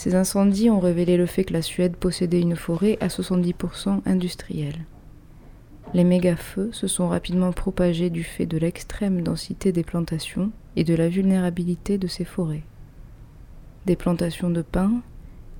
Ces 0.00 0.14
incendies 0.14 0.70
ont 0.70 0.80
révélé 0.80 1.18
le 1.18 1.26
fait 1.26 1.44
que 1.44 1.52
la 1.52 1.60
Suède 1.60 1.94
possédait 1.94 2.40
une 2.40 2.56
forêt 2.56 2.96
à 3.02 3.08
70% 3.08 4.00
industrielle. 4.06 4.86
Les 5.92 6.04
méga-feux 6.04 6.70
se 6.72 6.86
sont 6.86 7.08
rapidement 7.08 7.52
propagés 7.52 8.08
du 8.08 8.24
fait 8.24 8.46
de 8.46 8.56
l'extrême 8.56 9.20
densité 9.20 9.72
des 9.72 9.82
plantations 9.82 10.52
et 10.74 10.84
de 10.84 10.94
la 10.94 11.10
vulnérabilité 11.10 11.98
de 11.98 12.06
ces 12.06 12.24
forêts. 12.24 12.62
Des 13.84 13.94
plantations 13.94 14.48
de 14.48 14.62
pins, 14.62 15.02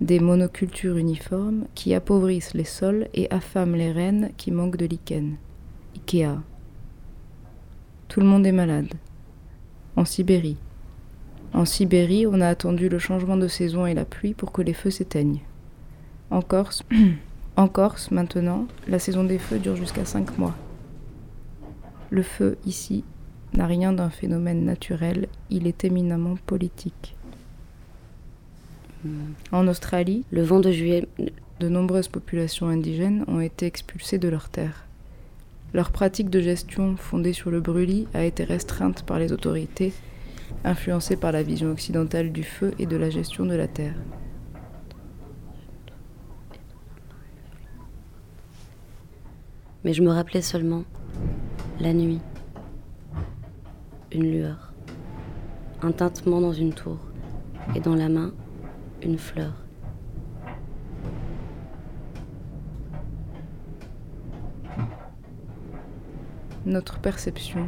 des 0.01 0.21
monocultures 0.21 0.97
uniformes 0.97 1.67
qui 1.75 1.93
appauvrissent 1.93 2.55
les 2.55 2.65
sols 2.65 3.09
et 3.13 3.31
affament 3.31 3.77
les 3.77 3.93
rennes 3.93 4.31
qui 4.39 4.53
manquent 4.53 4.79
de 4.79 4.87
lichen. 4.87 5.37
Ikea. 5.97 6.41
Tout 8.09 8.21
le 8.21 8.27
monde 8.27 8.47
est 8.47 8.53
malade. 8.53 8.95
En 9.97 10.07
Sibérie. 10.07 10.57
En 11.53 11.65
Sibérie, 11.65 12.27
on 12.27 12.41
a 12.41 12.49
attendu 12.49 12.89
le 12.89 12.99
changement 12.99 13.37
de 13.37 13.49
saison 13.49 13.85
et 13.87 13.95
la 13.95 14.05
pluie 14.05 14.35
pour 14.35 14.53
que 14.53 14.63
les 14.63 14.73
feux 14.73 14.91
s'éteignent. 14.91 15.41
En 16.31 16.43
Corse, 16.43 16.85
en 17.57 17.69
Corse, 17.69 18.11
maintenant, 18.11 18.67
la 18.87 18.99
saison 18.99 19.25
des 19.25 19.39
feux 19.39 19.59
dure 19.59 19.77
jusqu'à 19.77 20.05
5 20.05 20.39
mois. 20.39 20.55
Le 22.11 22.23
feu, 22.23 22.57
ici, 22.67 23.05
n'a 23.55 23.67
rien 23.67 23.93
d'un 23.93 24.11
phénomène 24.11 24.65
naturel, 24.65 25.27
il 25.51 25.67
est 25.67 25.85
éminemment 25.85 26.37
politique. 26.47 27.17
En 29.51 29.67
Australie, 29.67 30.25
le 30.31 30.43
vent 30.43 30.61
de 30.61 30.71
juillet, 30.71 31.09
de 31.59 31.69
nombreuses 31.69 32.09
populations 32.09 32.69
indigènes 32.69 33.25
ont 33.29 33.41
été 33.41 33.67
expulsées 33.67 34.19
de 34.19 34.29
leurs 34.29 34.51
terres. 34.51 34.85
Leur 35.73 35.91
pratique 35.91 36.31
de 36.31 36.41
gestion 36.41 36.97
fondée 36.97 37.33
sur 37.33 37.51
le 37.51 37.61
brûlis 37.61 38.07
a 38.13 38.25
été 38.25 38.45
restreinte 38.45 39.03
par 39.03 39.19
les 39.19 39.33
autorités 39.33 39.93
influencé 40.65 41.17
par 41.17 41.33
la 41.33 41.43
vision 41.43 41.71
occidentale 41.71 42.33
du 42.33 42.43
feu 42.43 42.73
et 42.79 42.87
de 42.87 42.97
la 42.97 43.11
gestion 43.11 43.47
de 43.47 43.55
la 43.55 43.69
terre. 43.69 43.95
Mais 49.85 49.95
je 49.95 50.03
me 50.03 50.11
rappelais 50.11 50.43
seulement 50.43 50.85
la 51.81 51.95
nuit, 51.95 52.21
une 54.13 54.31
lueur, 54.31 54.75
un 55.81 55.93
tintement 55.93 56.41
dans 56.41 56.53
une 56.53 56.75
tour, 56.75 56.99
et 57.75 57.81
dans 57.81 57.95
la 57.95 58.11
main, 58.11 58.33
une 59.03 59.19
fleur. 59.19 59.55
Notre 66.67 66.99
perception. 66.99 67.67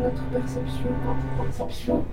Notre 0.00 0.24
perception. 0.30 0.88
Perception. 1.36 2.04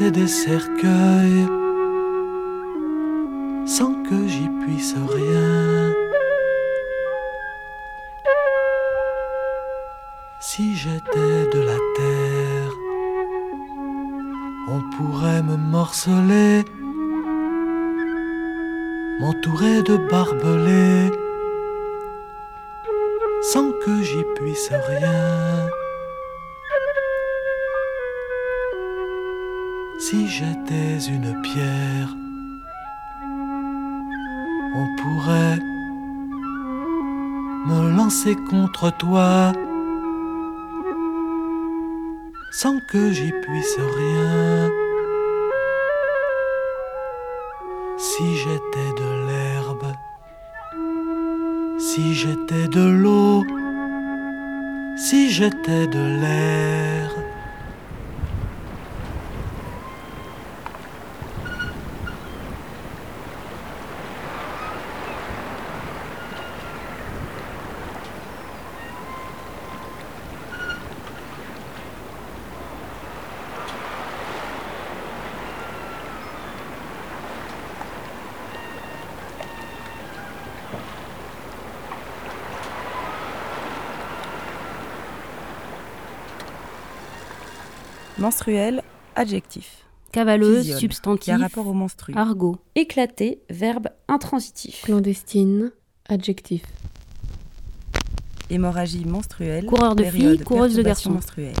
Et 0.00 0.10
des 0.10 0.26
cercueils 0.26 1.46
toi, 38.98 39.52
sans 42.52 42.78
que 42.80 43.12
j'y 43.12 43.32
puisse 43.32 43.78
rien. 43.78 44.70
Si 47.98 48.36
j'étais 48.36 48.90
de 49.02 49.10
l'herbe, 49.26 49.92
si 51.78 52.14
j'étais 52.14 52.68
de 52.68 52.88
l'eau, 53.02 53.44
si 54.96 55.30
j'étais 55.30 55.86
de 55.86 56.20
l'air. 56.20 57.25
Menstruel, 88.36 88.82
adjectif. 89.14 89.86
Cavaleuse, 90.12 90.76
substantif. 90.76 91.24
qui 91.24 91.30
a 91.30 91.38
rapport 91.38 91.66
au 91.66 91.72
menstru. 91.72 92.12
Argot. 92.14 92.58
Éclaté, 92.74 93.40
verbe 93.48 93.88
intransitif. 94.08 94.82
Clandestine, 94.82 95.72
adjectif. 96.06 96.62
Hémorragie 98.50 99.06
menstruelle. 99.06 99.64
Coureur 99.64 99.96
de 99.96 100.04
filles, 100.04 100.38
coureuse 100.40 100.74
de 100.74 100.82
garçons. 100.82 101.12
menstruelle. 101.12 101.54